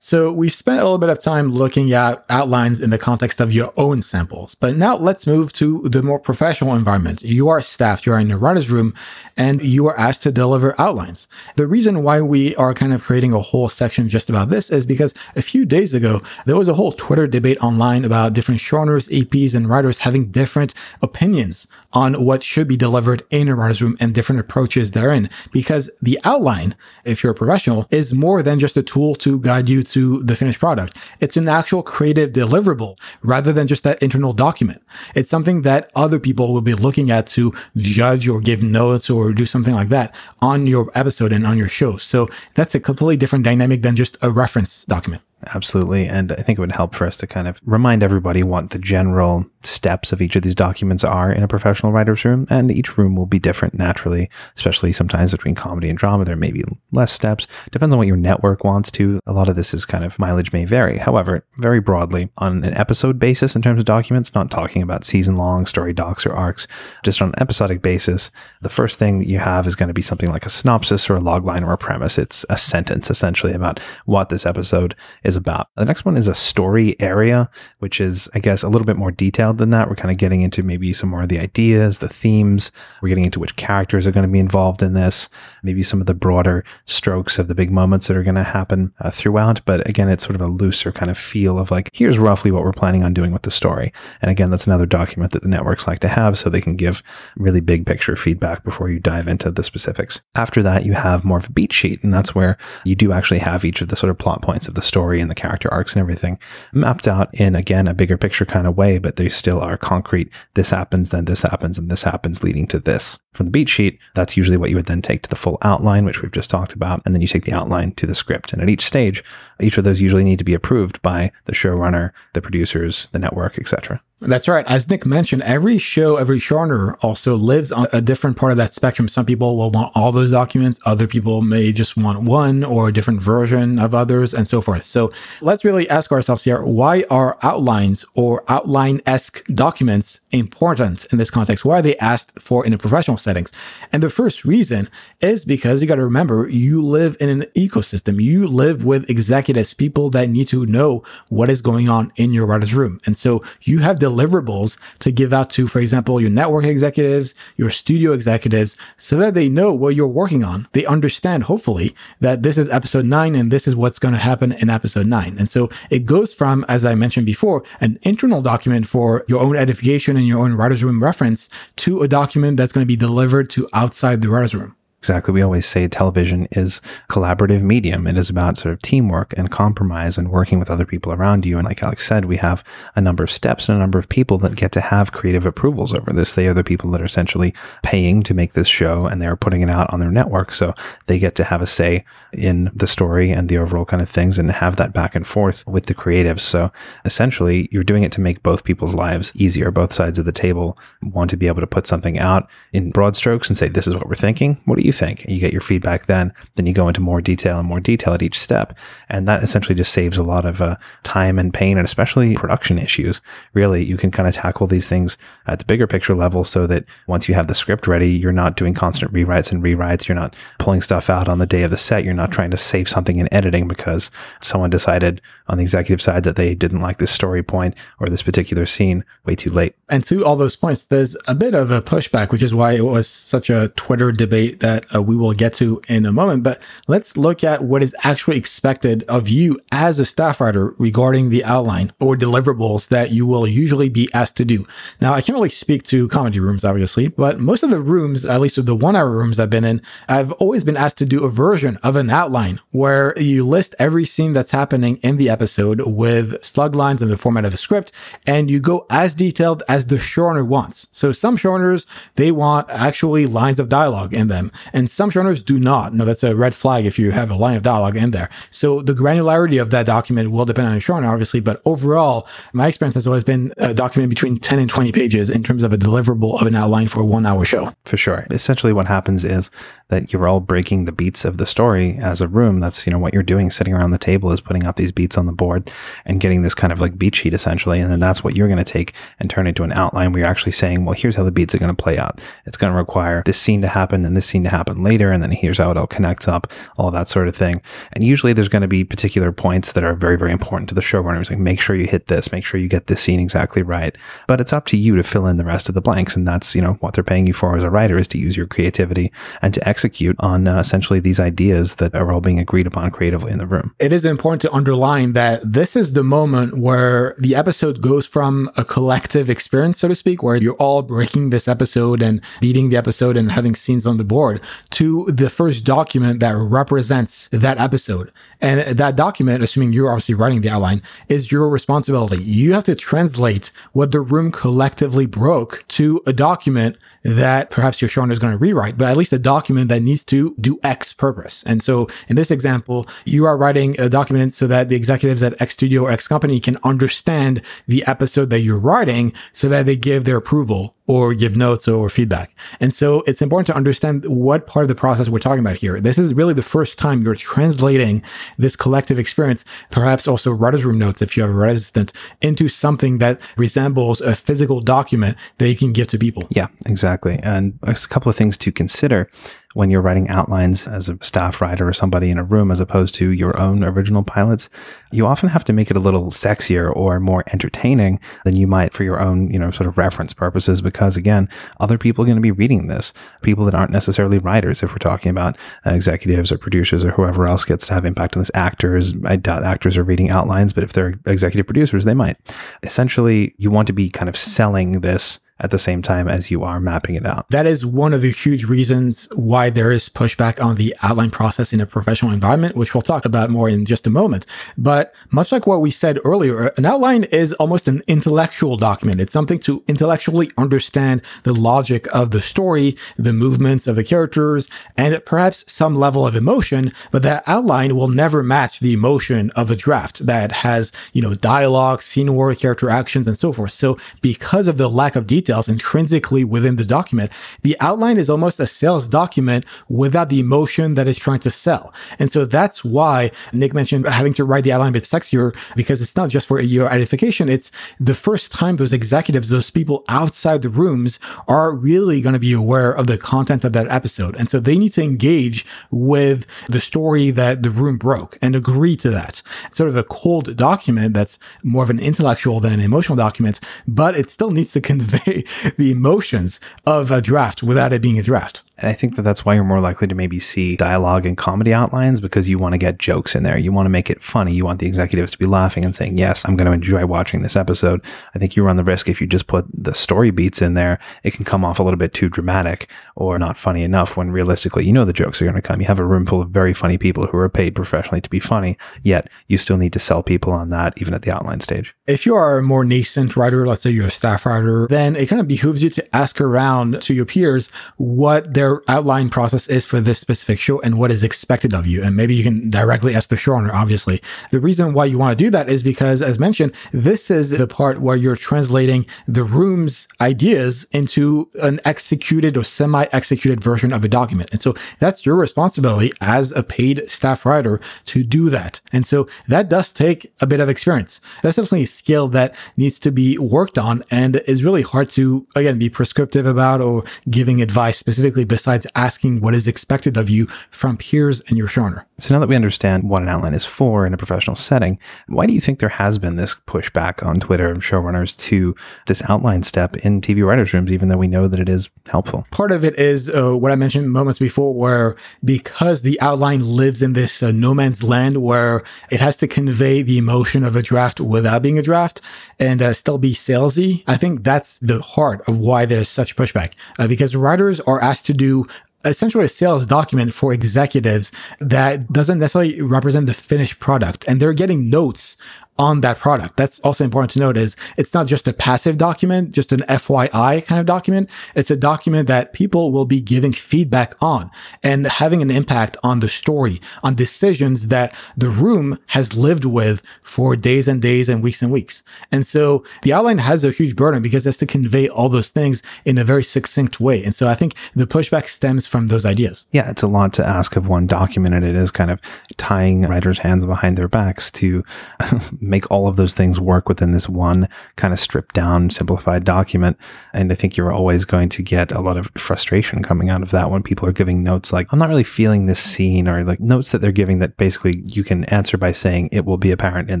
So 0.02 0.32
we've 0.32 0.54
spent 0.54 0.78
a 0.78 0.82
little 0.82 0.96
bit 0.96 1.10
of 1.10 1.20
time 1.20 1.52
looking 1.52 1.92
at 1.92 2.24
outlines 2.30 2.80
in 2.80 2.88
the 2.88 2.96
context 2.96 3.38
of 3.38 3.52
your 3.52 3.70
own 3.76 4.00
samples, 4.00 4.54
but 4.54 4.74
now 4.74 4.96
let's 4.96 5.26
move 5.26 5.52
to 5.52 5.86
the 5.90 6.02
more 6.02 6.18
professional 6.18 6.74
environment. 6.74 7.20
You 7.20 7.50
are 7.50 7.60
staffed, 7.60 8.06
you 8.06 8.14
are 8.14 8.18
in 8.18 8.30
your 8.30 8.38
writer's 8.38 8.70
room, 8.70 8.94
and 9.36 9.62
you 9.62 9.86
are 9.88 9.98
asked 9.98 10.22
to 10.22 10.32
deliver 10.32 10.74
outlines. 10.80 11.28
The 11.56 11.66
reason 11.66 12.02
why 12.02 12.22
we 12.22 12.56
are 12.56 12.72
kind 12.72 12.94
of 12.94 13.02
creating 13.02 13.34
a 13.34 13.40
whole 13.40 13.68
section 13.68 14.08
just 14.08 14.30
about 14.30 14.48
this 14.48 14.70
is 14.70 14.86
because 14.86 15.12
a 15.36 15.42
few 15.42 15.66
days 15.66 15.92
ago, 15.92 16.22
there 16.46 16.56
was 16.56 16.68
a 16.68 16.74
whole 16.74 16.92
Twitter 16.92 17.26
debate 17.26 17.62
online 17.62 18.06
about 18.06 18.32
different 18.32 18.62
showrunners, 18.62 19.10
APs, 19.10 19.54
and 19.54 19.68
writers 19.68 19.98
having 19.98 20.30
different 20.30 20.72
opinions 21.02 21.66
on 21.92 22.24
what 22.24 22.42
should 22.42 22.68
be 22.68 22.76
delivered 22.76 23.22
in 23.28 23.48
a 23.48 23.54
writer's 23.54 23.82
room 23.82 23.96
and 24.00 24.14
different 24.14 24.40
approaches 24.40 24.92
therein. 24.92 25.28
Because 25.52 25.90
the 26.00 26.18
outline, 26.24 26.74
if 27.04 27.22
you're 27.22 27.32
a 27.32 27.34
professional, 27.34 27.86
is 27.90 28.14
more 28.14 28.42
than 28.42 28.58
just 28.58 28.78
a 28.78 28.82
tool 28.82 29.14
to 29.16 29.38
guide 29.38 29.68
you 29.68 29.82
to 29.92 30.22
the 30.22 30.36
finished 30.36 30.58
product. 30.58 30.96
It's 31.20 31.36
an 31.36 31.48
actual 31.48 31.82
creative 31.82 32.32
deliverable 32.32 32.98
rather 33.22 33.52
than 33.52 33.66
just 33.66 33.84
that 33.84 34.02
internal 34.02 34.32
document. 34.32 34.82
It's 35.14 35.30
something 35.30 35.62
that 35.62 35.90
other 35.94 36.18
people 36.18 36.52
will 36.52 36.60
be 36.60 36.74
looking 36.74 37.10
at 37.10 37.26
to 37.28 37.52
judge 37.76 38.28
or 38.28 38.40
give 38.40 38.62
notes 38.62 39.10
or 39.10 39.32
do 39.32 39.46
something 39.46 39.74
like 39.74 39.88
that 39.88 40.14
on 40.42 40.66
your 40.66 40.90
episode 40.94 41.32
and 41.32 41.46
on 41.46 41.58
your 41.58 41.68
show. 41.68 41.96
So 41.96 42.28
that's 42.54 42.74
a 42.74 42.80
completely 42.80 43.16
different 43.16 43.44
dynamic 43.44 43.82
than 43.82 43.96
just 43.96 44.16
a 44.22 44.30
reference 44.30 44.84
document. 44.84 45.22
Absolutely. 45.54 46.06
And 46.06 46.32
I 46.32 46.42
think 46.42 46.58
it 46.58 46.60
would 46.60 46.72
help 46.72 46.94
for 46.94 47.06
us 47.06 47.16
to 47.18 47.26
kind 47.26 47.48
of 47.48 47.60
remind 47.64 48.02
everybody 48.02 48.42
what 48.42 48.70
the 48.70 48.78
general 48.78 49.46
steps 49.62 50.12
of 50.12 50.22
each 50.22 50.36
of 50.36 50.42
these 50.42 50.54
documents 50.54 51.04
are 51.04 51.30
in 51.30 51.42
a 51.42 51.48
professional 51.48 51.92
writer's 51.92 52.24
room. 52.24 52.46
And 52.50 52.70
each 52.70 52.98
room 52.98 53.16
will 53.16 53.26
be 53.26 53.38
different 53.38 53.74
naturally, 53.74 54.30
especially 54.56 54.92
sometimes 54.92 55.32
between 55.32 55.54
comedy 55.54 55.88
and 55.88 55.98
drama. 55.98 56.24
There 56.24 56.36
may 56.36 56.52
be 56.52 56.62
less 56.92 57.12
steps. 57.12 57.46
Depends 57.70 57.94
on 57.94 57.98
what 57.98 58.06
your 58.06 58.16
network 58.16 58.64
wants 58.64 58.90
to. 58.92 59.20
A 59.26 59.32
lot 59.32 59.48
of 59.48 59.56
this 59.56 59.72
is 59.72 59.84
kind 59.84 60.04
of 60.04 60.18
mileage 60.18 60.52
may 60.52 60.64
vary. 60.64 60.98
However, 60.98 61.44
very 61.58 61.80
broadly, 61.80 62.30
on 62.38 62.64
an 62.64 62.74
episode 62.74 63.18
basis 63.18 63.56
in 63.56 63.62
terms 63.62 63.78
of 63.78 63.86
documents, 63.86 64.34
not 64.34 64.50
talking 64.50 64.82
about 64.82 65.04
season 65.04 65.36
long 65.36 65.66
story 65.66 65.92
docs 65.92 66.26
or 66.26 66.32
arcs, 66.32 66.66
just 67.02 67.20
on 67.20 67.28
an 67.28 67.34
episodic 67.40 67.82
basis, 67.82 68.30
the 68.60 68.68
first 68.68 68.98
thing 68.98 69.18
that 69.18 69.28
you 69.28 69.38
have 69.38 69.66
is 69.66 69.76
going 69.76 69.88
to 69.88 69.94
be 69.94 70.02
something 70.02 70.30
like 70.30 70.46
a 70.46 70.50
synopsis 70.50 71.08
or 71.08 71.16
a 71.16 71.20
logline 71.20 71.62
or 71.62 71.72
a 71.72 71.78
premise. 71.78 72.18
It's 72.18 72.44
a 72.50 72.56
sentence 72.56 73.10
essentially 73.10 73.52
about 73.52 73.78
what 74.04 74.28
this 74.28 74.46
episode 74.46 74.94
is 75.22 75.29
about. 75.36 75.68
The 75.76 75.84
next 75.84 76.04
one 76.04 76.16
is 76.16 76.28
a 76.28 76.34
story 76.34 76.96
area, 77.00 77.50
which 77.78 78.00
is, 78.00 78.28
I 78.34 78.38
guess, 78.38 78.62
a 78.62 78.68
little 78.68 78.86
bit 78.86 78.96
more 78.96 79.10
detailed 79.10 79.58
than 79.58 79.70
that. 79.70 79.88
We're 79.88 79.96
kind 79.96 80.10
of 80.10 80.18
getting 80.18 80.40
into 80.40 80.62
maybe 80.62 80.92
some 80.92 81.10
more 81.10 81.22
of 81.22 81.28
the 81.28 81.38
ideas, 81.38 81.98
the 81.98 82.08
themes. 82.08 82.72
We're 83.00 83.08
getting 83.08 83.24
into 83.24 83.40
which 83.40 83.56
characters 83.56 84.06
are 84.06 84.12
going 84.12 84.26
to 84.26 84.32
be 84.32 84.38
involved 84.38 84.82
in 84.82 84.94
this, 84.94 85.28
maybe 85.62 85.82
some 85.82 86.00
of 86.00 86.06
the 86.06 86.14
broader 86.14 86.64
strokes 86.84 87.38
of 87.38 87.48
the 87.48 87.54
big 87.54 87.70
moments 87.70 88.06
that 88.06 88.16
are 88.16 88.22
going 88.22 88.34
to 88.34 88.42
happen 88.42 88.92
uh, 89.00 89.10
throughout. 89.10 89.64
But 89.64 89.88
again, 89.88 90.08
it's 90.08 90.24
sort 90.24 90.34
of 90.34 90.40
a 90.40 90.46
looser 90.46 90.92
kind 90.92 91.10
of 91.10 91.18
feel 91.18 91.58
of 91.58 91.70
like, 91.70 91.90
here's 91.92 92.18
roughly 92.18 92.50
what 92.50 92.62
we're 92.62 92.72
planning 92.72 93.04
on 93.04 93.14
doing 93.14 93.32
with 93.32 93.42
the 93.42 93.50
story. 93.50 93.92
And 94.22 94.30
again, 94.30 94.50
that's 94.50 94.66
another 94.66 94.86
document 94.86 95.32
that 95.32 95.42
the 95.42 95.48
networks 95.48 95.86
like 95.86 96.00
to 96.00 96.08
have 96.08 96.38
so 96.38 96.50
they 96.50 96.60
can 96.60 96.76
give 96.76 97.02
really 97.36 97.60
big 97.60 97.86
picture 97.86 98.16
feedback 98.16 98.64
before 98.64 98.90
you 98.90 98.98
dive 98.98 99.28
into 99.28 99.50
the 99.50 99.62
specifics. 99.62 100.22
After 100.34 100.62
that, 100.62 100.84
you 100.84 100.94
have 100.94 101.24
more 101.24 101.38
of 101.38 101.46
a 101.46 101.52
beat 101.52 101.72
sheet. 101.72 102.02
And 102.02 102.12
that's 102.12 102.34
where 102.34 102.56
you 102.84 102.94
do 102.94 103.12
actually 103.12 103.40
have 103.40 103.64
each 103.64 103.80
of 103.80 103.88
the 103.88 103.96
sort 103.96 104.10
of 104.10 104.18
plot 104.18 104.42
points 104.42 104.68
of 104.68 104.74
the 104.74 104.82
story 104.82 105.19
and 105.20 105.30
the 105.30 105.34
character 105.34 105.72
arcs 105.72 105.94
and 105.94 106.00
everything 106.00 106.38
mapped 106.72 107.06
out 107.06 107.28
in, 107.34 107.54
again, 107.54 107.86
a 107.86 107.94
bigger 107.94 108.16
picture 108.16 108.44
kind 108.44 108.66
of 108.66 108.76
way, 108.76 108.98
but 108.98 109.16
they 109.16 109.28
still 109.28 109.60
are 109.60 109.76
concrete. 109.76 110.30
This 110.54 110.70
happens, 110.70 111.10
then 111.10 111.26
this 111.26 111.42
happens, 111.42 111.78
and 111.78 111.90
this 111.90 112.02
happens 112.02 112.42
leading 112.42 112.66
to 112.68 112.78
this. 112.78 113.18
From 113.32 113.46
the 113.46 113.52
beat 113.52 113.68
sheet, 113.68 113.98
that's 114.14 114.36
usually 114.36 114.56
what 114.56 114.70
you 114.70 114.76
would 114.76 114.86
then 114.86 115.02
take 115.02 115.22
to 115.22 115.30
the 115.30 115.36
full 115.36 115.58
outline, 115.62 116.04
which 116.04 116.22
we've 116.22 116.32
just 116.32 116.50
talked 116.50 116.72
about. 116.72 117.00
And 117.04 117.14
then 117.14 117.22
you 117.22 117.28
take 117.28 117.44
the 117.44 117.52
outline 117.52 117.92
to 117.92 118.06
the 118.06 118.14
script. 118.14 118.52
And 118.52 118.60
at 118.60 118.68
each 118.68 118.84
stage, 118.84 119.22
each 119.60 119.78
of 119.78 119.84
those 119.84 120.00
usually 120.00 120.24
need 120.24 120.38
to 120.38 120.44
be 120.44 120.54
approved 120.54 121.00
by 121.02 121.32
the 121.44 121.52
showrunner, 121.52 122.10
the 122.34 122.42
producers, 122.42 123.08
the 123.12 123.18
network, 123.18 123.58
etc. 123.58 124.02
That's 124.22 124.48
right. 124.48 124.70
As 124.70 124.86
Nick 124.90 125.06
mentioned, 125.06 125.40
every 125.44 125.78
show, 125.78 126.16
every 126.16 126.38
genre 126.38 126.98
also 127.00 127.36
lives 127.36 127.72
on 127.72 127.86
a 127.90 128.02
different 128.02 128.36
part 128.36 128.52
of 128.52 128.58
that 128.58 128.74
spectrum. 128.74 129.08
Some 129.08 129.24
people 129.24 129.56
will 129.56 129.70
want 129.70 129.92
all 129.94 130.12
those 130.12 130.30
documents. 130.30 130.78
Other 130.84 131.06
people 131.06 131.40
may 131.40 131.72
just 131.72 131.96
want 131.96 132.20
one 132.22 132.62
or 132.62 132.88
a 132.88 132.92
different 132.92 133.22
version 133.22 133.78
of 133.78 133.94
others 133.94 134.34
and 134.34 134.46
so 134.46 134.60
forth. 134.60 134.84
So 134.84 135.10
let's 135.40 135.64
really 135.64 135.88
ask 135.88 136.12
ourselves 136.12 136.44
here, 136.44 136.62
why 136.62 137.04
are 137.10 137.38
outlines 137.42 138.04
or 138.14 138.44
outline-esque 138.46 139.46
documents 139.54 140.20
important 140.32 141.06
in 141.06 141.16
this 141.16 141.30
context? 141.30 141.64
Why 141.64 141.78
are 141.78 141.82
they 141.82 141.96
asked 141.96 142.38
for 142.38 142.66
in 142.66 142.74
a 142.74 142.78
professional 142.78 143.16
settings? 143.16 143.50
And 143.90 144.02
the 144.02 144.10
first 144.10 144.44
reason 144.44 144.90
is 145.22 145.46
because 145.46 145.80
you 145.80 145.88
got 145.88 145.94
to 145.94 146.04
remember, 146.04 146.46
you 146.46 146.82
live 146.82 147.16
in 147.20 147.30
an 147.30 147.42
ecosystem. 147.56 148.20
You 148.20 148.46
live 148.46 148.84
with 148.84 149.08
executives, 149.08 149.72
people 149.72 150.10
that 150.10 150.28
need 150.28 150.48
to 150.48 150.66
know 150.66 151.04
what 151.30 151.48
is 151.48 151.62
going 151.62 151.88
on 151.88 152.12
in 152.16 152.34
your 152.34 152.44
writer's 152.44 152.74
room. 152.74 152.98
And 153.06 153.16
so 153.16 153.42
you 153.62 153.78
have 153.78 153.98
the 153.98 154.09
deliverables 154.10 154.78
to 155.00 155.12
give 155.12 155.32
out 155.32 155.50
to, 155.50 155.66
for 155.66 155.78
example, 155.78 156.20
your 156.20 156.30
network 156.30 156.64
executives, 156.64 157.34
your 157.56 157.70
studio 157.70 158.12
executives, 158.12 158.76
so 158.96 159.16
that 159.18 159.34
they 159.34 159.48
know 159.48 159.72
what 159.72 159.94
you're 159.94 160.06
working 160.08 160.44
on. 160.44 160.68
They 160.72 160.84
understand, 160.86 161.44
hopefully, 161.44 161.94
that 162.20 162.42
this 162.42 162.58
is 162.58 162.68
episode 162.70 163.06
nine 163.06 163.34
and 163.34 163.50
this 163.50 163.66
is 163.66 163.76
what's 163.76 163.98
going 163.98 164.14
to 164.14 164.20
happen 164.20 164.52
in 164.52 164.70
episode 164.70 165.06
nine. 165.06 165.36
And 165.38 165.48
so 165.48 165.68
it 165.90 166.00
goes 166.00 166.34
from, 166.34 166.64
as 166.68 166.84
I 166.84 166.94
mentioned 166.94 167.26
before, 167.26 167.62
an 167.80 167.98
internal 168.02 168.42
document 168.42 168.86
for 168.86 169.24
your 169.28 169.40
own 169.40 169.56
edification 169.56 170.16
and 170.16 170.26
your 170.26 170.40
own 170.40 170.54
writer's 170.54 170.84
room 170.84 171.02
reference 171.02 171.48
to 171.76 172.02
a 172.02 172.08
document 172.08 172.56
that's 172.56 172.72
going 172.72 172.84
to 172.84 172.88
be 172.88 172.96
delivered 172.96 173.50
to 173.50 173.68
outside 173.72 174.22
the 174.22 174.28
writer's 174.28 174.54
room. 174.54 174.76
Exactly. 175.00 175.32
We 175.32 175.40
always 175.40 175.64
say 175.64 175.88
television 175.88 176.46
is 176.50 176.82
collaborative 177.08 177.62
medium. 177.62 178.06
It 178.06 178.18
is 178.18 178.28
about 178.28 178.58
sort 178.58 178.74
of 178.74 178.82
teamwork 178.82 179.32
and 179.38 179.50
compromise 179.50 180.18
and 180.18 180.30
working 180.30 180.58
with 180.58 180.70
other 180.70 180.84
people 180.84 181.10
around 181.10 181.46
you. 181.46 181.56
And 181.56 181.64
like 181.64 181.82
Alex 181.82 182.06
said, 182.06 182.26
we 182.26 182.36
have 182.36 182.62
a 182.94 183.00
number 183.00 183.24
of 183.24 183.30
steps 183.30 183.66
and 183.66 183.76
a 183.76 183.78
number 183.78 183.98
of 183.98 184.10
people 184.10 184.36
that 184.38 184.56
get 184.56 184.72
to 184.72 184.82
have 184.82 185.10
creative 185.10 185.46
approvals 185.46 185.94
over 185.94 186.12
this. 186.12 186.34
They 186.34 186.48
are 186.48 186.54
the 186.54 186.62
people 186.62 186.90
that 186.90 187.00
are 187.00 187.06
essentially 187.06 187.54
paying 187.82 188.22
to 188.24 188.34
make 188.34 188.52
this 188.52 188.68
show 188.68 189.06
and 189.06 189.22
they're 189.22 189.36
putting 189.36 189.62
it 189.62 189.70
out 189.70 189.90
on 189.90 190.00
their 190.00 190.10
network. 190.10 190.52
So 190.52 190.74
they 191.06 191.18
get 191.18 191.34
to 191.36 191.44
have 191.44 191.62
a 191.62 191.66
say 191.66 192.04
in 192.34 192.70
the 192.74 192.86
story 192.86 193.30
and 193.30 193.48
the 193.48 193.56
overall 193.56 193.86
kind 193.86 194.02
of 194.02 194.08
things 194.10 194.38
and 194.38 194.50
have 194.50 194.76
that 194.76 194.92
back 194.92 195.14
and 195.14 195.26
forth 195.26 195.66
with 195.66 195.86
the 195.86 195.94
creatives. 195.94 196.40
So 196.40 196.70
essentially 197.06 197.70
you're 197.72 197.84
doing 197.84 198.02
it 198.02 198.12
to 198.12 198.20
make 198.20 198.42
both 198.42 198.64
people's 198.64 198.94
lives 198.94 199.32
easier. 199.34 199.70
Both 199.70 199.94
sides 199.94 200.18
of 200.18 200.26
the 200.26 200.30
table 200.30 200.76
want 201.02 201.30
to 201.30 201.38
be 201.38 201.46
able 201.46 201.62
to 201.62 201.66
put 201.66 201.86
something 201.86 202.18
out 202.18 202.50
in 202.74 202.90
broad 202.90 203.16
strokes 203.16 203.48
and 203.48 203.56
say, 203.56 203.66
this 203.66 203.86
is 203.86 203.94
what 203.94 204.06
we're 204.06 204.14
thinking. 204.14 204.60
What 204.66 204.76
do 204.76 204.84
you 204.84 204.89
you 204.90 204.92
think. 204.92 205.24
You 205.28 205.38
get 205.38 205.52
your 205.52 205.60
feedback 205.60 206.06
then. 206.06 206.32
Then 206.56 206.66
you 206.66 206.74
go 206.74 206.88
into 206.88 207.00
more 207.00 207.20
detail 207.20 207.58
and 207.58 207.68
more 207.68 207.78
detail 207.78 208.12
at 208.12 208.22
each 208.22 208.38
step. 208.38 208.76
And 209.08 209.28
that 209.28 209.42
essentially 209.42 209.76
just 209.76 209.92
saves 209.92 210.18
a 210.18 210.24
lot 210.24 210.44
of 210.44 210.60
uh, 210.60 210.76
time 211.04 211.38
and 211.38 211.54
pain 211.54 211.78
and 211.78 211.84
especially 211.84 212.34
production 212.34 212.78
issues. 212.78 213.20
Really, 213.54 213.84
you 213.84 213.96
can 213.96 214.10
kind 214.10 214.28
of 214.28 214.34
tackle 214.34 214.66
these 214.66 214.88
things 214.88 215.16
at 215.46 215.60
the 215.60 215.64
bigger 215.64 215.86
picture 215.86 216.14
level 216.14 216.42
so 216.42 216.66
that 216.66 216.84
once 217.06 217.28
you 217.28 217.34
have 217.34 217.46
the 217.46 217.54
script 217.54 217.86
ready, 217.86 218.10
you're 218.10 218.32
not 218.32 218.56
doing 218.56 218.74
constant 218.74 219.12
rewrites 219.12 219.52
and 219.52 219.62
rewrites. 219.62 220.08
You're 220.08 220.16
not 220.16 220.34
pulling 220.58 220.82
stuff 220.82 221.08
out 221.08 221.28
on 221.28 221.38
the 221.38 221.46
day 221.46 221.62
of 221.62 221.70
the 221.70 221.76
set. 221.76 222.04
You're 222.04 222.14
not 222.14 222.32
trying 222.32 222.50
to 222.50 222.56
save 222.56 222.88
something 222.88 223.18
in 223.18 223.32
editing 223.32 223.68
because 223.68 224.10
someone 224.40 224.70
decided 224.70 225.20
on 225.48 225.58
the 225.58 225.62
executive 225.62 226.02
side 226.02 226.24
that 226.24 226.36
they 226.36 226.54
didn't 226.54 226.80
like 226.80 226.98
this 226.98 227.10
story 227.10 227.42
point 227.42 227.74
or 227.98 228.06
this 228.08 228.22
particular 228.22 228.66
scene 228.66 229.04
way 229.24 229.34
too 229.34 229.50
late. 229.50 229.74
And 229.88 230.04
to 230.04 230.24
all 230.24 230.36
those 230.36 230.56
points, 230.56 230.84
there's 230.84 231.16
a 231.26 231.34
bit 231.34 231.54
of 231.54 231.70
a 231.70 231.82
pushback, 231.82 232.30
which 232.30 232.42
is 232.42 232.54
why 232.54 232.72
it 232.72 232.84
was 232.84 233.08
such 233.08 233.50
a 233.50 233.68
Twitter 233.76 234.12
debate 234.12 234.60
that 234.60 234.79
uh, 234.94 235.02
we 235.02 235.16
will 235.16 235.32
get 235.32 235.54
to 235.54 235.80
in 235.88 236.06
a 236.06 236.12
moment. 236.12 236.42
But 236.42 236.60
let's 236.88 237.16
look 237.16 237.44
at 237.44 237.62
what 237.62 237.82
is 237.82 237.94
actually 238.02 238.36
expected 238.36 239.04
of 239.08 239.28
you 239.28 239.58
as 239.72 239.98
a 239.98 240.04
staff 240.04 240.40
writer 240.40 240.74
regarding 240.78 241.30
the 241.30 241.44
outline 241.44 241.92
or 242.00 242.16
deliverables 242.16 242.88
that 242.88 243.10
you 243.10 243.26
will 243.26 243.46
usually 243.46 243.88
be 243.88 244.08
asked 244.14 244.36
to 244.38 244.44
do. 244.44 244.66
Now, 245.00 245.12
I 245.12 245.20
can't 245.20 245.36
really 245.36 245.48
speak 245.48 245.82
to 245.84 246.08
comedy 246.08 246.40
rooms, 246.40 246.64
obviously, 246.64 247.08
but 247.08 247.40
most 247.40 247.62
of 247.62 247.70
the 247.70 247.80
rooms, 247.80 248.24
at 248.24 248.40
least 248.40 248.64
the 248.64 248.74
one 248.74 248.96
hour 248.96 249.10
rooms 249.10 249.38
I've 249.38 249.50
been 249.50 249.64
in, 249.64 249.82
I've 250.08 250.32
always 250.32 250.64
been 250.64 250.76
asked 250.76 250.98
to 250.98 251.06
do 251.06 251.24
a 251.24 251.30
version 251.30 251.78
of 251.82 251.96
an 251.96 252.10
outline 252.10 252.60
where 252.70 253.18
you 253.18 253.46
list 253.46 253.74
every 253.78 254.04
scene 254.04 254.32
that's 254.32 254.50
happening 254.50 254.96
in 254.98 255.16
the 255.16 255.28
episode 255.28 255.82
with 255.86 256.42
slug 256.44 256.74
lines 256.74 257.02
in 257.02 257.08
the 257.08 257.16
format 257.16 257.44
of 257.44 257.54
a 257.54 257.56
script 257.56 257.92
and 258.26 258.50
you 258.50 258.60
go 258.60 258.86
as 258.90 259.14
detailed 259.14 259.62
as 259.68 259.86
the 259.86 259.96
showrunner 259.96 260.46
wants. 260.46 260.88
So 260.92 261.12
some 261.12 261.36
showrunners, 261.36 261.86
they 262.16 262.32
want 262.32 262.68
actually 262.70 263.26
lines 263.26 263.58
of 263.58 263.68
dialogue 263.68 264.14
in 264.14 264.28
them 264.28 264.52
and 264.72 264.88
some 264.88 265.10
showrunners 265.10 265.44
do 265.44 265.58
not. 265.58 265.94
No, 265.94 266.04
that's 266.04 266.22
a 266.22 266.36
red 266.36 266.54
flag 266.54 266.86
if 266.86 266.98
you 266.98 267.10
have 267.10 267.30
a 267.30 267.36
line 267.36 267.56
of 267.56 267.62
dialogue 267.62 267.96
in 267.96 268.10
there. 268.10 268.28
So 268.50 268.82
the 268.82 268.92
granularity 268.92 269.60
of 269.60 269.70
that 269.70 269.86
document 269.86 270.30
will 270.30 270.44
depend 270.44 270.68
on 270.68 270.74
the 270.74 270.80
showrunner, 270.80 271.10
obviously, 271.10 271.40
but 271.40 271.60
overall, 271.64 272.26
my 272.52 272.68
experience 272.68 272.94
has 272.94 273.06
always 273.06 273.24
been 273.24 273.52
a 273.56 273.74
document 273.74 274.10
between 274.10 274.38
10 274.38 274.58
and 274.58 274.70
20 274.70 274.92
pages 274.92 275.30
in 275.30 275.42
terms 275.42 275.62
of 275.62 275.72
a 275.72 275.78
deliverable 275.78 276.40
of 276.40 276.46
an 276.46 276.54
outline 276.54 276.88
for 276.88 277.00
a 277.00 277.04
one 277.04 277.26
hour 277.26 277.44
show. 277.44 277.72
For 277.84 277.96
sure. 277.96 278.26
Essentially 278.30 278.72
what 278.72 278.86
happens 278.86 279.24
is 279.24 279.50
that 279.88 280.12
you're 280.12 280.28
all 280.28 280.40
breaking 280.40 280.84
the 280.84 280.92
beats 280.92 281.24
of 281.24 281.38
the 281.38 281.46
story 281.46 281.96
as 281.96 282.20
a 282.20 282.28
room. 282.28 282.60
That's, 282.60 282.86
you 282.86 282.92
know, 282.92 282.98
what 282.98 283.12
you're 283.12 283.22
doing 283.22 283.50
sitting 283.50 283.74
around 283.74 283.90
the 283.90 283.98
table 283.98 284.30
is 284.30 284.40
putting 284.40 284.64
up 284.64 284.76
these 284.76 284.92
beats 284.92 285.18
on 285.18 285.26
the 285.26 285.32
board 285.32 285.70
and 286.04 286.20
getting 286.20 286.42
this 286.42 286.54
kind 286.54 286.72
of 286.72 286.80
like 286.80 286.96
beat 286.96 287.16
sheet 287.16 287.34
essentially. 287.34 287.80
And 287.80 287.90
then 287.90 287.98
that's 287.98 288.22
what 288.22 288.36
you're 288.36 288.46
going 288.46 288.58
to 288.58 288.72
take 288.72 288.94
and 289.18 289.28
turn 289.28 289.46
into 289.46 289.64
an 289.64 289.72
outline 289.72 290.12
where 290.12 290.20
you're 290.20 290.28
actually 290.28 290.52
saying, 290.52 290.84
well, 290.84 290.94
here's 290.94 291.16
how 291.16 291.24
the 291.24 291.32
beats 291.32 291.54
are 291.54 291.58
going 291.58 291.74
to 291.74 291.82
play 291.82 291.98
out. 291.98 292.20
It's 292.46 292.56
going 292.56 292.72
to 292.72 292.78
require 292.78 293.22
this 293.26 293.40
scene 293.40 293.60
to 293.62 293.68
happen 293.68 294.04
and 294.04 294.16
this 294.16 294.26
scene 294.26 294.44
to 294.44 294.50
happen 294.50 294.59
happen 294.60 294.82
later. 294.82 295.10
And 295.10 295.22
then 295.22 295.30
here's 295.30 295.58
how 295.58 295.70
it 295.70 295.76
all 295.76 295.86
connects 295.86 296.28
up, 296.28 296.46
all 296.76 296.90
that 296.90 297.08
sort 297.08 297.28
of 297.28 297.34
thing. 297.34 297.62
And 297.94 298.04
usually 298.04 298.34
there's 298.34 298.48
going 298.48 298.62
to 298.62 298.68
be 298.68 298.84
particular 298.84 299.32
points 299.32 299.72
that 299.72 299.84
are 299.84 299.94
very, 299.94 300.18
very 300.18 300.32
important 300.32 300.68
to 300.68 300.74
the 300.74 300.82
showrunners. 300.82 301.30
Like 301.30 301.38
make 301.38 301.60
sure 301.60 301.74
you 301.74 301.86
hit 301.86 302.08
this, 302.08 302.30
make 302.30 302.44
sure 302.44 302.60
you 302.60 302.68
get 302.68 302.86
this 302.86 303.00
scene 303.00 303.20
exactly 303.20 303.62
right. 303.62 303.96
But 304.28 304.40
it's 304.40 304.52
up 304.52 304.66
to 304.66 304.76
you 304.76 304.96
to 304.96 305.02
fill 305.02 305.26
in 305.26 305.38
the 305.38 305.44
rest 305.44 305.68
of 305.70 305.74
the 305.74 305.80
blanks. 305.80 306.14
And 306.14 306.28
that's, 306.28 306.54
you 306.54 306.60
know, 306.60 306.74
what 306.80 306.94
they're 306.94 307.04
paying 307.04 307.26
you 307.26 307.32
for 307.32 307.56
as 307.56 307.62
a 307.62 307.70
writer 307.70 307.98
is 307.98 308.08
to 308.08 308.18
use 308.18 308.36
your 308.36 308.46
creativity 308.46 309.10
and 309.40 309.54
to 309.54 309.68
execute 309.68 310.16
on 310.18 310.46
uh, 310.46 310.58
essentially 310.58 311.00
these 311.00 311.18
ideas 311.18 311.76
that 311.76 311.94
are 311.94 312.12
all 312.12 312.20
being 312.20 312.38
agreed 312.38 312.66
upon 312.66 312.90
creatively 312.90 313.32
in 313.32 313.38
the 313.38 313.46
room. 313.46 313.74
It 313.78 313.92
is 313.92 314.04
important 314.04 314.42
to 314.42 314.52
underline 314.52 315.14
that 315.14 315.40
this 315.42 315.76
is 315.76 315.94
the 315.94 316.04
moment 316.04 316.58
where 316.58 317.14
the 317.18 317.34
episode 317.34 317.80
goes 317.80 318.06
from 318.06 318.50
a 318.56 318.64
collective 318.64 319.30
experience, 319.30 319.78
so 319.78 319.88
to 319.88 319.94
speak, 319.94 320.22
where 320.22 320.36
you're 320.36 320.54
all 320.54 320.82
breaking 320.82 321.30
this 321.30 321.48
episode 321.48 322.02
and 322.02 322.20
beating 322.40 322.68
the 322.68 322.76
episode 322.76 323.16
and 323.16 323.32
having 323.32 323.54
scenes 323.54 323.86
on 323.86 323.96
the 323.96 324.04
board 324.04 324.42
to 324.70 325.06
the 325.06 325.30
first 325.30 325.64
document 325.64 326.20
that 326.20 326.34
represents 326.36 327.28
that 327.28 327.58
episode. 327.58 328.12
And 328.40 328.78
that 328.78 328.96
document, 328.96 329.42
assuming 329.42 329.72
you're 329.72 329.90
obviously 329.90 330.14
writing 330.14 330.40
the 330.40 330.50
outline, 330.50 330.82
is 331.08 331.30
your 331.30 331.48
responsibility. 331.48 332.22
You 332.22 332.52
have 332.54 332.64
to 332.64 332.74
translate 332.74 333.52
what 333.72 333.92
the 333.92 334.00
room 334.00 334.32
collectively 334.32 335.06
broke 335.06 335.64
to 335.68 336.00
a 336.06 336.12
document 336.12 336.76
that 337.02 337.50
perhaps 337.50 337.80
your 337.80 337.88
showrunner 337.88 338.12
is 338.12 338.18
going 338.18 338.32
to 338.32 338.38
rewrite, 338.38 338.76
but 338.76 338.88
at 338.90 338.96
least 338.96 339.12
a 339.12 339.18
document 339.18 339.68
that 339.68 339.82
needs 339.82 340.04
to 340.04 340.34
do 340.40 340.58
X 340.62 340.92
purpose. 340.92 341.42
And 341.44 341.62
so 341.62 341.88
in 342.08 342.16
this 342.16 342.30
example, 342.30 342.86
you 343.04 343.24
are 343.24 343.36
writing 343.36 343.80
a 343.80 343.88
document 343.88 344.34
so 344.34 344.46
that 344.46 344.68
the 344.68 344.76
executives 344.76 345.22
at 345.22 345.40
X 345.40 345.54
studio 345.54 345.84
or 345.84 345.90
X 345.90 346.06
company 346.06 346.40
can 346.40 346.58
understand 346.62 347.42
the 347.66 347.84
episode 347.86 348.30
that 348.30 348.40
you're 348.40 348.58
writing 348.58 349.12
so 349.32 349.48
that 349.48 349.66
they 349.66 349.76
give 349.76 350.04
their 350.04 350.16
approval 350.16 350.74
or 350.86 351.14
give 351.14 351.36
notes 351.36 351.68
or 351.68 351.88
feedback. 351.88 352.34
And 352.58 352.74
so 352.74 353.04
it's 353.06 353.22
important 353.22 353.46
to 353.46 353.54
understand 353.54 354.04
what 354.06 354.48
part 354.48 354.64
of 354.64 354.68
the 354.68 354.74
process 354.74 355.08
we're 355.08 355.20
talking 355.20 355.38
about 355.38 355.54
here. 355.54 355.80
This 355.80 355.98
is 355.98 356.12
really 356.14 356.34
the 356.34 356.42
first 356.42 356.80
time 356.80 357.02
you're 357.02 357.14
translating 357.14 358.02
this 358.38 358.56
collective 358.56 358.98
experience, 358.98 359.44
perhaps 359.70 360.08
also 360.08 360.32
writer's 360.32 360.64
room 360.64 360.78
notes 360.78 361.00
if 361.00 361.16
you 361.16 361.22
have 361.22 361.30
a 361.30 361.34
resident, 361.34 361.92
into 362.20 362.48
something 362.48 362.98
that 362.98 363.20
resembles 363.36 364.00
a 364.00 364.16
physical 364.16 364.60
document 364.60 365.16
that 365.38 365.48
you 365.48 365.54
can 365.54 365.72
give 365.72 365.86
to 365.88 365.98
people. 365.98 366.24
Yeah, 366.28 366.48
exactly. 366.66 366.89
And 367.22 367.58
a 367.62 367.74
couple 367.74 368.10
of 368.10 368.16
things 368.16 368.38
to 368.38 368.52
consider 368.52 369.08
when 369.54 369.68
you're 369.68 369.82
writing 369.82 370.08
outlines 370.08 370.68
as 370.68 370.88
a 370.88 370.96
staff 371.02 371.40
writer 371.40 371.66
or 371.66 371.72
somebody 371.72 372.08
in 372.10 372.18
a 372.18 372.24
room 372.24 372.52
as 372.52 372.60
opposed 372.60 372.94
to 372.94 373.10
your 373.10 373.36
own 373.38 373.64
original 373.64 374.04
pilots, 374.04 374.48
you 374.92 375.04
often 375.04 375.28
have 375.28 375.42
to 375.42 375.52
make 375.52 375.70
it 375.70 375.76
a 375.76 375.80
little 375.80 376.10
sexier 376.10 376.74
or 376.74 377.00
more 377.00 377.24
entertaining 377.32 377.98
than 378.24 378.36
you 378.36 378.46
might 378.46 378.72
for 378.72 378.84
your 378.84 379.00
own, 379.00 379.28
you 379.28 379.38
know, 379.38 379.50
sort 379.50 379.66
of 379.66 379.76
reference 379.76 380.14
purposes. 380.14 380.60
Because 380.60 380.96
again, 380.96 381.28
other 381.58 381.78
people 381.78 382.04
are 382.04 382.06
going 382.06 382.16
to 382.16 382.22
be 382.22 382.30
reading 382.30 382.68
this, 382.68 382.92
people 383.22 383.44
that 383.44 383.54
aren't 383.54 383.72
necessarily 383.72 384.18
writers. 384.18 384.62
If 384.62 384.70
we're 384.70 384.78
talking 384.78 385.10
about 385.10 385.36
executives 385.66 386.30
or 386.30 386.38
producers 386.38 386.84
or 386.84 386.92
whoever 386.92 387.26
else 387.26 387.44
gets 387.44 387.66
to 387.68 387.74
have 387.74 387.84
impact 387.84 388.16
on 388.16 388.20
this, 388.20 388.30
actors, 388.34 388.94
I 389.04 389.16
doubt 389.16 389.42
actors 389.42 389.76
are 389.76 389.84
reading 389.84 390.10
outlines, 390.10 390.52
but 390.52 390.62
if 390.62 390.72
they're 390.72 390.94
executive 391.06 391.46
producers, 391.46 391.84
they 391.84 391.94
might. 391.94 392.16
Essentially, 392.62 393.34
you 393.36 393.50
want 393.50 393.66
to 393.66 393.72
be 393.72 393.90
kind 393.90 394.08
of 394.08 394.16
selling 394.16 394.80
this 394.80 395.18
at 395.40 395.50
the 395.50 395.58
same 395.58 395.82
time 395.82 396.08
as 396.08 396.30
you 396.30 396.42
are 396.42 396.60
mapping 396.60 396.94
it 396.94 397.06
out. 397.06 397.28
That 397.30 397.46
is 397.46 397.64
one 397.64 397.92
of 397.92 398.02
the 398.02 398.10
huge 398.10 398.44
reasons 398.44 399.08
why 399.14 399.50
there 399.50 399.70
is 399.70 399.88
pushback 399.88 400.42
on 400.42 400.56
the 400.56 400.74
outline 400.82 401.10
process 401.10 401.52
in 401.52 401.60
a 401.60 401.66
professional 401.66 402.12
environment, 402.12 402.56
which 402.56 402.74
we'll 402.74 402.82
talk 402.82 403.04
about 403.04 403.30
more 403.30 403.48
in 403.48 403.64
just 403.64 403.86
a 403.86 403.90
moment. 403.90 404.26
But 404.58 404.94
much 405.10 405.32
like 405.32 405.46
what 405.46 405.60
we 405.60 405.70
said 405.70 405.98
earlier, 406.04 406.48
an 406.56 406.66
outline 406.66 407.04
is 407.04 407.32
almost 407.34 407.68
an 407.68 407.82
intellectual 407.86 408.56
document. 408.56 409.00
It's 409.00 409.12
something 409.12 409.38
to 409.40 409.62
intellectually 409.66 410.30
understand 410.36 411.02
the 411.22 411.34
logic 411.34 411.86
of 411.94 412.10
the 412.10 412.20
story, 412.20 412.76
the 412.96 413.12
movements 413.12 413.66
of 413.66 413.76
the 413.76 413.84
characters, 413.84 414.48
and 414.76 415.02
perhaps 415.04 415.50
some 415.50 415.76
level 415.76 416.06
of 416.06 416.14
emotion, 416.14 416.72
but 416.90 417.02
that 417.02 417.24
outline 417.26 417.76
will 417.76 417.88
never 417.88 418.22
match 418.22 418.60
the 418.60 418.72
emotion 418.72 419.30
of 419.30 419.50
a 419.50 419.56
draft 419.56 420.06
that 420.06 420.32
has, 420.32 420.72
you 420.92 421.00
know, 421.02 421.14
dialogue, 421.14 421.82
scene 421.82 422.14
work, 422.14 422.38
character 422.38 422.68
actions, 422.68 423.06
and 423.06 423.18
so 423.18 423.32
forth. 423.32 423.52
So 423.52 423.78
because 424.02 424.46
of 424.46 424.58
the 424.58 424.68
lack 424.68 424.96
of 424.96 425.06
detail, 425.06 425.29
details 425.30 425.48
intrinsically 425.48 426.24
within 426.24 426.56
the 426.56 426.64
document. 426.64 427.10
The 427.42 427.56
outline 427.60 427.98
is 427.98 428.10
almost 428.10 428.40
a 428.40 428.46
sales 428.46 428.88
document 428.88 429.44
without 429.68 430.08
the 430.08 430.18
emotion 430.18 430.74
that 430.74 430.88
is 430.88 430.98
trying 430.98 431.20
to 431.20 431.30
sell. 431.30 431.72
And 432.00 432.10
so 432.10 432.24
that's 432.24 432.64
why 432.64 433.12
Nick 433.32 433.54
mentioned 433.54 433.86
having 433.86 434.12
to 434.14 434.24
write 434.24 434.44
the 434.44 434.52
outline 434.52 434.70
a 434.70 434.72
bit 434.72 434.84
sexier 434.84 435.36
because 435.54 435.80
it's 435.80 435.94
not 435.94 436.08
just 436.08 436.26
for 436.26 436.40
your 436.40 436.68
edification. 436.68 437.28
It's 437.28 437.52
the 437.78 437.94
first 437.94 438.32
time 438.32 438.56
those 438.56 438.72
executives, 438.72 439.28
those 439.28 439.50
people 439.50 439.84
outside 439.88 440.42
the 440.42 440.48
rooms 440.48 440.98
are 441.28 441.52
really 441.52 442.00
going 442.00 442.14
to 442.14 442.18
be 442.18 442.32
aware 442.32 442.72
of 442.72 442.88
the 442.88 442.98
content 442.98 443.44
of 443.44 443.52
that 443.52 443.68
episode. 443.68 444.16
And 444.16 444.28
so 444.28 444.40
they 444.40 444.58
need 444.58 444.72
to 444.74 444.82
engage 444.82 445.46
with 445.70 446.26
the 446.48 446.60
story 446.60 447.12
that 447.12 447.42
the 447.42 447.50
room 447.50 447.78
broke 447.78 448.18
and 448.20 448.34
agree 448.34 448.76
to 448.78 448.90
that. 448.90 449.22
It's 449.46 449.56
sort 449.56 449.68
of 449.68 449.76
a 449.76 449.84
cold 449.84 450.36
document 450.36 450.94
that's 450.94 451.18
more 451.44 451.62
of 451.62 451.70
an 451.70 451.78
intellectual 451.78 452.40
than 452.40 452.52
an 452.52 452.60
emotional 452.60 452.96
document, 452.96 453.38
but 453.68 453.96
it 453.96 454.10
still 454.10 454.30
needs 454.30 454.52
to 454.52 454.60
convey 454.70 455.19
the 455.56 455.70
emotions 455.70 456.40
of 456.66 456.90
a 456.90 457.00
draft 457.00 457.42
without 457.42 457.72
it 457.72 457.82
being 457.82 457.98
a 457.98 458.02
draft. 458.02 458.42
And 458.60 458.68
I 458.68 458.74
think 458.74 458.96
that 458.96 459.02
that's 459.02 459.24
why 459.24 459.34
you're 459.34 459.44
more 459.44 459.60
likely 459.60 459.88
to 459.88 459.94
maybe 459.94 460.18
see 460.18 460.54
dialogue 460.54 461.06
and 461.06 461.16
comedy 461.16 461.52
outlines 461.52 461.98
because 461.98 462.28
you 462.28 462.38
want 462.38 462.52
to 462.52 462.58
get 462.58 462.78
jokes 462.78 463.14
in 463.14 463.22
there. 463.22 463.38
You 463.38 463.52
want 463.52 463.64
to 463.66 463.70
make 463.70 463.88
it 463.88 464.02
funny. 464.02 464.34
You 464.34 464.44
want 464.44 464.60
the 464.60 464.66
executives 464.66 465.12
to 465.12 465.18
be 465.18 465.24
laughing 465.24 465.64
and 465.64 465.74
saying, 465.74 465.96
yes, 465.96 466.26
I'm 466.26 466.36
going 466.36 466.46
to 466.46 466.52
enjoy 466.52 466.84
watching 466.84 467.22
this 467.22 467.36
episode. 467.36 467.82
I 468.14 468.18
think 468.18 468.36
you 468.36 468.44
run 468.44 468.56
the 468.56 468.64
risk 468.64 468.88
if 468.88 469.00
you 469.00 469.06
just 469.06 469.26
put 469.26 469.46
the 469.52 469.74
story 469.74 470.10
beats 470.10 470.42
in 470.42 470.54
there, 470.54 470.78
it 471.02 471.14
can 471.14 471.24
come 471.24 471.44
off 471.44 471.58
a 471.58 471.62
little 471.62 471.78
bit 471.78 471.94
too 471.94 472.10
dramatic 472.10 472.70
or 472.96 473.18
not 473.18 473.38
funny 473.38 473.62
enough 473.62 473.96
when 473.96 474.10
realistically, 474.10 474.66
you 474.66 474.72
know, 474.72 474.84
the 474.84 474.92
jokes 474.92 475.22
are 475.22 475.24
going 475.24 475.34
to 475.34 475.42
come. 475.42 475.60
You 475.60 475.66
have 475.66 475.78
a 475.78 475.86
room 475.86 476.04
full 476.04 476.20
of 476.20 476.28
very 476.28 476.52
funny 476.52 476.76
people 476.76 477.06
who 477.06 477.16
are 477.16 477.30
paid 477.30 477.54
professionally 477.54 478.02
to 478.02 478.10
be 478.10 478.20
funny, 478.20 478.58
yet 478.82 479.08
you 479.26 479.38
still 479.38 479.56
need 479.56 479.72
to 479.72 479.78
sell 479.78 480.02
people 480.02 480.34
on 480.34 480.50
that 480.50 480.80
even 480.80 480.92
at 480.92 481.02
the 481.02 481.14
outline 481.14 481.40
stage. 481.40 481.74
If 481.86 482.04
you 482.04 482.14
are 482.14 482.38
a 482.38 482.42
more 482.42 482.64
nascent 482.64 483.16
writer, 483.16 483.46
let's 483.46 483.62
say 483.62 483.70
you're 483.70 483.86
a 483.86 483.90
staff 483.90 484.26
writer, 484.26 484.66
then 484.68 484.96
it 484.96 485.08
kind 485.08 485.20
of 485.20 485.26
behooves 485.26 485.62
you 485.62 485.70
to 485.70 485.96
ask 485.96 486.20
around 486.20 486.82
to 486.82 486.92
your 486.92 487.06
peers 487.06 487.48
what 487.78 488.34
their 488.34 488.49
outline 488.68 489.10
process 489.10 489.46
is 489.48 489.66
for 489.66 489.80
this 489.80 489.98
specific 489.98 490.38
show 490.38 490.60
and 490.60 490.78
what 490.78 490.90
is 490.90 491.02
expected 491.02 491.54
of 491.54 491.66
you. 491.66 491.82
And 491.82 491.96
maybe 491.96 492.14
you 492.14 492.22
can 492.22 492.50
directly 492.50 492.94
ask 492.94 493.08
the 493.08 493.16
showrunner, 493.16 493.52
obviously. 493.52 494.00
The 494.30 494.40
reason 494.40 494.72
why 494.72 494.86
you 494.86 494.98
want 494.98 495.16
to 495.16 495.24
do 495.24 495.30
that 495.30 495.50
is 495.50 495.62
because, 495.62 496.02
as 496.02 496.18
mentioned, 496.18 496.52
this 496.72 497.10
is 497.10 497.30
the 497.30 497.46
part 497.46 497.80
where 497.80 497.96
you're 497.96 498.16
translating 498.16 498.86
the 499.06 499.24
room's 499.24 499.88
ideas 500.00 500.66
into 500.72 501.30
an 501.42 501.60
executed 501.64 502.36
or 502.36 502.44
semi 502.44 502.86
executed 502.92 503.42
version 503.42 503.72
of 503.72 503.84
a 503.84 503.88
document. 503.88 504.30
And 504.32 504.42
so 504.42 504.54
that's 504.78 505.04
your 505.06 505.16
responsibility 505.16 505.92
as 506.00 506.32
a 506.32 506.42
paid 506.42 506.90
staff 506.90 507.24
writer 507.26 507.60
to 507.86 508.02
do 508.02 508.30
that. 508.30 508.60
And 508.72 508.86
so 508.86 509.08
that 509.28 509.48
does 509.48 509.72
take 509.72 510.12
a 510.20 510.26
bit 510.26 510.40
of 510.40 510.48
experience. 510.48 511.00
That's 511.22 511.36
definitely 511.36 511.64
a 511.64 511.68
skill 511.68 512.08
that 512.08 512.36
needs 512.56 512.78
to 512.80 512.90
be 512.90 513.18
worked 513.18 513.58
on 513.58 513.84
and 513.90 514.16
is 514.26 514.44
really 514.44 514.62
hard 514.62 514.88
to, 514.90 515.26
again, 515.34 515.58
be 515.58 515.68
prescriptive 515.68 516.26
about 516.26 516.60
or 516.60 516.84
giving 517.08 517.40
advice 517.42 517.78
specifically 517.78 518.24
besides 518.40 518.66
asking 518.74 519.20
what 519.20 519.34
is 519.34 519.46
expected 519.46 519.98
of 519.98 520.08
you 520.08 520.24
from 520.50 520.78
peers 520.78 521.20
and 521.28 521.36
your 521.36 521.46
showrunner. 521.46 521.84
So 521.98 522.14
now 522.14 522.20
that 522.20 522.28
we 522.30 522.36
understand 522.36 522.88
what 522.88 523.02
an 523.02 523.10
outline 523.10 523.34
is 523.34 523.44
for 523.44 523.84
in 523.84 523.92
a 523.92 523.98
professional 523.98 524.34
setting, 524.34 524.78
why 525.08 525.26
do 525.26 525.34
you 525.34 525.40
think 525.40 525.58
there 525.58 525.68
has 525.68 525.98
been 525.98 526.16
this 526.16 526.34
pushback 526.34 527.06
on 527.06 527.20
Twitter 527.20 527.50
and 527.50 527.60
showrunners 527.60 528.16
to 528.28 528.56
this 528.86 529.02
outline 529.10 529.42
step 529.42 529.76
in 529.76 530.00
TV 530.00 530.24
writers' 530.24 530.54
rooms, 530.54 530.72
even 530.72 530.88
though 530.88 530.96
we 530.96 531.06
know 531.06 531.28
that 531.28 531.38
it 531.38 531.50
is 531.50 531.68
helpful? 531.90 532.26
Part 532.30 532.50
of 532.50 532.64
it 532.64 532.78
is 532.78 533.10
uh, 533.10 533.36
what 533.36 533.52
I 533.52 533.56
mentioned 533.56 533.92
moments 533.92 534.18
before, 534.18 534.54
where 534.54 534.96
because 535.22 535.82
the 535.82 536.00
outline 536.00 536.42
lives 536.42 536.80
in 536.80 536.94
this 536.94 537.22
uh, 537.22 537.32
no 537.32 537.52
man's 537.52 537.84
land 537.84 538.22
where 538.22 538.62
it 538.90 539.00
has 539.00 539.18
to 539.18 539.28
convey 539.28 539.82
the 539.82 539.98
emotion 539.98 540.42
of 540.42 540.56
a 540.56 540.62
draft 540.62 540.98
without 540.98 541.42
being 541.42 541.58
a 541.58 541.62
draft 541.62 542.00
and 542.38 542.62
uh, 542.62 542.72
still 542.72 542.96
be 542.96 543.12
salesy, 543.12 543.84
I 543.86 543.98
think 543.98 544.24
that's 544.24 544.56
the 544.58 544.80
heart 544.80 545.28
of 545.28 545.38
why 545.38 545.66
there's 545.66 545.90
such 545.90 546.16
pushback. 546.16 546.54
Uh, 546.78 546.88
because 546.88 547.14
writers 547.14 547.60
are 547.60 547.82
asked 547.82 548.06
to 548.06 548.14
do 548.20 548.46
essentially 548.84 549.24
a 549.24 549.28
sales 549.28 549.66
document 549.66 550.14
for 550.14 550.32
executives 550.32 551.12
that 551.38 551.92
doesn't 551.92 552.18
necessarily 552.18 552.60
represent 552.62 553.06
the 553.06 553.14
finished 553.14 553.58
product. 553.58 554.04
And 554.08 554.20
they're 554.20 554.32
getting 554.32 554.70
notes 554.70 555.16
on 555.60 555.82
that 555.82 555.98
product. 555.98 556.38
That's 556.38 556.58
also 556.60 556.84
important 556.84 557.10
to 557.10 557.18
note 557.18 557.36
is 557.36 557.54
it's 557.76 557.92
not 557.92 558.06
just 558.06 558.26
a 558.26 558.32
passive 558.32 558.78
document, 558.78 559.32
just 559.32 559.52
an 559.52 559.60
FYI 559.68 560.42
kind 560.46 560.58
of 560.58 560.64
document. 560.64 561.10
It's 561.34 561.50
a 561.50 561.56
document 561.56 562.08
that 562.08 562.32
people 562.32 562.72
will 562.72 562.86
be 562.86 563.02
giving 563.02 563.34
feedback 563.34 563.94
on 564.00 564.30
and 564.62 564.86
having 564.86 565.20
an 565.20 565.30
impact 565.30 565.76
on 565.82 566.00
the 566.00 566.08
story, 566.08 566.62
on 566.82 566.94
decisions 566.94 567.68
that 567.68 567.94
the 568.16 568.30
room 568.30 568.78
has 568.86 569.14
lived 569.14 569.44
with 569.44 569.82
for 570.00 570.34
days 570.34 570.66
and 570.66 570.80
days 570.80 571.10
and 571.10 571.22
weeks 571.22 571.42
and 571.42 571.52
weeks. 571.52 571.82
And 572.10 572.24
so 572.24 572.64
the 572.80 572.94
outline 572.94 573.18
has 573.18 573.44
a 573.44 573.50
huge 573.50 573.76
burden 573.76 574.00
because 574.00 574.24
it 574.24 574.30
has 574.30 574.38
to 574.38 574.46
convey 574.46 574.88
all 574.88 575.10
those 575.10 575.28
things 575.28 575.62
in 575.84 575.98
a 575.98 576.04
very 576.04 576.24
succinct 576.24 576.80
way. 576.80 577.04
And 577.04 577.14
so 577.14 577.28
I 577.28 577.34
think 577.34 577.54
the 577.74 577.86
pushback 577.86 578.28
stems 578.28 578.66
from 578.66 578.86
those 578.86 579.04
ideas. 579.04 579.44
Yeah, 579.50 579.68
it's 579.68 579.82
a 579.82 579.88
lot 579.88 580.14
to 580.14 580.26
ask 580.26 580.56
of 580.56 580.68
one 580.68 580.86
document 580.86 581.34
and 581.34 581.44
it 581.44 581.54
is 581.54 581.70
kind 581.70 581.90
of 581.90 582.00
tying 582.38 582.80
writers' 582.82 583.18
hands 583.18 583.44
behind 583.44 583.76
their 583.76 583.88
backs 583.88 584.30
to 584.30 584.64
make 585.50 585.70
all 585.70 585.88
of 585.88 585.96
those 585.96 586.14
things 586.14 586.40
work 586.40 586.68
within 586.68 586.92
this 586.92 587.08
one 587.08 587.48
kind 587.76 587.92
of 587.92 588.00
stripped 588.00 588.34
down, 588.34 588.70
simplified 588.70 589.24
document. 589.24 589.76
And 590.14 590.32
I 590.32 590.34
think 590.34 590.56
you're 590.56 590.72
always 590.72 591.04
going 591.04 591.28
to 591.30 591.42
get 591.42 591.72
a 591.72 591.80
lot 591.80 591.96
of 591.96 592.10
frustration 592.16 592.82
coming 592.82 593.10
out 593.10 593.22
of 593.22 593.30
that 593.32 593.50
when 593.50 593.62
people 593.62 593.88
are 593.88 593.92
giving 593.92 594.22
notes 594.22 594.52
like, 594.52 594.72
I'm 594.72 594.78
not 594.78 594.88
really 594.88 595.04
feeling 595.04 595.46
this 595.46 595.60
scene 595.60 596.08
or 596.08 596.24
like 596.24 596.40
notes 596.40 596.72
that 596.72 596.80
they're 596.80 596.92
giving 596.92 597.18
that 597.18 597.36
basically 597.36 597.82
you 597.86 598.04
can 598.04 598.24
answer 598.26 598.56
by 598.56 598.72
saying 598.72 599.08
it 599.12 599.24
will 599.24 599.38
be 599.38 599.50
apparent 599.50 599.90
in 599.90 600.00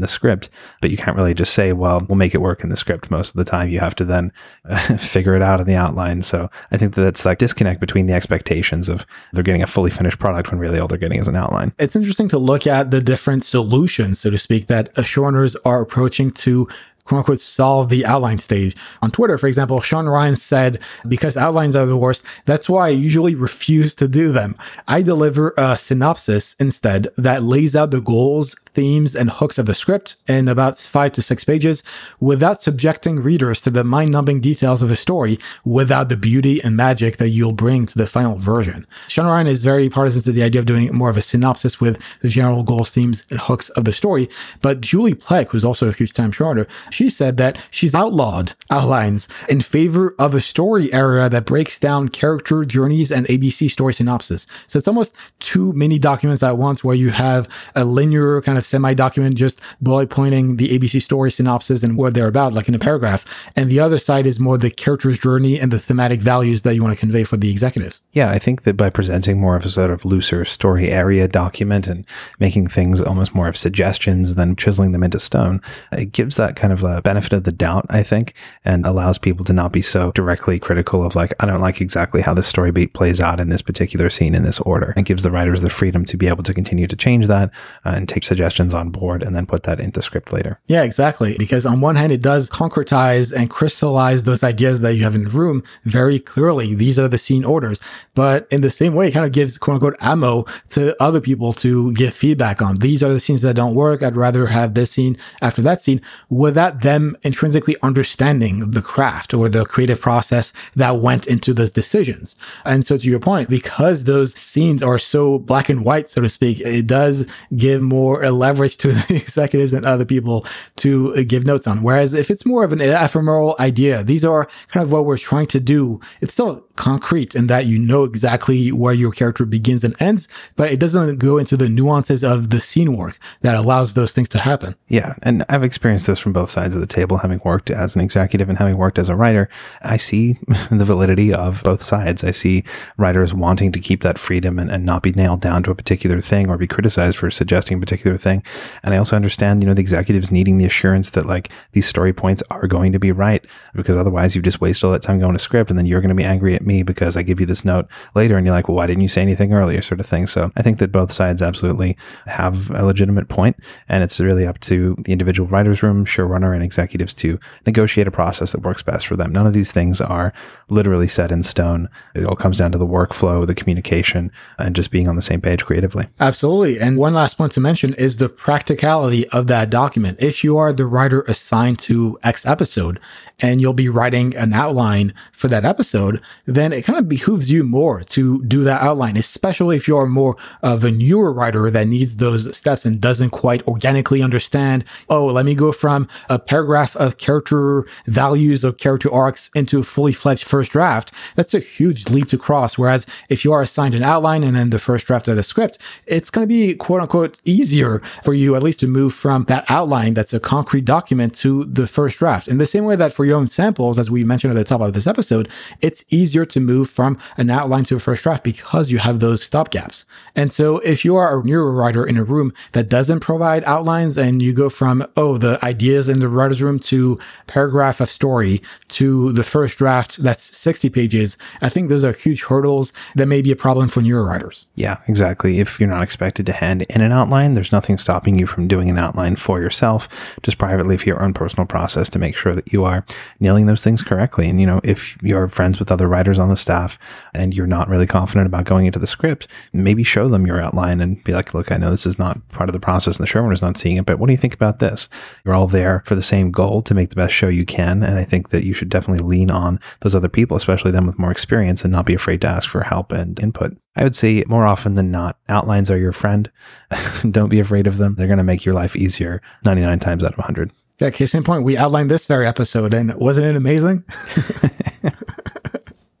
the 0.00 0.08
script, 0.08 0.48
but 0.80 0.90
you 0.90 0.96
can't 0.96 1.16
really 1.16 1.34
just 1.34 1.52
say, 1.52 1.72
well, 1.72 2.04
we'll 2.08 2.16
make 2.16 2.34
it 2.34 2.40
work 2.40 2.62
in 2.62 2.70
the 2.70 2.76
script 2.76 3.10
most 3.10 3.30
of 3.30 3.36
the 3.36 3.44
time. 3.44 3.68
You 3.68 3.80
have 3.80 3.94
to 3.96 4.04
then 4.04 4.32
figure 4.98 5.34
it 5.34 5.42
out 5.42 5.60
in 5.60 5.66
the 5.66 5.74
outline. 5.74 6.22
So 6.22 6.50
I 6.70 6.76
think 6.76 6.94
that's 6.94 7.10
that 7.10 7.20
it's 7.20 7.24
like 7.24 7.38
disconnect 7.38 7.80
between 7.80 8.06
the 8.06 8.12
expectations 8.14 8.88
of 8.88 9.06
they're 9.32 9.44
getting 9.44 9.62
a 9.62 9.66
fully 9.66 9.90
finished 9.90 10.18
product 10.18 10.50
when 10.50 10.58
really 10.58 10.78
all 10.78 10.88
they're 10.88 10.98
getting 10.98 11.20
is 11.20 11.28
an 11.28 11.36
outline. 11.36 11.72
It's 11.78 11.96
interesting 11.96 12.28
to 12.28 12.38
look 12.38 12.66
at 12.66 12.90
the 12.90 13.00
different 13.00 13.44
solutions, 13.44 14.18
so 14.18 14.30
to 14.30 14.38
speak, 14.38 14.68
that 14.68 14.90
showrunners 15.30 15.56
are 15.64 15.80
approaching 15.80 16.30
to 16.30 16.68
quote 17.10 17.18
unquote 17.18 17.40
solve 17.40 17.88
the 17.88 18.06
outline 18.06 18.38
stage. 18.38 18.76
On 19.02 19.10
Twitter, 19.10 19.36
for 19.36 19.48
example, 19.48 19.80
Sean 19.80 20.06
Ryan 20.06 20.36
said, 20.36 20.78
because 21.08 21.36
outlines 21.36 21.74
are 21.74 21.84
the 21.84 21.96
worst, 21.96 22.24
that's 22.46 22.70
why 22.70 22.86
I 22.86 22.90
usually 22.90 23.34
refuse 23.34 23.96
to 23.96 24.06
do 24.06 24.30
them. 24.30 24.56
I 24.86 25.02
deliver 25.02 25.52
a 25.56 25.76
synopsis 25.76 26.54
instead 26.60 27.08
that 27.16 27.42
lays 27.42 27.74
out 27.74 27.90
the 27.90 28.00
goals, 28.00 28.54
themes, 28.74 29.16
and 29.16 29.28
hooks 29.28 29.58
of 29.58 29.66
the 29.66 29.74
script 29.74 30.14
in 30.28 30.46
about 30.46 30.78
five 30.78 31.10
to 31.12 31.22
six 31.22 31.42
pages 31.42 31.82
without 32.20 32.62
subjecting 32.62 33.20
readers 33.20 33.60
to 33.62 33.70
the 33.70 33.82
mind 33.82 34.12
numbing 34.12 34.40
details 34.40 34.80
of 34.80 34.92
a 34.92 34.96
story 34.96 35.36
without 35.64 36.10
the 36.10 36.16
beauty 36.16 36.62
and 36.62 36.76
magic 36.76 37.16
that 37.16 37.30
you'll 37.30 37.50
bring 37.50 37.86
to 37.86 37.98
the 37.98 38.06
final 38.06 38.36
version. 38.36 38.86
Sean 39.08 39.26
Ryan 39.26 39.48
is 39.48 39.64
very 39.64 39.90
partisan 39.90 40.22
to 40.22 40.30
the 40.30 40.44
idea 40.44 40.60
of 40.60 40.66
doing 40.66 40.94
more 40.94 41.10
of 41.10 41.16
a 41.16 41.22
synopsis 41.22 41.80
with 41.80 42.00
the 42.20 42.28
general 42.28 42.62
goals, 42.62 42.90
themes, 42.90 43.24
and 43.30 43.40
hooks 43.40 43.68
of 43.70 43.84
the 43.84 43.92
story. 43.92 44.30
But 44.62 44.80
Julie 44.80 45.14
Plec, 45.16 45.48
who's 45.48 45.64
also 45.64 45.88
a 45.88 45.92
huge 45.92 46.12
time 46.12 46.30
shorter, 46.30 46.68
she 47.00 47.08
said 47.08 47.38
that 47.38 47.58
she's 47.70 47.94
outlawed 47.94 48.52
outlines 48.68 49.26
in 49.48 49.62
favor 49.62 50.14
of 50.18 50.34
a 50.34 50.40
story 50.40 50.92
area 50.92 51.30
that 51.30 51.46
breaks 51.46 51.78
down 51.78 52.10
character 52.10 52.62
journeys 52.62 53.10
and 53.10 53.26
ABC 53.26 53.70
story 53.70 53.94
synopsis. 53.94 54.46
So 54.66 54.78
it's 54.78 54.86
almost 54.86 55.16
too 55.38 55.72
many 55.72 55.98
documents 55.98 56.42
at 56.42 56.58
once 56.58 56.84
where 56.84 56.94
you 56.94 57.08
have 57.08 57.48
a 57.74 57.86
linear 57.86 58.42
kind 58.42 58.58
of 58.58 58.66
semi 58.66 58.92
document 58.92 59.38
just 59.38 59.62
bullet 59.80 60.10
pointing 60.10 60.56
the 60.56 60.78
ABC 60.78 61.00
story 61.00 61.30
synopsis 61.30 61.82
and 61.82 61.96
what 61.96 62.12
they're 62.12 62.28
about, 62.28 62.52
like 62.52 62.68
in 62.68 62.74
a 62.74 62.78
paragraph. 62.78 63.24
And 63.56 63.70
the 63.70 63.80
other 63.80 63.98
side 63.98 64.26
is 64.26 64.38
more 64.38 64.58
the 64.58 64.70
character's 64.70 65.18
journey 65.18 65.58
and 65.58 65.72
the 65.72 65.78
thematic 65.78 66.20
values 66.20 66.60
that 66.62 66.74
you 66.74 66.82
want 66.82 66.92
to 66.92 67.00
convey 67.00 67.24
for 67.24 67.38
the 67.38 67.50
executives. 67.50 68.02
Yeah, 68.12 68.30
I 68.30 68.38
think 68.38 68.64
that 68.64 68.76
by 68.76 68.90
presenting 68.90 69.40
more 69.40 69.56
of 69.56 69.64
a 69.64 69.70
sort 69.70 69.90
of 69.90 70.04
looser 70.04 70.44
story 70.44 70.90
area 70.90 71.26
document 71.28 71.86
and 71.86 72.04
making 72.38 72.66
things 72.66 73.00
almost 73.00 73.34
more 73.34 73.48
of 73.48 73.56
suggestions 73.56 74.34
than 74.34 74.54
chiseling 74.54 74.92
them 74.92 75.02
into 75.02 75.18
stone, 75.18 75.62
it 75.92 76.12
gives 76.12 76.36
that 76.36 76.56
kind 76.56 76.74
of 76.74 76.89
a 76.90 77.02
benefit 77.02 77.32
of 77.32 77.44
the 77.44 77.52
doubt, 77.52 77.86
I 77.90 78.02
think, 78.02 78.34
and 78.64 78.84
allows 78.86 79.18
people 79.18 79.44
to 79.46 79.52
not 79.52 79.72
be 79.72 79.82
so 79.82 80.12
directly 80.12 80.58
critical 80.58 81.04
of 81.04 81.14
like, 81.14 81.32
I 81.40 81.46
don't 81.46 81.60
like 81.60 81.80
exactly 81.80 82.22
how 82.22 82.34
this 82.34 82.46
story 82.46 82.70
beat 82.70 82.94
plays 82.94 83.20
out 83.20 83.40
in 83.40 83.48
this 83.48 83.62
particular 83.62 84.10
scene 84.10 84.34
in 84.34 84.42
this 84.42 84.60
order. 84.60 84.94
It 84.96 85.04
gives 85.04 85.22
the 85.22 85.30
writers 85.30 85.62
the 85.62 85.70
freedom 85.70 86.04
to 86.06 86.16
be 86.16 86.28
able 86.28 86.42
to 86.44 86.54
continue 86.54 86.86
to 86.86 86.96
change 86.96 87.26
that 87.26 87.50
uh, 87.84 87.94
and 87.96 88.08
take 88.08 88.24
suggestions 88.24 88.74
on 88.74 88.90
board 88.90 89.22
and 89.22 89.34
then 89.34 89.46
put 89.46 89.64
that 89.64 89.80
into 89.80 90.02
script 90.02 90.32
later. 90.32 90.60
Yeah, 90.66 90.82
exactly. 90.82 91.36
Because 91.38 91.66
on 91.66 91.80
one 91.80 91.96
hand, 91.96 92.12
it 92.12 92.22
does 92.22 92.48
concretize 92.48 93.32
and 93.32 93.50
crystallize 93.50 94.24
those 94.24 94.42
ideas 94.42 94.80
that 94.80 94.94
you 94.94 95.04
have 95.04 95.14
in 95.14 95.24
the 95.24 95.30
room 95.30 95.62
very 95.84 96.18
clearly. 96.18 96.74
These 96.74 96.98
are 96.98 97.08
the 97.08 97.18
scene 97.18 97.44
orders. 97.44 97.80
But 98.14 98.46
in 98.50 98.60
the 98.60 98.70
same 98.70 98.94
way, 98.94 99.08
it 99.08 99.12
kind 99.12 99.26
of 99.26 99.32
gives 99.32 99.58
quote 99.58 99.74
unquote 99.74 99.96
ammo 100.00 100.44
to 100.70 101.00
other 101.02 101.20
people 101.20 101.52
to 101.54 101.92
give 101.92 102.14
feedback 102.14 102.62
on. 102.62 102.76
These 102.76 103.02
are 103.02 103.12
the 103.12 103.20
scenes 103.20 103.42
that 103.42 103.54
don't 103.54 103.74
work. 103.74 104.02
I'd 104.02 104.16
rather 104.16 104.46
have 104.46 104.74
this 104.74 104.90
scene 104.90 105.16
after 105.42 105.62
that 105.62 105.80
scene 105.80 106.00
without 106.28 106.69
them 106.70 107.16
intrinsically 107.22 107.76
understanding 107.82 108.70
the 108.70 108.82
craft 108.82 109.34
or 109.34 109.48
the 109.48 109.64
creative 109.64 110.00
process 110.00 110.52
that 110.76 111.00
went 111.00 111.26
into 111.26 111.52
those 111.52 111.72
decisions. 111.72 112.36
And 112.64 112.84
so 112.84 112.96
to 112.96 113.06
your 113.06 113.20
point, 113.20 113.50
because 113.50 114.04
those 114.04 114.34
scenes 114.34 114.82
are 114.82 114.98
so 114.98 115.38
black 115.38 115.68
and 115.68 115.84
white, 115.84 116.08
so 116.08 116.20
to 116.20 116.28
speak, 116.28 116.60
it 116.60 116.86
does 116.86 117.26
give 117.56 117.82
more 117.82 118.28
leverage 118.30 118.76
to 118.78 118.92
the 118.92 119.16
executives 119.16 119.72
and 119.72 119.84
other 119.84 120.04
people 120.04 120.46
to 120.76 121.24
give 121.24 121.44
notes 121.44 121.66
on. 121.66 121.82
Whereas 121.82 122.14
if 122.14 122.30
it's 122.30 122.46
more 122.46 122.64
of 122.64 122.72
an 122.72 122.80
ephemeral 122.80 123.56
idea, 123.58 124.02
these 124.02 124.24
are 124.24 124.48
kind 124.68 124.84
of 124.84 124.92
what 124.92 125.04
we're 125.04 125.18
trying 125.18 125.46
to 125.48 125.60
do. 125.60 126.00
It's 126.20 126.32
still 126.32 126.64
concrete 126.76 127.34
in 127.34 127.46
that 127.48 127.66
you 127.66 127.78
know 127.78 128.04
exactly 128.04 128.72
where 128.72 128.94
your 128.94 129.12
character 129.12 129.44
begins 129.44 129.84
and 129.84 129.94
ends, 130.00 130.28
but 130.56 130.70
it 130.70 130.80
doesn't 130.80 131.18
go 131.18 131.36
into 131.36 131.56
the 131.56 131.68
nuances 131.68 132.24
of 132.24 132.50
the 132.50 132.60
scene 132.60 132.96
work 132.96 133.18
that 133.42 133.54
allows 133.54 133.94
those 133.94 134.12
things 134.12 134.28
to 134.30 134.38
happen. 134.38 134.74
Yeah. 134.88 135.14
And 135.22 135.44
I've 135.48 135.64
experienced 135.64 136.06
this 136.06 136.18
from 136.18 136.32
both 136.32 136.48
sides 136.48 136.59
of 136.66 136.80
the 136.80 136.86
table, 136.86 137.18
having 137.18 137.40
worked 137.44 137.70
as 137.70 137.94
an 137.94 138.00
executive 138.00 138.48
and 138.48 138.58
having 138.58 138.78
worked 138.78 138.98
as 138.98 139.08
a 139.08 139.14
writer. 139.14 139.48
I 139.82 139.98
see 139.98 140.38
the 140.70 140.84
validity 140.84 141.32
of 141.32 141.62
both 141.62 141.82
sides. 141.82 142.24
I 142.24 142.30
see 142.30 142.64
writers 142.96 143.34
wanting 143.34 143.72
to 143.72 143.78
keep 143.78 144.02
that 144.02 144.18
freedom 144.18 144.58
and, 144.58 144.70
and 144.70 144.86
not 144.86 145.02
be 145.02 145.12
nailed 145.12 145.42
down 145.42 145.62
to 145.64 145.70
a 145.70 145.74
particular 145.74 146.20
thing 146.20 146.48
or 146.48 146.56
be 146.56 146.66
criticized 146.66 147.18
for 147.18 147.30
suggesting 147.30 147.76
a 147.76 147.80
particular 147.80 148.16
thing. 148.16 148.42
And 148.82 148.94
I 148.94 148.96
also 148.96 149.16
understand, 149.16 149.62
you 149.62 149.68
know, 149.68 149.74
the 149.74 149.82
executives 149.82 150.30
needing 150.30 150.58
the 150.58 150.64
assurance 150.64 151.10
that 151.10 151.26
like 151.26 151.50
these 151.72 151.86
story 151.86 152.12
points 152.12 152.42
are 152.50 152.66
going 152.66 152.92
to 152.92 152.98
be 152.98 153.12
right 153.12 153.44
because 153.74 153.96
otherwise 153.96 154.34
you 154.34 154.42
just 154.42 154.62
waste 154.62 154.82
all 154.82 154.92
that 154.92 155.02
time 155.02 155.18
going 155.18 155.34
to 155.34 155.38
script 155.38 155.68
and 155.68 155.78
then 155.78 155.86
you're 155.86 156.00
going 156.00 156.08
to 156.08 156.14
be 156.14 156.24
angry 156.24 156.54
at 156.54 156.62
me 156.62 156.70
me 156.70 156.82
because 156.82 157.16
I 157.16 157.22
give 157.22 157.40
you 157.40 157.46
this 157.46 157.64
note 157.64 157.86
later 158.14 158.36
and 158.36 158.46
you're 158.46 158.54
like, 158.54 158.68
well, 158.68 158.76
why 158.76 158.86
didn't 158.86 159.02
you 159.02 159.08
say 159.08 159.22
anything 159.22 159.52
earlier? 159.52 159.82
Sort 159.82 160.00
of 160.00 160.06
thing. 160.06 160.26
So 160.26 160.52
I 160.56 160.62
think 160.62 160.78
that 160.78 160.92
both 160.92 161.10
sides 161.10 161.42
absolutely 161.42 161.96
have 162.26 162.70
a 162.70 162.84
legitimate 162.84 163.28
point 163.28 163.56
and 163.88 164.04
it's 164.04 164.20
really 164.20 164.46
up 164.46 164.60
to 164.60 164.94
the 165.04 165.12
individual 165.12 165.48
writer's 165.48 165.82
room, 165.82 166.04
showrunner 166.04 166.49
and 166.52 166.62
executives 166.62 167.14
to 167.14 167.38
negotiate 167.66 168.06
a 168.06 168.10
process 168.10 168.52
that 168.52 168.62
works 168.62 168.82
best 168.82 169.06
for 169.06 169.16
them. 169.16 169.32
None 169.32 169.46
of 169.46 169.52
these 169.52 169.72
things 169.72 170.00
are 170.00 170.32
literally 170.68 171.08
set 171.08 171.30
in 171.32 171.42
stone. 171.42 171.88
It 172.14 172.24
all 172.24 172.36
comes 172.36 172.58
down 172.58 172.72
to 172.72 172.78
the 172.78 172.86
workflow, 172.86 173.46
the 173.46 173.54
communication 173.54 174.32
and 174.58 174.74
just 174.74 174.90
being 174.90 175.08
on 175.08 175.16
the 175.16 175.22
same 175.22 175.40
page 175.40 175.64
creatively. 175.64 176.06
Absolutely. 176.18 176.80
And 176.80 176.98
one 176.98 177.14
last 177.14 177.36
point 177.36 177.52
to 177.52 177.60
mention 177.60 177.94
is 177.94 178.16
the 178.16 178.28
practicality 178.28 179.28
of 179.28 179.46
that 179.48 179.70
document. 179.70 180.18
If 180.20 180.44
you 180.44 180.56
are 180.56 180.72
the 180.72 180.86
writer 180.86 181.22
assigned 181.22 181.78
to 181.80 182.18
X 182.22 182.46
episode 182.46 183.00
and 183.38 183.60
you'll 183.60 183.72
be 183.72 183.88
writing 183.88 184.36
an 184.36 184.52
outline 184.52 185.14
for 185.32 185.48
that 185.48 185.64
episode, 185.64 186.20
then 186.44 186.72
it 186.72 186.82
kind 186.82 186.98
of 186.98 187.08
behooves 187.08 187.50
you 187.50 187.64
more 187.64 188.02
to 188.02 188.42
do 188.44 188.64
that 188.64 188.82
outline, 188.82 189.16
especially 189.16 189.76
if 189.76 189.86
you're 189.88 190.06
more 190.06 190.36
of 190.62 190.84
a 190.84 190.90
newer 190.90 191.32
writer 191.32 191.70
that 191.70 191.86
needs 191.88 192.16
those 192.16 192.56
steps 192.56 192.84
and 192.84 193.00
doesn't 193.00 193.30
quite 193.30 193.66
organically 193.66 194.22
understand, 194.22 194.84
oh, 195.08 195.26
let 195.26 195.44
me 195.44 195.54
go 195.54 195.72
from 195.72 196.08
a 196.28 196.38
paragraph 196.40 196.96
of 196.96 197.16
character 197.18 197.84
values 198.06 198.64
of 198.64 198.78
character 198.78 199.12
arcs 199.12 199.50
into 199.54 199.80
a 199.80 199.84
fully 199.84 200.12
fledged 200.12 200.44
first 200.44 200.72
draft. 200.72 201.12
That's 201.36 201.54
a 201.54 201.60
huge 201.60 202.08
leap 202.08 202.28
to 202.28 202.38
cross. 202.38 202.76
Whereas 202.76 203.06
if 203.28 203.44
you 203.44 203.52
are 203.52 203.62
assigned 203.62 203.94
an 203.94 204.02
outline 204.02 204.42
and 204.42 204.56
then 204.56 204.70
the 204.70 204.78
first 204.78 205.06
draft 205.06 205.28
of 205.28 205.36
the 205.36 205.42
script, 205.42 205.78
it's 206.06 206.30
going 206.30 206.42
to 206.42 206.48
be 206.48 206.74
quote 206.74 207.00
unquote 207.00 207.38
easier 207.44 208.00
for 208.24 208.34
you 208.34 208.56
at 208.56 208.62
least 208.62 208.80
to 208.80 208.86
move 208.86 209.14
from 209.14 209.44
that 209.44 209.64
outline 209.68 210.14
that's 210.14 210.32
a 210.32 210.40
concrete 210.40 210.84
document 210.84 211.34
to 211.34 211.64
the 211.64 211.86
first 211.86 212.18
draft. 212.18 212.48
In 212.48 212.58
the 212.58 212.66
same 212.66 212.84
way 212.84 212.96
that 212.96 213.12
for 213.12 213.24
your 213.24 213.36
own 213.36 213.48
samples, 213.48 213.98
as 213.98 214.10
we 214.10 214.24
mentioned 214.24 214.52
at 214.52 214.56
the 214.56 214.64
top 214.64 214.80
of 214.80 214.92
this 214.92 215.06
episode, 215.06 215.48
it's 215.80 216.04
easier 216.08 216.44
to 216.46 216.60
move 216.60 216.88
from 216.88 217.18
an 217.36 217.50
outline 217.50 217.84
to 217.84 217.96
a 217.96 218.00
first 218.00 218.22
draft 218.22 218.44
because 218.44 218.90
you 218.90 218.98
have 218.98 219.20
those 219.20 219.48
stopgaps. 219.48 220.04
And 220.34 220.52
so 220.52 220.78
if 220.78 221.04
you 221.04 221.16
are 221.16 221.38
a 221.38 221.44
newer 221.44 221.72
writer 221.72 222.04
in 222.04 222.16
a 222.16 222.24
room 222.24 222.52
that 222.72 222.88
doesn't 222.88 223.20
provide 223.20 223.64
outlines 223.64 224.16
and 224.16 224.42
you 224.42 224.52
go 224.52 224.68
from, 224.70 225.06
oh, 225.16 225.38
the 225.38 225.62
ideas 225.64 226.08
in 226.08 226.20
the 226.20 226.28
writer's 226.32 226.62
room 226.62 226.78
to 226.80 227.18
paragraph 227.46 228.00
of 228.00 228.08
story 228.08 228.62
to 228.88 229.32
the 229.32 229.42
first 229.44 229.78
draft 229.78 230.18
that's 230.18 230.56
60 230.56 230.88
pages, 230.90 231.36
I 231.60 231.68
think 231.68 231.88
those 231.88 232.04
are 232.04 232.12
huge 232.12 232.42
hurdles 232.44 232.92
that 233.16 233.26
may 233.26 233.42
be 233.42 233.52
a 233.52 233.56
problem 233.56 233.88
for 233.88 234.02
newer 234.02 234.24
writers. 234.24 234.66
Yeah, 234.74 234.98
exactly. 235.08 235.60
If 235.60 235.80
you're 235.80 235.88
not 235.88 236.02
expected 236.02 236.46
to 236.46 236.52
hand 236.52 236.82
in 236.90 237.00
an 237.00 237.12
outline, 237.12 237.52
there's 237.52 237.72
nothing 237.72 237.98
stopping 237.98 238.38
you 238.38 238.46
from 238.46 238.68
doing 238.68 238.88
an 238.88 238.98
outline 238.98 239.36
for 239.36 239.60
yourself, 239.60 240.08
just 240.42 240.58
privately 240.58 240.96
for 240.96 241.08
your 241.08 241.22
own 241.22 241.34
personal 241.34 241.66
process 241.66 242.10
to 242.10 242.18
make 242.18 242.36
sure 242.36 242.54
that 242.54 242.72
you 242.72 242.84
are 242.84 243.04
nailing 243.38 243.66
those 243.66 243.84
things 243.84 244.02
correctly. 244.02 244.48
And, 244.48 244.60
you 244.60 244.66
know, 244.66 244.80
if 244.84 245.16
you're 245.22 245.48
friends 245.48 245.78
with 245.78 245.90
other 245.92 246.08
writers 246.08 246.38
on 246.38 246.48
the 246.48 246.56
staff 246.56 246.98
and 247.34 247.54
you're 247.54 247.66
not 247.66 247.88
really 247.88 248.06
confident 248.06 248.46
about 248.46 248.64
going 248.64 248.86
into 248.86 248.98
the 248.98 249.06
script, 249.06 249.46
maybe 249.72 250.02
show 250.02 250.28
them 250.28 250.46
your 250.46 250.60
outline 250.60 251.00
and 251.00 251.22
be 251.24 251.32
like, 251.32 251.54
look, 251.54 251.72
I 251.72 251.76
know 251.76 251.90
this 251.90 252.06
is 252.06 252.18
not 252.18 252.46
part 252.48 252.68
of 252.68 252.72
the 252.72 252.80
process 252.80 253.18
and 253.18 253.26
the 253.26 253.30
showrunner's 253.30 253.62
not 253.62 253.76
seeing 253.76 253.96
it, 253.96 254.06
but 254.06 254.18
what 254.18 254.26
do 254.26 254.32
you 254.32 254.38
think 254.38 254.54
about 254.54 254.78
this? 254.78 255.08
You're 255.44 255.54
all 255.54 255.66
there 255.66 256.02
for 256.06 256.14
the 256.20 256.26
same 256.26 256.50
goal 256.50 256.82
to 256.82 256.92
make 256.92 257.08
the 257.08 257.16
best 257.16 257.32
show 257.32 257.48
you 257.48 257.64
can. 257.64 258.02
And 258.02 258.18
I 258.18 258.24
think 258.24 258.50
that 258.50 258.64
you 258.64 258.74
should 258.74 258.90
definitely 258.90 259.26
lean 259.26 259.50
on 259.50 259.80
those 260.00 260.14
other 260.14 260.28
people, 260.28 260.54
especially 260.54 260.90
them 260.90 261.06
with 261.06 261.18
more 261.18 261.30
experience 261.30 261.82
and 261.82 261.90
not 261.90 262.04
be 262.04 262.14
afraid 262.14 262.42
to 262.42 262.48
ask 262.48 262.68
for 262.68 262.82
help 262.82 263.10
and 263.10 263.40
input. 263.42 263.74
I 263.96 264.02
would 264.02 264.14
say 264.14 264.44
more 264.46 264.66
often 264.66 264.96
than 264.96 265.10
not, 265.10 265.38
outlines 265.48 265.90
are 265.90 265.96
your 265.96 266.12
friend. 266.12 266.50
Don't 267.30 267.48
be 267.48 267.58
afraid 267.58 267.86
of 267.86 267.96
them. 267.96 268.16
They're 268.16 268.26
going 268.26 268.36
to 268.36 268.44
make 268.44 268.66
your 268.66 268.74
life 268.74 268.96
easier 268.96 269.40
99 269.64 269.98
times 270.00 270.22
out 270.22 270.32
of 270.32 270.38
100. 270.38 270.70
Yeah, 270.98 271.08
case 271.08 271.34
in 271.34 271.42
point, 271.42 271.64
we 271.64 271.78
outlined 271.78 272.10
this 272.10 272.26
very 272.26 272.46
episode, 272.46 272.92
and 272.92 273.14
wasn't 273.14 273.46
it 273.46 273.56
amazing? 273.56 274.04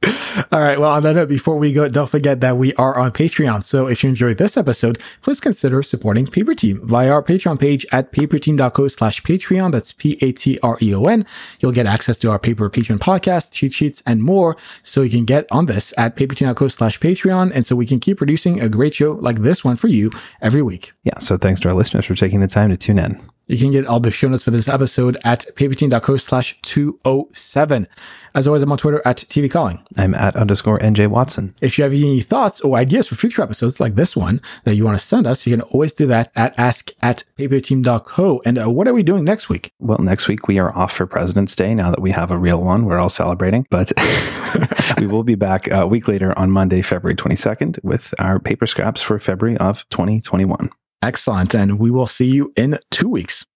All 0.52 0.60
right. 0.60 0.78
Well, 0.78 0.92
on 0.92 1.02
that 1.02 1.14
note, 1.14 1.28
before 1.28 1.56
we 1.56 1.72
go, 1.72 1.86
don't 1.88 2.08
forget 2.08 2.40
that 2.40 2.56
we 2.56 2.72
are 2.74 2.98
on 2.98 3.12
Patreon. 3.12 3.62
So 3.62 3.86
if 3.86 4.02
you 4.02 4.08
enjoyed 4.08 4.38
this 4.38 4.56
episode, 4.56 4.98
please 5.22 5.40
consider 5.40 5.82
supporting 5.82 6.26
Paper 6.26 6.54
Team 6.54 6.80
via 6.84 7.12
our 7.12 7.22
Patreon 7.22 7.60
page 7.60 7.84
at 7.92 8.10
paperteam.co 8.12 8.88
slash 8.88 9.22
Patreon. 9.22 9.72
That's 9.72 9.92
P-A-T-R-E-O-N. 9.92 11.26
You'll 11.60 11.72
get 11.72 11.86
access 11.86 12.16
to 12.18 12.30
our 12.30 12.38
Paper 12.38 12.70
Patreon 12.70 12.98
podcast, 12.98 13.52
cheat 13.52 13.74
sheets, 13.74 14.02
and 14.06 14.22
more. 14.22 14.56
So 14.82 15.02
you 15.02 15.10
can 15.10 15.26
get 15.26 15.46
on 15.52 15.66
this 15.66 15.92
at 15.98 16.16
paperteam.co 16.16 16.68
slash 16.68 16.98
Patreon. 16.98 17.52
And 17.54 17.66
so 17.66 17.76
we 17.76 17.86
can 17.86 18.00
keep 18.00 18.16
producing 18.18 18.60
a 18.60 18.68
great 18.70 18.94
show 18.94 19.12
like 19.12 19.40
this 19.40 19.64
one 19.64 19.76
for 19.76 19.88
you 19.88 20.10
every 20.40 20.62
week. 20.62 20.92
Yeah. 21.02 21.18
So 21.18 21.36
thanks 21.36 21.60
to 21.62 21.68
our 21.68 21.74
listeners 21.74 22.06
for 22.06 22.14
taking 22.14 22.40
the 22.40 22.46
time 22.46 22.70
to 22.70 22.76
tune 22.76 22.98
in. 22.98 23.20
You 23.50 23.58
can 23.58 23.72
get 23.72 23.84
all 23.84 23.98
the 23.98 24.12
show 24.12 24.28
notes 24.28 24.44
for 24.44 24.52
this 24.52 24.68
episode 24.68 25.18
at 25.24 25.44
paperteam.co 25.56 26.18
slash 26.18 26.56
207. 26.62 27.88
As 28.32 28.46
always, 28.46 28.62
I'm 28.62 28.70
on 28.70 28.78
Twitter 28.78 29.02
at 29.04 29.16
TV 29.16 29.50
Calling. 29.50 29.84
I'm 29.98 30.14
at 30.14 30.36
underscore 30.36 30.78
NJ 30.78 31.08
Watson. 31.08 31.56
If 31.60 31.76
you 31.76 31.82
have 31.82 31.92
any 31.92 32.20
thoughts 32.20 32.60
or 32.60 32.76
ideas 32.76 33.08
for 33.08 33.16
future 33.16 33.42
episodes 33.42 33.80
like 33.80 33.96
this 33.96 34.16
one 34.16 34.40
that 34.62 34.76
you 34.76 34.84
want 34.84 35.00
to 35.00 35.04
send 35.04 35.26
us, 35.26 35.48
you 35.48 35.56
can 35.56 35.62
always 35.72 35.92
do 35.92 36.06
that 36.06 36.30
at 36.36 36.56
ask 36.60 36.92
at 37.02 37.24
paperteam.co. 37.36 38.40
And 38.46 38.56
uh, 38.56 38.70
what 38.70 38.86
are 38.86 38.94
we 38.94 39.02
doing 39.02 39.24
next 39.24 39.48
week? 39.48 39.72
Well, 39.80 39.98
next 39.98 40.28
week 40.28 40.46
we 40.46 40.60
are 40.60 40.72
off 40.78 40.92
for 40.92 41.08
President's 41.08 41.56
Day 41.56 41.74
now 41.74 41.90
that 41.90 42.00
we 42.00 42.12
have 42.12 42.30
a 42.30 42.38
real 42.38 42.62
one. 42.62 42.84
We're 42.84 43.00
all 43.00 43.08
celebrating, 43.08 43.66
but 43.68 43.90
we 45.00 45.08
will 45.08 45.24
be 45.24 45.34
back 45.34 45.68
a 45.68 45.88
week 45.88 46.06
later 46.06 46.38
on 46.38 46.52
Monday, 46.52 46.82
February 46.82 47.16
22nd 47.16 47.82
with 47.82 48.14
our 48.20 48.38
paper 48.38 48.68
scraps 48.68 49.02
for 49.02 49.18
February 49.18 49.56
of 49.56 49.88
2021. 49.88 50.70
Excellent. 51.02 51.54
And 51.54 51.78
we 51.78 51.90
will 51.90 52.06
see 52.06 52.26
you 52.26 52.52
in 52.56 52.78
two 52.90 53.08
weeks. 53.08 53.46